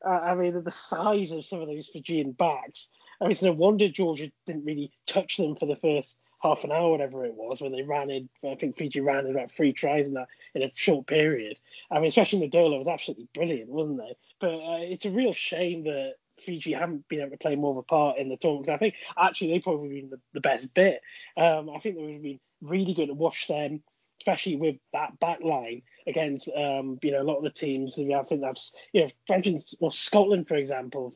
I 0.05 0.35
mean, 0.35 0.65
the 0.65 0.71
size 0.71 1.33
of 1.33 1.45
some 1.45 1.61
of 1.61 1.69
those 1.69 1.87
Fijian 1.87 2.33
backs 2.33 2.89
I 3.21 3.25
mean, 3.25 3.33
it's 3.33 3.43
no 3.43 3.53
wonder 3.53 3.89
Georgia 3.89 4.31
didn't 4.47 4.65
really 4.65 4.91
touch 5.07 5.37
them 5.37 5.57
for 5.57 5.67
the 5.67 5.77
first 5.77 6.17
half 6.43 6.65
an 6.65 6.73
hour, 6.73 6.91
whatever 6.91 7.25
it 7.25 7.35
was, 7.35 7.61
when 7.61 7.73
they 7.73 7.83
ran 7.83 8.11
in. 8.11 8.29
I 8.45 8.55
think 8.57 8.77
Fiji 8.77 9.01
ran 9.01 9.27
in 9.27 9.33
about 9.33 9.53
three 9.53 9.73
tries 9.73 10.09
in 10.09 10.15
that 10.15 10.29
in 10.55 10.63
a 10.63 10.73
short 10.75 11.07
period. 11.07 11.59
I 11.91 11.97
mean, 11.97 12.09
especially 12.09 12.41
Nadolo 12.41 12.79
was 12.79 12.89
absolutely 12.89 13.29
brilliant, 13.33 13.71
wasn't 13.71 13.99
they? 13.99 14.17
But 14.41 14.55
uh, 14.55 14.79
it's 14.81 15.05
a 15.05 15.11
real 15.11 15.33
shame 15.33 15.85
that 15.85 16.15
Fiji 16.41 16.73
haven't 16.73 17.07
been 17.09 17.21
able 17.21 17.31
to 17.31 17.37
play 17.37 17.55
more 17.55 17.71
of 17.71 17.77
a 17.77 17.83
part 17.83 18.19
in 18.19 18.29
the 18.29 18.37
tournament. 18.37 18.71
I 18.71 18.77
think 18.77 18.95
actually 19.17 19.53
they 19.53 19.61
probably 19.61 20.01
been 20.01 20.11
the, 20.11 20.21
the 20.35 20.41
best 20.41 20.75
bit. 20.75 21.01
Um, 21.37 21.71
I 21.71 21.79
think 21.79 21.97
they 21.97 22.03
would 22.03 22.15
have 22.15 22.23
been 22.23 22.41
really 22.61 22.95
good 22.95 23.07
to 23.07 23.15
watch 23.15 23.47
them 23.47 23.83
especially 24.23 24.55
with 24.55 24.77
that 24.93 25.19
back 25.19 25.43
line 25.43 25.83
against 26.07 26.49
um, 26.57 26.97
you 27.03 27.11
know 27.11 27.23
a 27.23 27.25
lot 27.25 27.39
of 27.39 27.45
the 27.45 27.51
teams. 27.51 27.99
I 27.99 28.23
think 28.23 28.41
that's 28.41 28.73
you 28.93 29.03
know 29.03 29.11
and 29.35 29.65
well, 29.81 29.91
Scotland 29.91 30.47
for 30.47 30.55
example. 30.55 31.13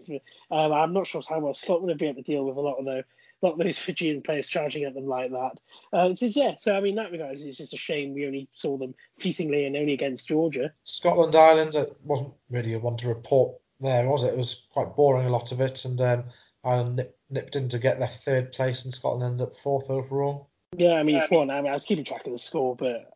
Um, 0.51 0.73
I'm 0.73 0.93
not 0.93 1.07
sure 1.07 1.23
how 1.29 1.39
well 1.39 1.55
Scotland 1.55 1.87
would 1.87 1.99
be 1.99 2.07
able 2.07 2.23
to 2.23 2.31
deal 2.31 2.45
with 2.45 2.57
a 2.57 2.61
lot 2.61 2.79
of 2.79 2.85
the 2.85 3.05
lot 3.43 3.53
of 3.53 3.59
those 3.61 3.79
Fijian 3.87 4.23
players 4.23 4.49
charging 4.49 4.83
at 4.83 4.95
them 4.95 5.07
like 5.07 5.31
that. 5.31 5.61
Uh, 5.93 6.15
so 6.15 6.27
yeah, 6.27 6.57
so 6.59 6.75
I 6.75 6.81
mean 6.81 6.97
that 6.97 7.13
regard 7.13 7.39
it's 7.39 7.59
just 7.59 7.75
a 7.75 7.79
shame 7.79 8.13
we 8.13 8.27
only 8.27 8.49
saw 8.53 8.77
them 8.77 8.95
fleetingly 9.21 9.67
and 9.67 9.77
only 9.77 9.93
against 9.93 10.27
Georgia. 10.27 10.73
Scotland 10.83 11.37
Ireland 11.37 11.77
it 11.77 11.97
wasn't 12.03 12.35
really 12.51 12.75
a 12.75 12.81
one 12.81 12.97
to 12.97 13.09
report 13.09 13.57
there 13.79 14.09
was 14.09 14.25
it? 14.25 14.35
It 14.35 14.39
was 14.39 14.67
quite 14.73 14.97
boring 14.97 15.27
a 15.27 15.31
lot 15.31 15.53
of 15.53 15.61
it, 15.61 15.85
and 15.85 16.01
um, 16.01 16.25
Ireland 16.65 16.97
nip, 16.97 17.19
nipped 17.31 17.57
in 17.57 17.69
to 17.69 17.79
get 17.79 17.99
their 17.99 18.09
third 18.09 18.53
place, 18.53 18.85
and 18.85 18.93
Scotland 18.93 19.23
ended 19.23 19.49
up 19.49 19.57
fourth 19.57 19.91
overall. 19.91 20.51
Yeah, 20.77 20.95
I 20.95 21.03
mean, 21.03 21.16
it's 21.16 21.31
one. 21.31 21.51
I 21.51 21.61
mean, 21.62 21.70
I 21.70 21.74
was 21.74 21.85
keeping 21.85 22.05
track 22.05 22.27
of 22.27 22.33
the 22.33 22.39
score, 22.39 22.77
but 22.77 23.11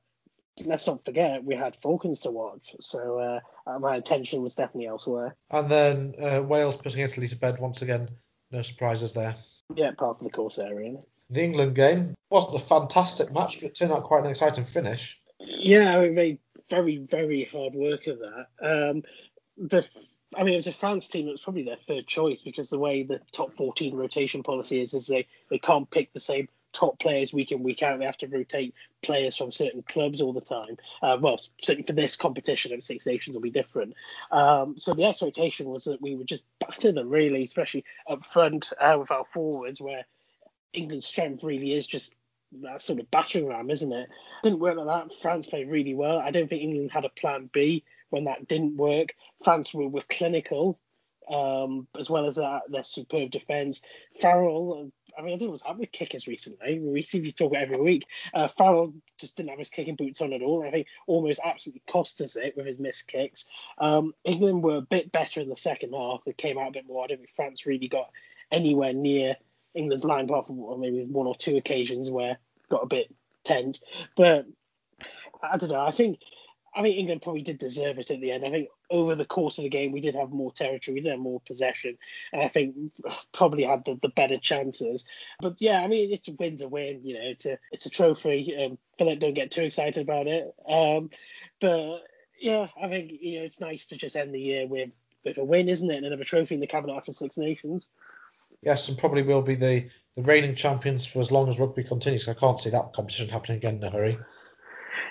let's 0.65 0.87
not 0.87 1.05
forget 1.05 1.45
we 1.45 1.55
had 1.55 1.77
Falcons 1.77 2.21
to 2.21 2.31
watch, 2.31 2.75
so 2.81 3.41
uh, 3.67 3.79
my 3.79 3.97
attention 3.97 4.43
was 4.43 4.55
definitely 4.55 4.87
elsewhere. 4.87 5.37
And 5.51 5.71
then 5.71 6.15
uh, 6.21 6.43
Wales 6.43 6.77
putting 6.77 7.03
Italy 7.03 7.29
to 7.29 7.37
bed 7.37 7.59
once 7.59 7.83
again. 7.83 8.09
No 8.51 8.63
surprises 8.63 9.15
there. 9.15 9.37
Yeah, 9.75 9.93
part 9.93 10.19
of 10.19 10.25
the 10.25 10.31
course 10.31 10.59
area. 10.59 10.97
The 11.31 11.43
England 11.43 11.77
game 11.77 12.15
wasn't 12.29 12.57
a 12.57 12.65
fantastic 12.65 13.33
match, 13.33 13.61
but 13.61 13.69
it 13.69 13.75
turned 13.77 13.93
out 13.93 14.05
quite 14.05 14.25
an 14.25 14.31
exciting 14.31 14.65
finish. 14.65 15.21
Yeah, 15.39 16.01
we 16.01 16.11
made 16.11 16.39
very, 16.69 16.99
very 16.99 17.45
hard 17.45 17.75
work 17.75 18.07
of 18.09 18.19
that. 18.19 18.47
Um, 18.61 19.03
the 19.57 19.89
I 20.37 20.45
mean, 20.45 20.55
it 20.55 20.59
was 20.59 20.67
a 20.69 20.73
France 20.73 21.09
team 21.09 21.27
that 21.27 21.33
was 21.33 21.41
probably 21.41 21.65
their 21.65 21.77
third 21.77 22.07
choice 22.07 22.43
because 22.43 22.71
the 22.71 22.79
way 22.79 23.03
the 23.03 23.21
top 23.33 23.57
14 23.57 23.97
rotation 23.97 24.43
policy 24.45 24.81
is, 24.81 24.95
is 24.95 25.09
they, 25.09 25.27
they 25.51 25.59
can't 25.59 25.91
pick 25.91 26.13
the 26.13 26.21
same 26.21 26.49
top 26.73 26.99
players 26.99 27.33
week 27.33 27.53
in 27.53 27.63
week 27.63 27.83
out. 27.83 27.99
They 27.99 28.05
have 28.05 28.17
to 28.19 28.29
rotate 28.29 28.75
players 29.03 29.37
from 29.37 29.53
certain 29.53 29.83
clubs 29.83 30.21
all 30.21 30.33
the 30.33 30.41
time. 30.41 30.77
Uh, 31.03 31.17
well, 31.21 31.41
certainly 31.63 31.87
for 31.87 31.93
this 31.93 32.17
competition, 32.17 32.73
and 32.73 32.85
Six 32.85 33.07
Nations 33.07 33.37
will 33.37 33.43
be 33.43 33.51
different. 33.51 33.95
Um, 34.31 34.77
so 34.79 34.95
the 34.95 35.05
expectation 35.05 35.67
was 35.67 35.85
that 35.85 36.03
we 36.03 36.15
would 36.15 36.29
just 36.29 36.45
batter 36.59 36.93
them 36.93 37.09
really, 37.09 37.43
especially 37.43 37.85
up 38.09 38.25
front 38.25 38.73
uh, 38.81 38.97
with 38.99 39.11
our 39.11 39.25
forwards, 39.33 39.81
where 39.81 40.05
England's 40.73 41.07
strength 41.07 41.43
really 41.43 41.73
is 41.73 41.87
just 41.87 42.15
that 42.63 42.83
sort 42.83 42.99
of 42.99 43.11
battering 43.11 43.47
ram, 43.47 43.71
isn't 43.71 43.93
it? 43.93 44.09
Didn't 44.43 44.59
work 44.59 44.77
like 44.77 44.87
that. 44.87 45.15
France 45.15 45.47
played 45.47 45.71
really 45.71 45.95
well. 45.95 46.19
I 46.19 46.31
don't 46.31 46.49
think 46.49 46.63
England 46.63 46.91
had 46.91 47.05
a 47.05 47.11
plan 47.11 47.49
B 47.53 47.85
when 48.11 48.25
that 48.25 48.49
didn't 48.49 48.77
work. 48.77 49.15
France 49.43 49.73
were, 49.73 49.89
were 49.89 50.03
clinical, 50.09 50.79
um, 51.29 51.87
as 51.99 52.11
well 52.11 52.27
as 52.27 52.39
uh, 52.39 52.61
their 52.69 52.83
superb 52.83 53.31
defence. 53.31 53.83
Farrell, 54.21 54.91
I 55.21 55.23
mean, 55.23 55.35
I 55.35 55.39
don't 55.39 55.49
know 55.49 55.53
what's 55.53 55.63
happened 55.63 55.81
with 55.81 55.93
kickers 55.93 56.27
recently. 56.27 56.79
We 56.81 57.03
seem 57.03 57.25
to 57.25 57.33
talk 57.33 57.53
about 57.53 57.65
every 57.65 57.81
week. 57.81 58.07
Uh, 58.33 58.49
Farrell 58.49 58.95
just 59.19 59.37
didn't 59.37 59.51
have 59.51 59.59
his 59.59 59.69
kicking 59.69 59.97
boots 59.97 60.23
on 60.23 60.33
at 60.33 60.43
all. 60.43 60.67
I 60.67 60.71
think 60.71 60.87
almost 61.07 61.41
absolutely 61.45 61.83
cost 61.87 62.21
us 62.23 62.37
it 62.37 62.57
with 62.57 62.67
his 62.67 62.79
missed 62.79 63.07
kicks. 63.07 63.45
Um, 63.79 64.15
England 64.25 64.63
were 64.63 64.77
a 64.77 64.83
bit 64.83 65.13
better 65.13 65.41
in 65.41 65.51
the 65.51 65.57
second 65.57 65.93
half. 65.93 66.25
They 66.25 66.33
came 66.33 66.59
out 66.59 66.69
a 66.69 66.73
bit 66.73 66.87
more. 66.87 67.05
I 67.05 67.09
don't 67.09 67.19
think 67.19 67.31
France 67.37 67.67
really 67.67 67.89
got 67.89 68.11
anywhere 68.51 68.95
near 68.95 69.37
England's 69.75 70.05
line, 70.05 70.25
apart 70.25 70.47
from 70.47 70.81
maybe 70.81 71.05
one 71.05 71.27
or 71.27 71.35
two 71.35 71.57
occasions 71.57 72.11
where 72.11 72.39
got 72.71 72.83
a 72.83 72.87
bit 72.87 73.15
tense. 73.45 73.83
But 74.17 74.47
I 75.43 75.59
don't 75.59 75.71
know. 75.71 75.85
I 75.85 75.93
think 75.93 76.19
I 76.75 76.83
mean, 76.83 76.99
England 76.99 77.23
probably 77.23 77.43
did 77.43 77.59
deserve 77.59 77.99
it 77.99 78.11
at 78.11 78.21
the 78.21 78.31
end. 78.31 78.45
I 78.45 78.51
think 78.51 78.69
over 78.91 79.15
the 79.15 79.25
course 79.25 79.59
of 79.59 79.65
the 79.65 79.71
game, 79.71 79.91
we 79.91 80.01
did 80.01 80.15
have 80.15 80.31
more 80.31 80.53
territory, 80.53 80.95
we 80.95 81.01
did 81.01 81.11
have 81.11 81.19
more 81.19 81.41
possession, 81.41 81.99
and 82.33 82.43
I 82.43 82.49
think 82.49 82.77
probably 83.33 83.65
had 83.65 83.85
the, 83.85 83.99
the 84.01 84.09
better 84.09 84.39
chances. 84.39 85.05
But 85.41 85.57
yeah, 85.59 85.83
I 85.83 85.89
mean, 85.89 86.13
it's 86.13 86.29
a 86.29 86.33
win's 86.33 86.63
a 86.63 86.69
win. 86.69 87.01
You 87.05 87.15
know, 87.15 87.25
it's 87.25 87.47
a 87.47 87.59
it's 87.73 87.87
a 87.87 87.91
trophy. 87.91 88.55
Um, 88.57 88.79
Philip, 88.99 89.19
don't 89.19 89.35
get 89.35 89.51
too 89.51 89.63
excited 89.63 90.03
about 90.03 90.29
it. 90.29 90.55
Um, 90.69 91.11
but 91.61 92.03
yeah, 92.41 92.69
I 92.81 92.89
think 92.89 93.13
you 93.21 93.39
know 93.41 93.45
it's 93.45 93.61
nice 93.61 93.87
to 93.87 93.97
just 93.97 94.17
end 94.17 94.35
the 94.35 94.41
year 94.41 94.67
with 94.67 94.91
with 95.25 95.39
a 95.39 95.45
win, 95.45 95.69
isn't 95.69 95.91
it? 95.91 95.97
And 95.97 96.07
another 96.07 96.25
trophy 96.25 96.55
in 96.55 96.61
the 96.61 96.67
cabinet 96.67 96.97
after 96.97 97.13
Six 97.13 97.37
Nations. 97.37 97.87
Yes, 98.63 98.89
and 98.89 98.99
probably 98.99 99.23
will 99.23 99.43
be 99.43 99.55
the, 99.55 99.89
the 100.17 100.23
reigning 100.23 100.55
champions 100.55 101.07
for 101.07 101.21
as 101.21 101.33
long 101.33 101.49
as 101.49 101.59
rugby 101.59 101.83
continues. 101.83 102.29
I 102.29 102.35
can't 102.35 102.61
see 102.61 102.71
that 102.71 102.93
competition 102.93 103.31
happening 103.31 103.57
again 103.57 103.77
in 103.77 103.85
a 103.85 103.91
hurry. 103.91 104.19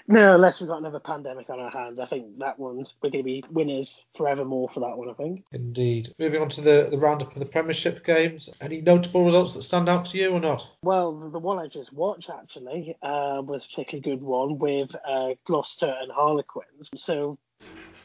No, 0.09 0.33
unless 0.33 0.59
we've 0.59 0.67
got 0.67 0.79
another 0.79 0.99
pandemic 0.99 1.51
on 1.51 1.59
our 1.59 1.69
hands. 1.69 1.99
I 1.99 2.07
think 2.07 2.39
that 2.39 2.57
one's 2.57 2.95
we're 3.01 3.11
going 3.11 3.23
to 3.23 3.25
be 3.25 3.43
winners 3.51 4.03
forevermore 4.17 4.67
for 4.67 4.79
that 4.79 4.97
one. 4.97 5.07
I 5.07 5.13
think. 5.13 5.45
Indeed. 5.51 6.09
Moving 6.17 6.41
on 6.41 6.49
to 6.49 6.61
the, 6.61 6.87
the 6.89 6.97
roundup 6.97 7.31
of 7.33 7.39
the 7.39 7.45
Premiership 7.45 8.03
games. 8.03 8.49
Any 8.59 8.81
notable 8.81 9.23
results 9.23 9.53
that 9.53 9.61
stand 9.61 9.87
out 9.87 10.05
to 10.07 10.17
you 10.17 10.31
or 10.31 10.39
not? 10.39 10.67
Well, 10.81 11.29
the 11.29 11.37
one 11.37 11.59
I 11.59 11.67
just 11.67 11.93
watched 11.93 12.31
actually 12.31 12.95
uh, 13.03 13.43
was 13.45 13.65
a 13.65 13.67
particularly 13.67 14.17
good 14.17 14.23
one 14.25 14.57
with 14.57 14.95
uh, 15.07 15.35
Gloucester 15.45 15.93
and 16.01 16.11
Harlequins. 16.11 16.89
So 16.95 17.37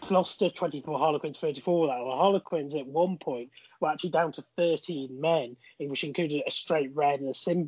Gloucester 0.08 0.50
24, 0.50 0.98
Harlequins 0.98 1.38
34. 1.38 1.86
That 1.86 1.92
Harlequins 1.98 2.74
at 2.74 2.86
one 2.86 3.18
point 3.18 3.50
were 3.80 3.88
actually 3.88 4.10
down 4.10 4.32
to 4.32 4.44
13 4.56 5.20
men, 5.20 5.56
which 5.78 6.04
included 6.04 6.42
a 6.46 6.50
straight 6.50 6.90
red 6.94 7.20
and 7.20 7.30
a 7.30 7.34
sin. 7.34 7.66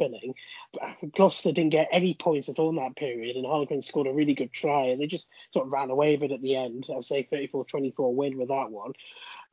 Gloucester 1.15 1.53
didn't 1.53 1.71
get 1.71 1.89
any 1.93 2.15
points 2.15 2.49
at 2.49 2.59
all 2.59 2.71
in 2.71 2.77
that 2.77 2.97
period, 2.97 3.37
and 3.37 3.47
Harlequins 3.47 3.87
scored 3.87 4.07
a 4.07 4.13
really 4.13 4.35
good 4.35 4.53
try, 4.53 4.87
and 4.87 5.01
they 5.01 5.07
just 5.07 5.29
sort 5.51 5.67
of 5.67 5.73
ran 5.73 5.91
away 5.91 6.17
with 6.17 6.31
it 6.31 6.35
at 6.35 6.43
the 6.43 6.57
end. 6.57 6.87
I'd 6.95 7.05
say 7.05 7.27
34-24 7.31 8.15
win 8.15 8.39
with 8.39 8.49
that 8.49 8.71
one. 8.71 8.93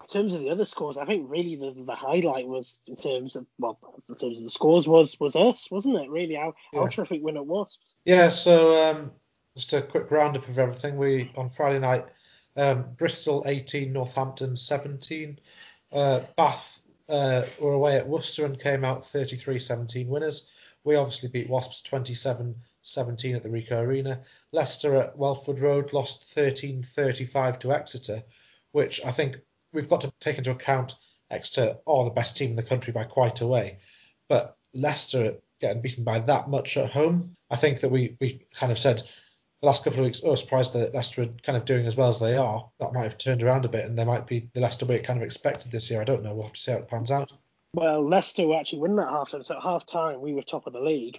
In 0.01 0.09
terms 0.09 0.33
of 0.33 0.41
the 0.41 0.49
other 0.49 0.65
scores, 0.65 0.97
I 0.97 1.05
think 1.05 1.29
really 1.29 1.55
the, 1.55 1.73
the 1.85 1.95
highlight 1.95 2.47
was 2.47 2.77
in 2.87 2.97
terms 2.97 3.37
of 3.37 3.45
well, 3.57 3.79
in 4.09 4.15
terms 4.15 4.39
of 4.39 4.43
the 4.43 4.49
scores 4.49 4.85
was 4.85 5.17
was 5.17 5.35
us, 5.37 5.71
wasn't 5.71 5.95
it? 5.95 6.09
Really, 6.09 6.35
our, 6.35 6.53
yeah. 6.73 6.81
our 6.81 6.89
terrific 6.89 7.23
win 7.23 7.37
at 7.37 7.45
Wasps. 7.45 7.95
Yeah. 8.03 8.27
So 8.27 8.91
um, 8.91 9.11
just 9.55 9.71
a 9.71 9.81
quick 9.81 10.11
roundup 10.11 10.49
of 10.49 10.59
everything. 10.59 10.97
We 10.97 11.31
on 11.37 11.49
Friday 11.49 11.79
night 11.79 12.05
um, 12.55 12.85
Bristol 12.97 13.43
18, 13.45 13.91
Northampton 13.93 14.55
17. 14.55 15.39
Uh, 15.91 16.21
Bath 16.35 16.81
uh, 17.09 17.43
were 17.59 17.73
away 17.73 17.97
at 17.97 18.07
Worcester 18.07 18.45
and 18.45 18.59
came 18.59 18.83
out 18.83 19.01
33-17 19.01 20.07
winners. 20.07 20.49
We 20.83 20.95
obviously 20.95 21.29
beat 21.29 21.49
Wasps 21.49 21.87
27-17 21.89 23.35
at 23.35 23.43
the 23.43 23.49
Ricoh 23.49 23.81
Arena. 23.81 24.21
Leicester 24.51 24.95
at 24.97 25.17
Welford 25.17 25.59
Road 25.59 25.93
lost 25.93 26.35
13-35 26.35 27.59
to 27.61 27.71
Exeter, 27.71 28.23
which 28.71 29.03
I 29.05 29.11
think 29.11 29.37
we've 29.71 29.89
got 29.89 30.01
to 30.01 30.11
take 30.19 30.37
into 30.37 30.51
account. 30.51 30.95
Exeter 31.31 31.77
are 31.87 32.03
the 32.03 32.11
best 32.11 32.37
team 32.37 32.51
in 32.51 32.55
the 32.55 32.63
country 32.63 32.93
by 32.93 33.05
quite 33.05 33.41
a 33.41 33.47
way, 33.47 33.79
but 34.27 34.57
Leicester 34.73 35.37
getting 35.59 35.81
beaten 35.81 36.03
by 36.03 36.19
that 36.19 36.49
much 36.49 36.75
at 36.77 36.91
home, 36.91 37.35
I 37.49 37.55
think 37.55 37.79
that 37.79 37.89
we, 37.89 38.17
we 38.19 38.45
kind 38.53 38.71
of 38.71 38.77
said 38.77 39.01
the 39.63 39.67
last 39.67 39.85
couple 39.85 39.99
of 39.99 40.05
weeks, 40.05 40.21
oh, 40.25 40.35
surprised 40.35 40.73
that 40.73 40.93
Leicester 40.93 41.21
are 41.21 41.27
kind 41.41 41.57
of 41.57 41.63
doing 41.63 41.85
as 41.85 41.95
well 41.95 42.09
as 42.09 42.19
they 42.19 42.35
are. 42.35 42.69
That 42.81 42.91
might 42.91 43.03
have 43.03 43.17
turned 43.17 43.43
around 43.43 43.63
a 43.63 43.69
bit, 43.69 43.85
and 43.85 43.97
they 43.97 44.03
might 44.03 44.27
be 44.27 44.49
the 44.53 44.59
Leicester 44.59 44.85
way 44.85 44.99
kind 44.99 45.17
of 45.17 45.23
expected 45.23 45.71
this 45.71 45.89
year. 45.89 46.01
I 46.01 46.03
don't 46.03 46.21
know. 46.21 46.33
We'll 46.33 46.43
have 46.43 46.51
to 46.51 46.59
see 46.59 46.73
how 46.73 46.79
it 46.79 46.89
pans 46.89 47.11
out. 47.11 47.31
Well, 47.73 48.05
Leicester 48.05 48.45
were 48.45 48.59
actually 48.59 48.79
winning 48.79 48.97
that 48.97 49.07
half 49.07 49.31
time. 49.31 49.45
So 49.45 49.55
at 49.55 49.63
half 49.63 49.85
time, 49.85 50.19
we 50.19 50.33
were 50.33 50.41
top 50.41 50.67
of 50.67 50.73
the 50.73 50.81
league. 50.81 51.17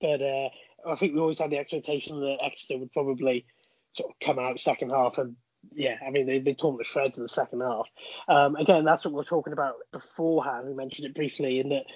But 0.00 0.22
uh, 0.22 0.48
I 0.88 0.94
think 0.94 1.14
we 1.14 1.20
always 1.20 1.40
had 1.40 1.50
the 1.50 1.58
expectation 1.58 2.20
that 2.20 2.38
Exeter 2.40 2.78
would 2.78 2.92
probably 2.92 3.46
sort 3.94 4.10
of 4.10 4.16
come 4.24 4.38
out 4.38 4.60
second 4.60 4.90
half 4.90 5.18
and 5.18 5.34
yeah, 5.74 5.96
I 6.06 6.10
mean 6.10 6.26
they, 6.26 6.38
they 6.38 6.54
tore 6.54 6.76
the 6.78 6.84
shreds 6.84 7.18
in 7.18 7.24
the 7.24 7.28
second 7.28 7.62
half. 7.62 7.88
Um, 8.28 8.54
again, 8.54 8.84
that's 8.84 9.04
what 9.04 9.14
we 9.14 9.20
are 9.20 9.24
talking 9.24 9.52
about 9.52 9.74
beforehand. 9.90 10.68
We 10.68 10.74
mentioned 10.74 11.06
it 11.08 11.14
briefly 11.14 11.58
in 11.58 11.70
that 11.70 11.86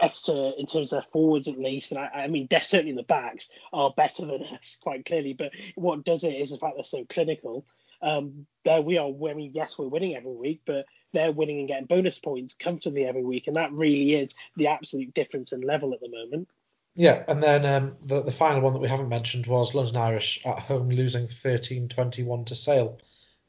Exeter, 0.00 0.52
in 0.58 0.66
terms 0.66 0.92
of 0.92 1.02
their 1.02 1.10
forwards 1.12 1.48
at 1.48 1.58
least, 1.58 1.92
and 1.92 2.00
I, 2.00 2.24
I 2.24 2.26
mean, 2.28 2.48
certainly 2.50 2.92
the 2.92 3.02
backs 3.02 3.48
are 3.72 3.92
better 3.96 4.26
than 4.26 4.42
us 4.42 4.76
quite 4.80 5.04
clearly. 5.04 5.32
But 5.32 5.52
what 5.74 6.04
does 6.04 6.24
it 6.24 6.34
is 6.34 6.50
the 6.50 6.58
fact 6.58 6.74
they're 6.76 6.84
so 6.84 7.04
clinical. 7.08 7.66
Um, 8.00 8.46
there 8.64 8.80
we 8.80 8.98
are. 8.98 9.08
I 9.08 9.34
mean, 9.34 9.52
yes, 9.54 9.78
we're 9.78 9.88
winning 9.88 10.14
every 10.14 10.34
week, 10.34 10.60
but 10.66 10.86
they're 11.12 11.32
winning 11.32 11.60
and 11.60 11.68
getting 11.68 11.86
bonus 11.86 12.18
points 12.18 12.54
comfortably 12.54 13.04
every 13.04 13.24
week, 13.24 13.46
and 13.46 13.56
that 13.56 13.72
really 13.72 14.14
is 14.14 14.34
the 14.56 14.68
absolute 14.68 15.14
difference 15.14 15.52
in 15.52 15.62
level 15.62 15.94
at 15.94 16.00
the 16.00 16.08
moment. 16.08 16.48
Yeah, 16.94 17.22
and 17.28 17.42
then 17.42 17.64
um, 17.64 17.96
the 18.04 18.22
the 18.22 18.32
final 18.32 18.60
one 18.60 18.72
that 18.72 18.80
we 18.80 18.88
haven't 18.88 19.08
mentioned 19.08 19.46
was 19.46 19.74
London 19.74 19.96
Irish 19.96 20.44
at 20.44 20.58
home 20.58 20.88
losing 20.88 21.26
13-21 21.26 22.46
to 22.46 22.54
Sale. 22.54 22.98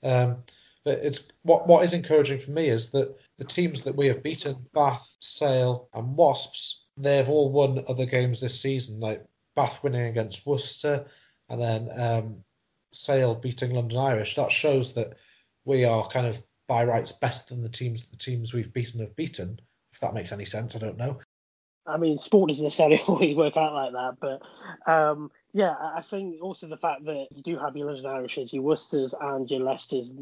Um, 0.03 0.37
it's 0.85 1.27
what 1.43 1.67
what 1.67 1.83
is 1.83 1.93
encouraging 1.93 2.39
for 2.39 2.51
me 2.51 2.67
is 2.67 2.91
that 2.91 3.15
the 3.37 3.45
teams 3.45 3.83
that 3.83 3.95
we 3.95 4.07
have 4.07 4.23
beaten, 4.23 4.67
Bath, 4.73 5.15
Sale, 5.19 5.89
and 5.93 6.15
Wasps, 6.15 6.85
they've 6.97 7.29
all 7.29 7.51
won 7.51 7.83
other 7.87 8.05
games 8.05 8.41
this 8.41 8.61
season. 8.61 8.99
Like 8.99 9.25
Bath 9.55 9.83
winning 9.83 10.07
against 10.07 10.45
Worcester, 10.45 11.07
and 11.49 11.61
then 11.61 11.89
um, 11.97 12.43
Sale 12.91 13.35
beating 13.35 13.73
London 13.73 13.97
Irish. 13.97 14.35
That 14.35 14.51
shows 14.51 14.93
that 14.93 15.17
we 15.65 15.85
are 15.85 16.07
kind 16.07 16.27
of 16.27 16.41
by 16.67 16.85
rights 16.85 17.11
better 17.11 17.43
than 17.49 17.63
the 17.63 17.69
teams 17.69 18.07
the 18.07 18.17
teams 18.17 18.53
we've 18.53 18.73
beaten 18.73 19.01
have 19.01 19.15
beaten. 19.15 19.59
If 19.91 19.99
that 19.99 20.13
makes 20.13 20.31
any 20.31 20.45
sense, 20.45 20.75
I 20.75 20.79
don't 20.79 20.97
know. 20.97 21.19
I 21.85 21.97
mean, 21.97 22.17
sport 22.17 22.49
doesn't 22.49 22.63
necessarily 22.63 22.99
always 23.07 23.35
work 23.35 23.57
out 23.57 23.73
like 23.73 23.93
that, 23.93 24.17
but 24.21 24.91
um, 24.91 25.31
yeah, 25.53 25.75
I 25.95 26.01
think 26.01 26.41
also 26.41 26.67
the 26.67 26.77
fact 26.77 27.05
that 27.05 27.27
you 27.31 27.41
do 27.41 27.57
have 27.57 27.75
your 27.75 27.87
London 27.87 28.05
Irishes, 28.05 28.53
your 28.53 28.63
Worcesters 28.63 29.15
and 29.19 29.49
your 29.49 29.61
Leicesters 29.61 30.13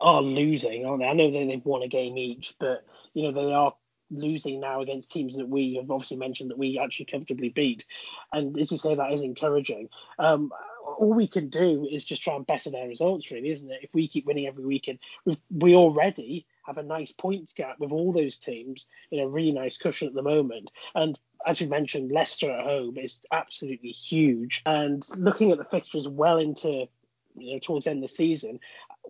are 0.00 0.22
losing, 0.22 0.86
aren't 0.86 1.02
they? 1.02 1.08
I 1.08 1.12
know 1.12 1.30
that 1.30 1.46
they've 1.46 1.64
won 1.64 1.82
a 1.82 1.88
game 1.88 2.16
each, 2.16 2.54
but 2.58 2.84
you 3.12 3.24
know 3.24 3.32
they 3.32 3.52
are 3.52 3.74
losing 4.10 4.60
now 4.60 4.80
against 4.80 5.12
teams 5.12 5.36
that 5.36 5.48
we 5.48 5.76
have 5.76 5.90
obviously 5.90 6.16
mentioned 6.16 6.50
that 6.50 6.58
we 6.58 6.78
actually 6.78 7.06
comfortably 7.06 7.48
beat. 7.48 7.86
And 8.32 8.58
as 8.58 8.70
you 8.70 8.78
say, 8.78 8.94
that 8.94 9.12
is 9.12 9.22
encouraging. 9.22 9.88
Um, 10.18 10.52
all 10.98 11.14
we 11.14 11.28
can 11.28 11.48
do 11.48 11.88
is 11.90 12.04
just 12.04 12.22
try 12.22 12.34
and 12.34 12.46
better 12.46 12.70
their 12.70 12.88
results, 12.88 13.30
really, 13.30 13.50
isn't 13.50 13.70
it? 13.70 13.80
If 13.82 13.94
we 13.94 14.08
keep 14.08 14.26
winning 14.26 14.46
every 14.46 14.64
weekend, 14.64 14.98
we 15.50 15.74
already 15.74 16.46
have 16.64 16.78
a 16.78 16.82
nice 16.82 17.12
points 17.12 17.52
gap 17.52 17.78
with 17.78 17.92
all 17.92 18.12
those 18.12 18.38
teams 18.38 18.88
in 19.10 19.20
a 19.20 19.28
really 19.28 19.52
nice 19.52 19.78
cushion 19.78 20.08
at 20.08 20.14
the 20.14 20.22
moment. 20.22 20.70
And 20.94 21.18
as 21.46 21.60
we 21.60 21.66
mentioned, 21.66 22.12
Leicester 22.12 22.50
at 22.50 22.64
home 22.64 22.98
is 22.98 23.20
absolutely 23.32 23.90
huge. 23.90 24.62
And 24.66 25.04
looking 25.16 25.52
at 25.52 25.58
the 25.58 25.64
fixtures 25.64 26.08
well 26.08 26.38
into 26.38 26.86
you 27.36 27.54
know, 27.54 27.58
towards 27.60 27.84
the 27.84 27.92
end 27.92 28.04
of 28.04 28.10
the 28.10 28.14
season, 28.14 28.60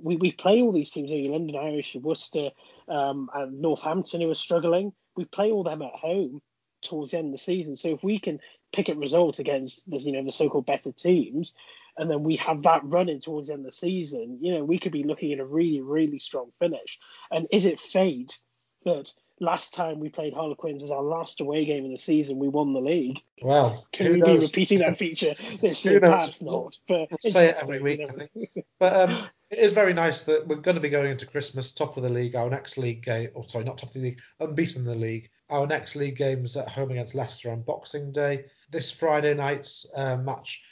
we, 0.01 0.17
we 0.17 0.33
play 0.33 0.63
all 0.63 0.73
these 0.73 0.91
teams, 0.91 1.11
you 1.11 1.29
know, 1.29 1.33
London 1.33 1.57
Irish, 1.57 1.97
Worcester, 1.97 2.51
um, 2.89 3.31
and 3.35 3.61
Northampton 3.61 4.21
who 4.21 4.31
are 4.31 4.35
struggling. 4.35 4.93
We 5.17 5.25
play 5.25 5.51
all 5.51 5.65
them 5.65 5.83
at 5.83 5.95
home 5.95 6.41
towards 6.83 7.11
the 7.11 7.19
end 7.19 7.27
of 7.27 7.33
the 7.33 7.39
season. 7.39 7.77
So 7.77 7.89
if 7.89 8.03
we 8.03 8.19
can 8.19 8.41
pick 8.73 8.89
up 8.89 8.97
results 8.99 9.39
against 9.39 9.89
the 9.91 9.99
you 9.99 10.13
know 10.13 10.25
the 10.25 10.33
so-called 10.33 10.67
better 10.67 10.93
teams, 10.93 11.55
and 11.97 12.11
then 12.11 12.23
we 12.23 12.37
have 12.37 12.63
that 12.63 12.83
running 12.85 13.21
towards 13.21 13.49
the 13.49 13.55
end 13.55 13.67
of 13.67 13.73
the 13.73 13.77
season, 13.77 14.39
you 14.41 14.55
know 14.55 14.65
we 14.65 14.79
could 14.79 14.93
be 14.93 15.05
looking 15.05 15.33
at 15.33 15.41
a 15.41 15.45
really 15.45 15.81
really 15.81 16.19
strong 16.19 16.51
finish. 16.59 16.99
And 17.31 17.47
is 17.51 17.67
it 17.67 17.81
fate 17.81 18.39
that 18.85 19.11
last 19.41 19.75
time 19.75 19.99
we 19.99 20.11
played 20.11 20.35
Harlequins 20.35 20.83
as 20.83 20.91
our 20.91 21.03
last 21.03 21.41
away 21.41 21.65
game 21.65 21.85
of 21.87 21.91
the 21.91 21.99
season, 21.99 22.39
we 22.39 22.49
won 22.49 22.73
the 22.73 22.81
league. 22.81 23.21
Well, 23.43 23.85
can 23.93 24.13
we 24.13 24.19
knows? 24.19 24.53
be 24.53 24.61
repeating 24.61 24.79
that 24.81 24.99
feature 24.99 25.35
this 25.35 25.85
year? 25.85 25.99
Perhaps 25.99 26.43
not. 26.43 26.79
But 26.87 27.09
we'll 27.11 27.33
say 27.33 27.49
it 27.49 27.57
every 27.61 27.81
week. 27.83 28.01
I 28.03 28.13
think. 28.13 28.31
But 28.79 29.11
um, 29.11 29.29
it 29.51 29.59
is 29.59 29.73
very 29.73 29.95
nice 29.95 30.25
that 30.25 30.47
we're 30.47 30.57
going 30.57 30.77
to 30.77 30.81
be 30.81 30.91
going 30.91 31.11
into 31.11 31.27
Christmas 31.27 31.73
top 31.73 31.97
of 31.97 32.03
the 32.03 32.11
league. 32.11 32.37
Our 32.37 32.51
next 32.51 32.77
league 32.77 33.03
game, 33.03 33.31
or 33.35 33.43
sorry, 33.43 33.65
not 33.65 33.79
top 33.79 33.89
of 33.89 33.95
the 33.95 34.01
league, 34.01 34.21
unbeaten 34.39 34.83
in 34.83 34.89
the 34.89 34.95
league. 34.95 35.31
Our 35.49 35.67
next 35.67 35.97
league 35.97 36.17
games 36.17 36.57
at 36.57 36.69
home 36.69 36.91
against 36.91 37.15
Leicester 37.15 37.51
on 37.51 37.63
Boxing 37.63 38.13
Day. 38.13 38.45
This 38.71 38.93
Friday 38.93 39.35
night's 39.35 39.87
uh, 39.97 40.19
match. 40.19 40.63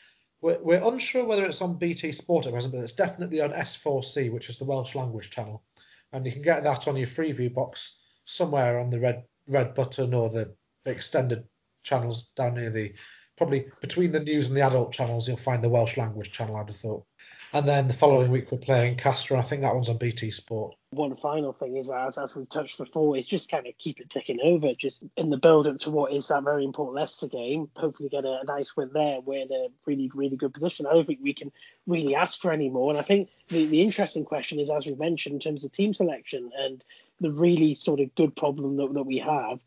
We're, 0.41 0.63
we're 0.63 0.87
unsure 0.87 1.25
whether 1.25 1.45
it's 1.45 1.63
on 1.63 1.79
BT 1.79 2.13
Sport 2.13 2.47
at 2.47 2.53
present, 2.53 2.73
but 2.73 2.83
it's 2.83 2.93
definitely 2.93 3.41
on 3.41 3.51
S4C, 3.51 4.31
which 4.31 4.51
is 4.51 4.59
the 4.59 4.67
Welsh 4.67 4.95
language 4.95 5.31
channel, 5.31 5.65
and 6.13 6.25
you 6.25 6.31
can 6.31 6.43
get 6.43 6.63
that 6.63 6.87
on 6.87 6.97
your 6.97 7.09
Freeview 7.09 7.53
box 7.53 7.98
somewhere 8.29 8.79
on 8.79 8.91
the 8.91 9.01
red 9.01 9.25
red 9.47 9.75
button 9.75 10.15
or 10.15 10.29
the 10.29 10.55
extended 10.85 11.45
channels 11.83 12.29
down 12.37 12.55
near 12.55 12.71
the 12.71 12.95
probably 13.37 13.67
between 13.81 14.13
the 14.13 14.21
news 14.21 14.49
and 14.49 14.57
the 14.57 14.63
adult 14.63 14.93
channels 14.93 15.29
you'll 15.29 15.37
find 15.37 15.63
the 15.63 15.69
Welsh 15.69 15.97
language 15.97 16.33
channel 16.33 16.57
I'd 16.57 16.69
have 16.69 16.77
thought. 16.77 17.05
And 17.53 17.67
then 17.67 17.89
the 17.89 17.95
following 17.95 18.31
week 18.31 18.53
we're 18.53 18.59
playing 18.59 18.97
Castres. 18.97 19.39
I 19.39 19.43
think 19.43 19.63
that 19.63 19.75
one's 19.75 19.89
on 19.89 19.97
BT 19.97 20.33
Sport. 20.33 20.75
One 20.91 21.17
final 21.17 21.55
thing 21.55 21.77
is, 21.77 21.91
as 21.91 22.19
as 22.19 22.35
we've 22.35 22.49
touched 22.49 22.77
before, 22.77 23.17
is 23.17 23.25
just 23.25 23.51
kind 23.51 23.67
of 23.67 23.79
keep 23.79 24.01
it 24.01 24.11
ticking 24.11 24.41
over. 24.43 24.75
Just 24.75 25.03
in 25.17 25.31
the 25.31 25.39
build 25.39 25.67
up 25.67 25.79
to 25.81 25.91
what 25.91 26.13
is 26.13 26.29
that 26.29 26.43
very 26.43 26.65
important 26.65 26.97
Leicester 26.97 27.27
game, 27.27 27.71
hopefully 27.75 28.11
get 28.11 28.25
a, 28.25 28.41
a 28.43 28.45
nice 28.45 28.77
win 28.77 28.91
there. 28.93 29.21
We're 29.21 29.43
in 29.43 29.53
a 29.53 29.69
really 29.87 30.11
really 30.15 30.37
good 30.37 30.53
position. 30.53 30.87
I 30.87 30.93
don't 30.93 31.07
think 31.07 31.21
we 31.23 31.33
can 31.33 31.51
really 31.87 32.15
ask 32.15 32.39
for 32.41 32.53
any 32.53 32.69
more. 32.69 32.91
And 32.91 32.99
I 32.99 33.03
think 33.03 33.31
the 33.49 33.65
the 33.65 33.81
interesting 33.81 34.25
question 34.25 34.59
is, 34.59 34.69
as 34.69 34.87
we 34.87 34.95
mentioned, 34.95 35.35
in 35.35 35.41
terms 35.41 35.65
of 35.65 35.73
team 35.73 35.95
selection 35.95 36.51
and 36.55 36.85
the 37.21 37.31
really 37.31 37.75
sort 37.75 38.01
of 38.01 38.15
good 38.15 38.37
problem 38.37 38.77
that, 38.77 38.95
that 38.95 39.05
we 39.05 39.19
have 39.19 39.59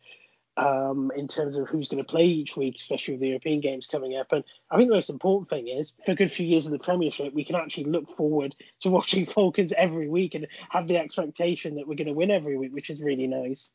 um, 0.57 1.11
in 1.15 1.27
terms 1.27 1.57
of 1.57 1.67
who's 1.67 1.87
going 1.87 2.03
to 2.03 2.09
play 2.09 2.25
each 2.25 2.55
week, 2.55 2.75
especially 2.75 3.15
with 3.15 3.21
the 3.21 3.29
European 3.29 3.61
games 3.61 3.87
coming 3.87 4.17
up. 4.17 4.31
And 4.31 4.43
I 4.69 4.77
think 4.77 4.89
the 4.89 4.95
most 4.95 5.09
important 5.09 5.49
thing 5.49 5.67
is, 5.67 5.93
for 6.05 6.11
a 6.11 6.15
good 6.15 6.31
few 6.31 6.45
years 6.45 6.65
in 6.65 6.71
the 6.71 6.79
Premiership, 6.79 7.33
we 7.33 7.45
can 7.45 7.55
actually 7.55 7.85
look 7.85 8.15
forward 8.15 8.55
to 8.81 8.89
watching 8.89 9.25
Falcons 9.27 9.73
every 9.73 10.07
week 10.07 10.35
and 10.35 10.47
have 10.69 10.87
the 10.87 10.97
expectation 10.97 11.75
that 11.75 11.87
we're 11.87 11.95
going 11.95 12.07
to 12.07 12.13
win 12.13 12.31
every 12.31 12.57
week, 12.57 12.73
which 12.73 12.89
is 12.89 13.01
really 13.01 13.27
nice. 13.27 13.71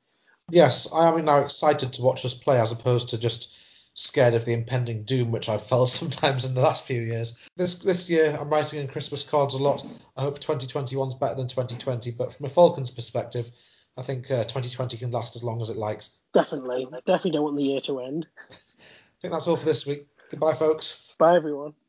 Yes, 0.50 0.92
I 0.92 1.08
am 1.08 1.24
now 1.24 1.38
excited 1.38 1.94
to 1.94 2.02
watch 2.02 2.24
us 2.24 2.34
play 2.34 2.60
as 2.60 2.70
opposed 2.70 3.08
to 3.10 3.18
just 3.18 3.65
scared 3.96 4.34
of 4.34 4.44
the 4.44 4.52
impending 4.52 5.02
doom 5.02 5.32
which 5.32 5.48
I've 5.48 5.66
felt 5.66 5.88
sometimes 5.88 6.44
in 6.44 6.54
the 6.54 6.60
last 6.60 6.86
few 6.86 7.00
years. 7.00 7.48
This 7.56 7.80
this 7.80 8.08
year 8.08 8.36
I'm 8.38 8.48
writing 8.48 8.80
in 8.80 8.88
Christmas 8.88 9.24
cards 9.24 9.54
a 9.54 9.62
lot. 9.62 9.84
I 10.16 10.20
hope 10.22 10.38
2021's 10.38 11.16
better 11.16 11.34
than 11.34 11.48
2020, 11.48 12.12
but 12.12 12.32
from 12.32 12.46
a 12.46 12.48
Falcons 12.48 12.92
perspective, 12.92 13.50
I 13.96 14.02
think 14.02 14.30
uh, 14.30 14.44
2020 14.44 14.98
can 14.98 15.10
last 15.10 15.36
as 15.36 15.42
long 15.42 15.60
as 15.62 15.70
it 15.70 15.76
likes. 15.76 16.16
Definitely. 16.32 16.86
Definitely 17.06 17.30
don't 17.32 17.44
want 17.44 17.56
the 17.56 17.64
year 17.64 17.80
to 17.82 18.00
end. 18.00 18.26
I 18.50 18.54
think 19.20 19.32
that's 19.32 19.48
all 19.48 19.56
for 19.56 19.64
this 19.64 19.86
week. 19.86 20.06
Goodbye, 20.30 20.52
folks. 20.52 21.14
Bye, 21.18 21.36
everyone. 21.36 21.72